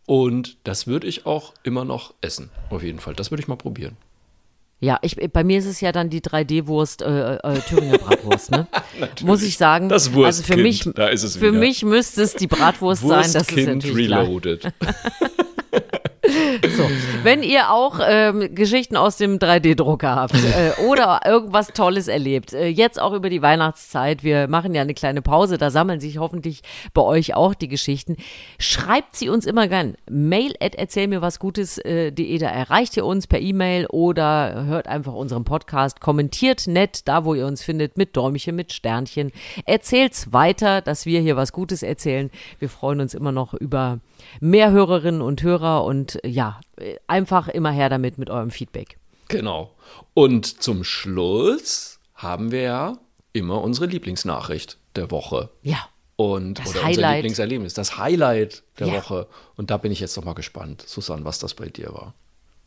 Und 0.06 0.56
das 0.64 0.86
würde 0.86 1.06
ich 1.06 1.26
auch 1.26 1.52
immer 1.62 1.84
noch 1.84 2.14
essen. 2.20 2.50
Auf 2.70 2.82
jeden 2.82 2.98
Fall. 2.98 3.14
Das 3.14 3.30
würde 3.30 3.42
ich 3.42 3.48
mal 3.48 3.56
probieren. 3.56 3.96
Ja, 4.80 4.98
ich, 5.02 5.16
bei 5.32 5.42
mir 5.42 5.58
ist 5.58 5.66
es 5.66 5.80
ja 5.80 5.90
dann 5.90 6.08
die 6.08 6.20
3D-Wurst, 6.20 7.02
äh, 7.02 7.34
äh, 7.36 7.60
Thüringer 7.68 7.98
Bratwurst, 7.98 8.50
ne? 8.52 8.68
Muss 9.24 9.42
ich 9.42 9.56
sagen. 9.58 9.88
Das 9.88 10.04
also 10.06 10.10
für 10.12 10.24
Wurstkind, 10.24 10.62
mich, 10.62 10.88
da 10.94 11.08
ist 11.08 11.24
es 11.24 11.36
Für 11.36 11.50
wieder. 11.50 11.58
mich 11.58 11.82
müsste 11.84 12.22
es 12.22 12.34
die 12.34 12.46
Bratwurst 12.46 13.02
sein, 13.02 13.10
das 13.22 13.26
ist 13.28 13.34
Wurstkind 13.56 13.84
natürlich. 13.84 14.10
Reloaded. 14.10 14.72
So. 16.76 16.82
Wenn 17.28 17.42
ihr 17.42 17.70
auch 17.70 18.00
ähm, 18.02 18.54
Geschichten 18.54 18.96
aus 18.96 19.18
dem 19.18 19.38
3D-Drucker 19.38 20.16
habt 20.16 20.32
äh, 20.32 20.72
oder 20.88 21.20
irgendwas 21.26 21.74
Tolles 21.74 22.08
erlebt, 22.08 22.54
äh, 22.54 22.68
jetzt 22.68 22.98
auch 22.98 23.12
über 23.12 23.28
die 23.28 23.42
Weihnachtszeit, 23.42 24.24
wir 24.24 24.48
machen 24.48 24.74
ja 24.74 24.80
eine 24.80 24.94
kleine 24.94 25.20
Pause, 25.20 25.58
da 25.58 25.68
sammeln 25.68 26.00
sich 26.00 26.16
hoffentlich 26.16 26.62
bei 26.94 27.02
euch 27.02 27.34
auch 27.34 27.52
die 27.52 27.68
Geschichten. 27.68 28.16
Schreibt 28.58 29.14
sie 29.14 29.28
uns 29.28 29.44
immer 29.44 29.68
gern. 29.68 29.96
Mail 30.08 30.54
at 30.58 30.74
erzähl 30.74 31.06
mir 31.06 31.20
was 31.20 31.38
Gutes.de, 31.38 32.38
da 32.38 32.48
erreicht 32.48 32.96
ihr 32.96 33.04
uns 33.04 33.26
per 33.26 33.40
E-Mail 33.40 33.88
oder 33.88 34.64
hört 34.64 34.88
einfach 34.88 35.12
unseren 35.12 35.44
Podcast, 35.44 36.00
kommentiert 36.00 36.66
nett 36.66 37.06
da, 37.08 37.26
wo 37.26 37.34
ihr 37.34 37.46
uns 37.46 37.62
findet, 37.62 37.98
mit 37.98 38.16
Däumchen, 38.16 38.56
mit 38.56 38.72
Sternchen. 38.72 39.32
Erzählt's 39.66 40.32
weiter, 40.32 40.80
dass 40.80 41.04
wir 41.04 41.20
hier 41.20 41.36
was 41.36 41.52
Gutes 41.52 41.82
erzählen. 41.82 42.30
Wir 42.58 42.70
freuen 42.70 43.02
uns 43.02 43.12
immer 43.12 43.32
noch 43.32 43.52
über 43.52 43.98
mehr 44.40 44.70
Hörerinnen 44.70 45.20
und 45.20 45.42
Hörer 45.42 45.84
und 45.84 46.24
äh, 46.24 46.28
ja, 46.28 46.58
äh, 46.58 46.67
einfach 47.06 47.48
immer 47.48 47.70
her 47.70 47.88
damit 47.88 48.18
mit 48.18 48.30
eurem 48.30 48.50
Feedback. 48.50 48.98
Genau. 49.28 49.74
Und 50.14 50.62
zum 50.62 50.84
Schluss 50.84 51.98
haben 52.14 52.50
wir 52.50 52.62
ja 52.62 52.98
immer 53.32 53.62
unsere 53.62 53.86
Lieblingsnachricht 53.86 54.78
der 54.96 55.10
Woche. 55.10 55.50
Ja. 55.62 55.78
Und, 56.16 56.58
Das 56.58 56.70
oder 56.70 56.78
unser 56.80 56.86
Highlight. 56.88 57.16
Lieblingserlebnis, 57.16 57.74
das 57.74 57.96
Highlight 57.98 58.62
der 58.78 58.88
Ja. 58.88 58.94
Woche. 58.94 59.28
Und 59.56 59.70
da 59.70 59.76
bin 59.76 59.92
ich 59.92 60.00
jetzt 60.00 60.16
noch 60.16 60.24
mal 60.24 60.32
gespannt, 60.34 60.82
Susanne, 60.86 61.24
was 61.24 61.38
das 61.38 61.54
bei 61.54 61.68
dir 61.68 61.92
war. 61.92 62.14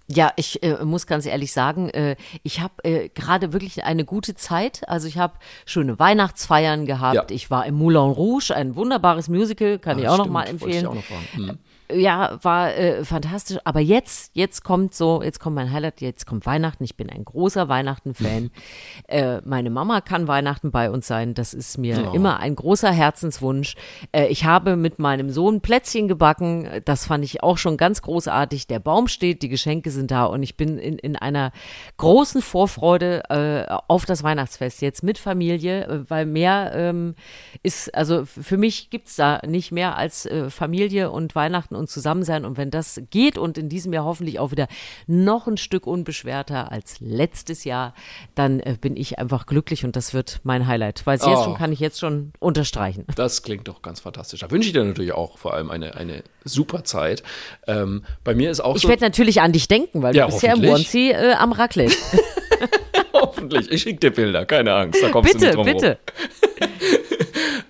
Ja, 0.08 0.32
ich 0.36 0.62
äh, 0.63 0.84
muss 0.84 1.08
ganz 1.08 1.26
ehrlich 1.26 1.52
sagen, 1.54 1.89
äh, 1.89 2.15
ich 2.43 2.60
habe 2.60 2.74
äh, 2.84 3.10
gerade 3.10 3.54
wirklich 3.54 3.84
eine 3.84 4.04
gute 4.06 4.36
Zeit. 4.36 4.88
Also 4.88 5.08
ich 5.08 5.17
habe 5.17 5.34
schöne 5.65 6.00
Weihnachtsfeiern 6.00 6.86
gehabt. 6.86 7.15
Ja. 7.15 7.26
Ich 7.30 7.50
war 7.50 7.65
im 7.65 7.76
Moulin 7.76 8.12
Rouge, 8.12 8.52
ein 8.56 8.76
wunderbares 8.76 9.30
Musical, 9.30 9.80
kann 9.80 10.00
ich 10.00 10.08
auch 10.08 10.17
noch 10.17 10.26
Stimmt, 10.26 10.34
mal 10.34 10.47
wollte 10.47 10.56
ich 10.56 10.62
empfehlen. 10.63 10.88
auch 10.88 10.95
noch 10.95 11.04
fragen. 11.04 11.28
Hm. 11.50 11.58
Ja, 11.99 12.38
war 12.41 12.75
äh, 12.75 13.04
fantastisch. 13.06 13.58
Aber 13.63 13.80
jetzt, 13.80 14.32
jetzt 14.36 14.63
kommt 14.63 14.93
so, 14.93 15.21
jetzt 15.21 15.39
kommt 15.39 15.56
mein 15.56 15.71
Highlight, 15.71 16.01
jetzt 16.01 16.25
kommt 16.25 16.45
Weihnachten. 16.45 16.84
Ich 16.84 16.95
bin 16.97 17.10
ein 17.10 17.25
großer 17.25 17.67
Weihnachten-Fan. 17.69 18.51
äh, 19.08 19.41
meine 19.43 19.69
Mama 19.69 20.01
kann 20.01 20.27
Weihnachten 20.27 20.71
bei 20.71 20.89
uns 20.89 21.08
sein. 21.08 21.34
Das 21.34 21.54
ist 21.54 21.77
mir 21.77 22.10
Oh. 22.12 22.13
immer 22.15 22.39
ein 22.39 22.56
großer 22.56 22.91
Herzenswunsch. 22.91 23.75
Äh, 24.12 24.27
ich 24.27 24.45
habe 24.45 24.75
mit 24.75 24.99
meinem 24.99 25.30
Sohn 25.30 25.62
Plätzchen 25.62 26.08
gebacken. 26.08 26.67
Das 26.86 27.06
fand 27.06 27.23
ich 27.23 27.43
auch 27.43 27.58
schon 27.58 27.77
ganz 27.77 28.01
großartig. 28.01 28.67
Der 28.67 28.80
Baum 28.80 29.08
steht, 29.08 29.41
die 29.43 29.49
Geschenke 29.49 29.91
sind 29.91 30.12
da 30.12 30.25
und 30.25 30.41
ich 30.43 30.58
bin 30.58 30.77
in, 30.77 30.97
in 30.97 31.15
einer 31.15 31.51
großen 31.97 32.41
Vorfreude 32.41 33.23
äh, 33.30 33.73
auf 33.88 34.06
das 34.06 34.23
Weihnachtsfest 34.23 34.82
jetzt 34.82 35.04
mit 35.04 35.17
Familie, 35.17 35.86
äh, 35.88 36.10
weil 36.10 36.25
mehr 36.25 36.71
ähm, 36.75 37.15
ist, 37.63 37.93
also 37.93 38.25
für 38.25 38.58
mich 38.58 38.89
gibt's 38.89 39.15
da 39.15 39.41
nicht 39.45 39.71
mehr 39.71 39.97
als 39.97 40.25
äh, 40.25 40.49
Familie 40.49 41.12
und 41.12 41.36
Weihnachten 41.36 41.75
und 41.75 41.81
Zusammensein. 41.88 42.46
Und 42.46 42.58
wenn 42.58 42.72
das 42.72 43.02
geht 43.10 43.38
und 43.38 43.58
in 43.58 43.70
diesem 43.70 43.94
Jahr 43.94 44.06
hoffentlich 44.06 44.39
auch 44.39 44.52
wieder 44.52 44.67
noch 45.08 45.48
ein 45.48 45.58
Stück 45.58 45.88
unbeschwerter 45.88 46.72
als 46.72 46.96
letztes 47.00 47.63
Jahr, 47.63 47.94
dann 48.36 48.60
äh, 48.60 48.78
bin 48.80 48.96
ich 48.98 49.20
einfach 49.20 49.46
glücklich 49.46 49.86
und 49.86 49.96
das 49.96 50.13
wird 50.13 50.39
mein 50.44 50.67
Highlight. 50.67 51.02
Ich 51.02 51.06
jetzt 51.08 51.26
Oh. 51.26 51.44
schon, 51.44 51.56
kann 51.56 51.72
ich 51.72 51.80
jetzt 51.80 52.00
schon 52.00 52.34
unterstreichen. 52.39 53.06
Das 53.15 53.44
klingt 53.44 53.67
doch 53.67 53.82
ganz 53.82 54.00
fantastisch. 54.00 54.41
Da 54.41 54.52
wünsche 54.52 54.67
ich 54.67 54.74
dir 54.74 54.84
natürlich 54.84 55.13
auch 55.13 55.38
vor 55.38 55.54
allem 55.54 55.70
eine, 55.72 55.96
eine 55.96 56.24
super 56.44 56.84
Zeit. 56.84 57.24
Ähm, 57.67 58.04
bei 58.24 58.34
mir 58.36 58.52
ist 58.52 58.60
auch 58.62 58.76
Ich 58.76 58.84
so. 58.84 58.89
werde 58.89 59.04
natürlich 59.04 59.41
an 59.41 59.52
dich 59.52 59.67
denken, 59.67 60.02
weil 60.02 60.15
Ja, 60.15 60.26
du 60.28 60.32
bist 60.32 60.44
ja 60.44 60.54
im. 60.54 60.63
Onesie 60.63 61.12
äh, 61.12 61.34
am 61.34 61.52
Raclette. 61.52 61.96
hoffentlich. 63.13 63.72
Ich 63.72 63.82
schicke 63.84 64.00
dir 64.00 64.12
Bilder, 64.12 64.46
keine 64.46 64.74
Angst. 64.74 65.02
Da 65.02 65.10
kommst 65.10 65.34
du 65.34 65.38
bitte, 65.39 65.46
nicht 65.48 65.56
drum 65.58 65.67
rum. 65.67 65.96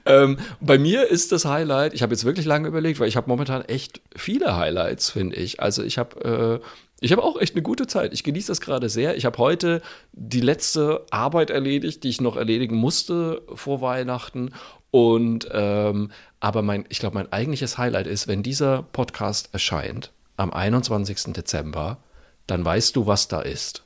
Ähm, 0.05 0.37
bei 0.59 0.77
mir 0.77 1.07
ist 1.07 1.31
das 1.31 1.45
Highlight, 1.45 1.93
ich 1.93 2.01
habe 2.01 2.13
jetzt 2.13 2.25
wirklich 2.25 2.45
lange 2.45 2.67
überlegt, 2.67 2.99
weil 2.99 3.07
ich 3.07 3.17
habe 3.17 3.29
momentan 3.29 3.61
echt 3.63 4.01
viele 4.15 4.55
Highlights, 4.57 5.09
finde 5.11 5.35
ich. 5.35 5.59
Also 5.59 5.83
ich 5.83 5.97
habe 5.97 6.61
äh, 6.61 6.65
ich 7.03 7.11
habe 7.11 7.23
auch 7.23 7.41
echt 7.41 7.55
eine 7.55 7.63
gute 7.63 7.87
Zeit. 7.87 8.13
Ich 8.13 8.23
genieße 8.23 8.47
das 8.47 8.61
gerade 8.61 8.87
sehr. 8.87 9.17
Ich 9.17 9.25
habe 9.25 9.39
heute 9.39 9.81
die 10.11 10.39
letzte 10.39 11.03
Arbeit 11.09 11.49
erledigt, 11.49 12.03
die 12.03 12.09
ich 12.09 12.21
noch 12.21 12.37
erledigen 12.37 12.75
musste 12.75 13.41
vor 13.55 13.81
Weihnachten. 13.81 14.53
Und 14.91 15.47
ähm, 15.51 16.11
aber 16.39 16.61
mein, 16.61 16.85
ich 16.89 16.99
glaube, 16.99 17.15
mein 17.15 17.31
eigentliches 17.31 17.79
Highlight 17.79 18.05
ist, 18.05 18.27
wenn 18.27 18.43
dieser 18.43 18.83
Podcast 18.83 19.49
erscheint 19.51 20.11
am 20.37 20.53
21. 20.53 21.33
Dezember, 21.33 21.97
dann 22.45 22.63
weißt 22.63 22.95
du, 22.95 23.07
was 23.07 23.27
da 23.27 23.41
ist. 23.41 23.83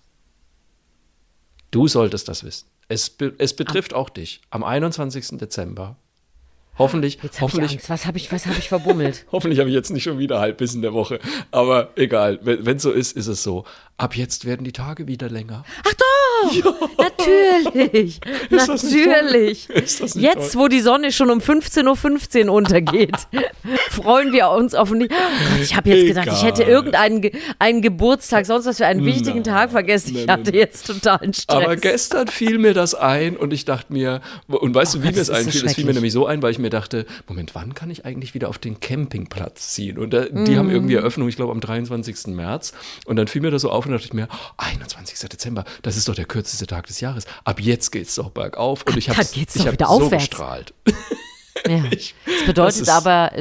Du 1.71 1.87
solltest 1.87 2.27
das 2.27 2.43
wissen. 2.43 2.67
Es, 2.87 3.15
es 3.37 3.55
betrifft 3.55 3.93
auch 3.93 4.09
dich. 4.09 4.41
Am 4.49 4.63
21. 4.63 5.37
Dezember. 5.37 5.95
Hoffentlich, 6.77 7.19
Jetzt 7.21 7.23
habe 7.23 7.35
ich 7.35 7.41
hoffentlich, 7.41 7.71
Angst. 7.73 7.89
Was 7.89 8.05
habe 8.05 8.17
ich, 8.17 8.31
was 8.31 8.45
hab 8.45 8.57
ich 8.57 8.69
verbummelt? 8.69 9.25
hoffentlich 9.31 9.59
habe 9.59 9.69
ich 9.69 9.75
jetzt 9.75 9.91
nicht 9.91 10.03
schon 10.03 10.19
wieder 10.19 10.39
Halbwissen 10.39 10.81
der 10.81 10.93
Woche. 10.93 11.19
Aber 11.51 11.91
egal, 11.95 12.39
wenn 12.41 12.77
es 12.77 12.83
so 12.83 12.91
ist, 12.91 13.15
ist 13.15 13.27
es 13.27 13.43
so. 13.43 13.65
Ab 13.97 14.15
jetzt 14.15 14.45
werden 14.45 14.63
die 14.65 14.73
Tage 14.73 15.07
wieder 15.07 15.29
länger. 15.29 15.63
Ach 15.85 15.93
doch! 15.93 16.95
Natürlich! 16.97 17.14
Natürlich, 17.65 18.19
Ist 18.49 18.69
das 18.69 18.83
natürlich. 18.83 19.67
das 19.73 20.13
Jetzt, 20.15 20.53
toll? 20.53 20.63
wo 20.63 20.67
die 20.67 20.79
Sonne 20.81 21.11
schon 21.11 21.29
um 21.29 21.39
15.15 21.39 22.45
Uhr 22.47 22.53
untergeht, 22.53 23.15
freuen 23.89 24.31
wir 24.31 24.49
uns 24.49 24.73
auf 24.73 24.91
nicht. 24.91 25.09
Gott, 25.11 25.19
ich 25.61 25.75
habe 25.75 25.89
jetzt 25.89 26.07
gedacht, 26.07 26.27
ich 26.31 26.43
hätte 26.43 26.63
Egal. 26.63 26.73
irgendeinen 26.73 27.21
Ge 27.21 27.31
einen 27.59 27.81
Geburtstag, 27.81 28.45
sonst 28.45 28.65
was 28.65 28.77
für 28.77 28.85
einen 28.85 29.05
wichtigen 29.05 29.43
Tag 29.43 29.71
vergessen. 29.71 30.15
Ich 30.15 30.25
nein, 30.25 30.39
hatte 30.39 30.51
nein. 30.51 30.59
jetzt 30.59 30.87
totalen 30.87 31.33
Stress. 31.33 31.63
Aber 31.63 31.75
gestern 31.75 32.27
fiel 32.27 32.57
mir 32.57 32.73
das 32.73 32.95
ein 32.95 33.35
und 33.37 33.53
ich 33.53 33.65
dachte 33.65 33.91
mir, 33.93 34.21
und 34.47 34.73
weißt 34.75 34.95
du, 34.95 34.99
wie 35.03 35.07
Gott, 35.07 35.15
mir 35.15 35.19
das 35.19 35.29
ist 35.29 35.35
so 35.35 35.45
einfiel? 35.45 35.65
es 35.65 35.73
fiel 35.75 35.85
mir 35.85 35.93
nämlich 35.93 36.13
so 36.13 36.25
ein, 36.25 36.41
weil 36.41 36.51
ich 36.51 36.59
mir 36.59 36.69
dachte, 36.69 37.05
Moment, 37.27 37.55
wann 37.55 37.73
kann 37.73 37.89
ich 37.89 38.05
eigentlich 38.05 38.33
wieder 38.33 38.49
auf 38.49 38.57
den 38.57 38.79
Campingplatz 38.79 39.69
ziehen? 39.73 39.97
Und 39.97 40.13
da, 40.13 40.25
die 40.25 40.57
haben 40.57 40.65
Mhm. 40.67 40.71
irgendwie 40.73 40.95
Eröffnung, 40.95 41.29
ich 41.29 41.35
glaube, 41.35 41.51
am 41.51 41.59
23. 41.61 42.27
März. 42.35 42.73
Und 43.05 43.15
dann 43.17 43.27
fiel 43.27 43.41
mir 43.41 43.51
das 43.51 43.61
so 43.61 43.69
auf 43.69 43.85
und 43.85 43.91
dachte 43.91 44.05
ich 44.05 44.13
mir, 44.13 44.27
oh, 44.31 44.35
21. 44.57 45.29
Dezember, 45.29 45.63
das 45.83 45.95
ist 45.97 46.07
doch 46.07 46.15
der 46.15 46.25
kürzeste 46.25 46.65
Tag 46.67 46.87
des 46.87 46.99
Jahres. 47.01 47.14
Ab 47.45 47.61
jetzt 47.61 47.91
geht's 47.91 48.15
doch 48.15 48.29
bergauf. 48.31 48.83
Und 48.87 48.97
ich 48.97 49.09
habe 49.09 49.21
ich 49.21 49.65
hab 49.65 49.71
wieder 49.73 49.85
so 49.87 49.91
aufwärts. 49.93 50.25
gestrahlt. 50.29 50.73
Ja. 51.67 51.83
Das 51.89 52.45
bedeutet 52.45 52.81
ist 52.81 52.89
aber 52.89 53.31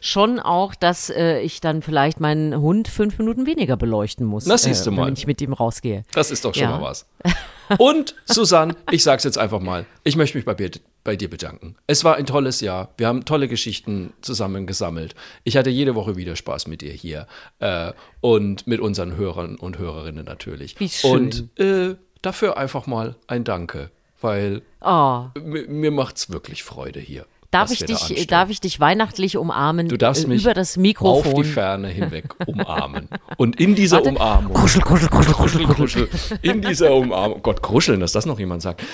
schon 0.00 0.40
auch, 0.40 0.74
dass 0.74 1.10
äh, 1.10 1.38
ich 1.40 1.60
dann 1.60 1.82
vielleicht 1.82 2.18
meinen 2.18 2.58
Hund 2.60 2.88
fünf 2.88 3.18
Minuten 3.18 3.46
weniger 3.46 3.76
beleuchten 3.76 4.26
muss, 4.26 4.46
Na, 4.46 4.56
siehst 4.58 4.84
du 4.86 4.90
äh, 4.90 4.94
mal. 4.94 5.06
wenn 5.06 5.12
ich 5.14 5.26
mit 5.28 5.40
ihm 5.42 5.52
rausgehe. 5.52 6.02
Das 6.12 6.30
ist 6.32 6.44
doch 6.44 6.54
schon 6.54 6.62
Ja. 6.64 6.70
mal 6.78 6.82
was. 6.82 7.06
Und 7.78 8.16
Susanne, 8.24 8.74
ich 8.90 9.02
sag's 9.04 9.22
jetzt 9.24 9.38
einfach 9.38 9.60
mal, 9.60 9.86
ich 10.02 10.16
möchte 10.16 10.38
mich 10.38 10.44
bei, 10.44 10.54
dir- 10.54 10.70
bei 11.04 11.14
dir 11.14 11.30
bedanken. 11.30 11.76
Es 11.86 12.02
war 12.04 12.16
ein 12.16 12.26
tolles 12.26 12.60
Jahr. 12.62 12.88
Wir 12.96 13.06
haben 13.06 13.24
tolle 13.26 13.46
Geschichten 13.48 14.12
zusammen 14.22 14.66
gesammelt. 14.66 15.14
Ich 15.44 15.56
hatte 15.56 15.70
jede 15.70 15.94
Woche 15.94 16.16
wieder 16.16 16.34
Spaß 16.34 16.66
mit 16.66 16.80
dir 16.80 16.92
hier 16.92 17.26
äh, 17.60 17.92
und 18.20 18.66
mit 18.66 18.80
unseren 18.80 19.14
Hörern 19.16 19.56
und 19.56 19.78
Hörerinnen 19.78 20.24
natürlich. 20.24 20.80
Wie 20.80 20.88
schön. 20.88 21.10
Und 21.12 21.60
äh, 21.60 21.94
dafür 22.22 22.56
einfach 22.56 22.86
mal 22.86 23.16
ein 23.26 23.44
Danke, 23.44 23.90
weil 24.20 24.62
Oh, 24.80 25.24
mir, 25.40 25.90
macht's 25.90 26.30
wirklich 26.30 26.62
Freude 26.62 27.00
hier. 27.00 27.26
darf 27.50 27.70
ich 27.70 27.84
dich, 27.84 28.26
darf 28.28 28.48
ich 28.50 28.60
dich 28.60 28.80
weihnachtlich 28.80 29.36
umarmen? 29.36 29.88
Du 29.88 29.96
darfst 29.98 30.24
äh, 30.24 30.28
mich 30.28 30.42
über 30.42 30.54
das 30.54 30.70
auf 30.70 30.74
die 30.74 30.80
Mikrofon. 30.80 31.44
Ferne 31.44 31.88
hinweg 31.88 32.34
umarmen. 32.46 33.08
Und 33.36 33.60
in 33.60 33.74
dieser 33.74 34.04
Umarmung. 34.04 34.52
Kuschel, 34.54 34.80
kuschel, 34.82 35.08
kuschel, 35.08 35.34
kuschel, 35.34 35.66
Kuschel. 35.66 36.08
In 36.42 36.62
dieser 36.62 36.92
Umarmung. 36.94 37.42
Gott, 37.42 37.60
kuscheln, 37.62 38.00
dass 38.00 38.12
das 38.12 38.26
noch 38.26 38.38
jemand 38.38 38.62
sagt. 38.62 38.82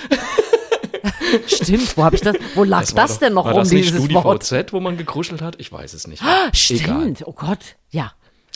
Stimmt, 1.46 1.96
wo 1.96 2.04
habe 2.04 2.16
ich 2.16 2.22
das? 2.22 2.36
Wo 2.54 2.64
lag 2.64 2.80
das, 2.80 2.96
war 2.96 3.06
doch- 3.06 3.16
denn 3.18 3.34
noch 3.34 3.44
war 3.44 3.52
rum, 3.52 3.60
das 3.60 3.70
nicht 3.70 3.88
dieses 3.94 4.00
Wort? 4.12 4.44
StudiVZ, 4.44 4.72
wo 4.72 4.80
man 4.80 4.96
gekuschelt 4.96 5.42
hat? 5.42 5.56
Ich 5.60 5.70
weiß 5.70 5.92
es 5.94 6.06
nicht. 6.06 6.22
Egal. 6.22 6.50
Stimmt, 6.54 7.22
oh 7.26 7.32
Gott, 7.32 7.76
ja. 7.90 8.12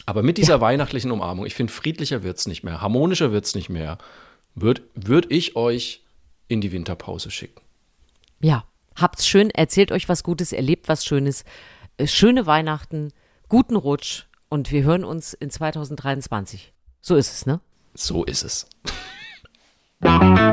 Aber 0.07 0.23
mit 0.23 0.39
dieser 0.39 0.61
weihnachtlichen 0.61 1.11
Umarmung, 1.11 1.47
ich 1.47 1.55
finde, 1.55 1.73
friedlicher 1.73 2.23
wird's 2.23 2.47
nicht 2.47 2.65
mehr, 2.65 2.81
harmonischer 2.81 3.31
wird's 3.33 3.55
nicht 3.55 3.69
mehr, 3.69 3.99
würde 4.55 4.83
würd 4.95 5.31
ich 5.31 5.57
euch 5.57 6.03
in 6.49 6.61
die 6.61 6.73
Winterpause 6.73 7.31
schicken. 7.31 7.61
Ja, 8.41 8.65
habt's 8.97 9.27
schön, 9.27 9.51
erzählt 9.51 9.93
euch 9.93 10.09
was 10.09 10.23
Gutes, 10.23 10.53
erlebt 10.53 10.89
was 10.89 11.05
Schönes. 11.05 11.45
Äh, 11.97 12.07
Schöne 12.07 12.47
Weihnachten, 12.47 13.13
guten 13.49 13.77
Rutsch 13.77 14.25
und 14.49 14.71
wir 14.71 14.83
hören 14.83 15.05
uns 15.05 15.33
in 15.33 15.51
2023. 15.51 16.73
So 17.01 17.17
ist 17.17 17.33
es, 17.33 17.47
ne? 17.47 17.61
So 17.95 18.25
ist 18.25 18.43
es. 18.43 18.67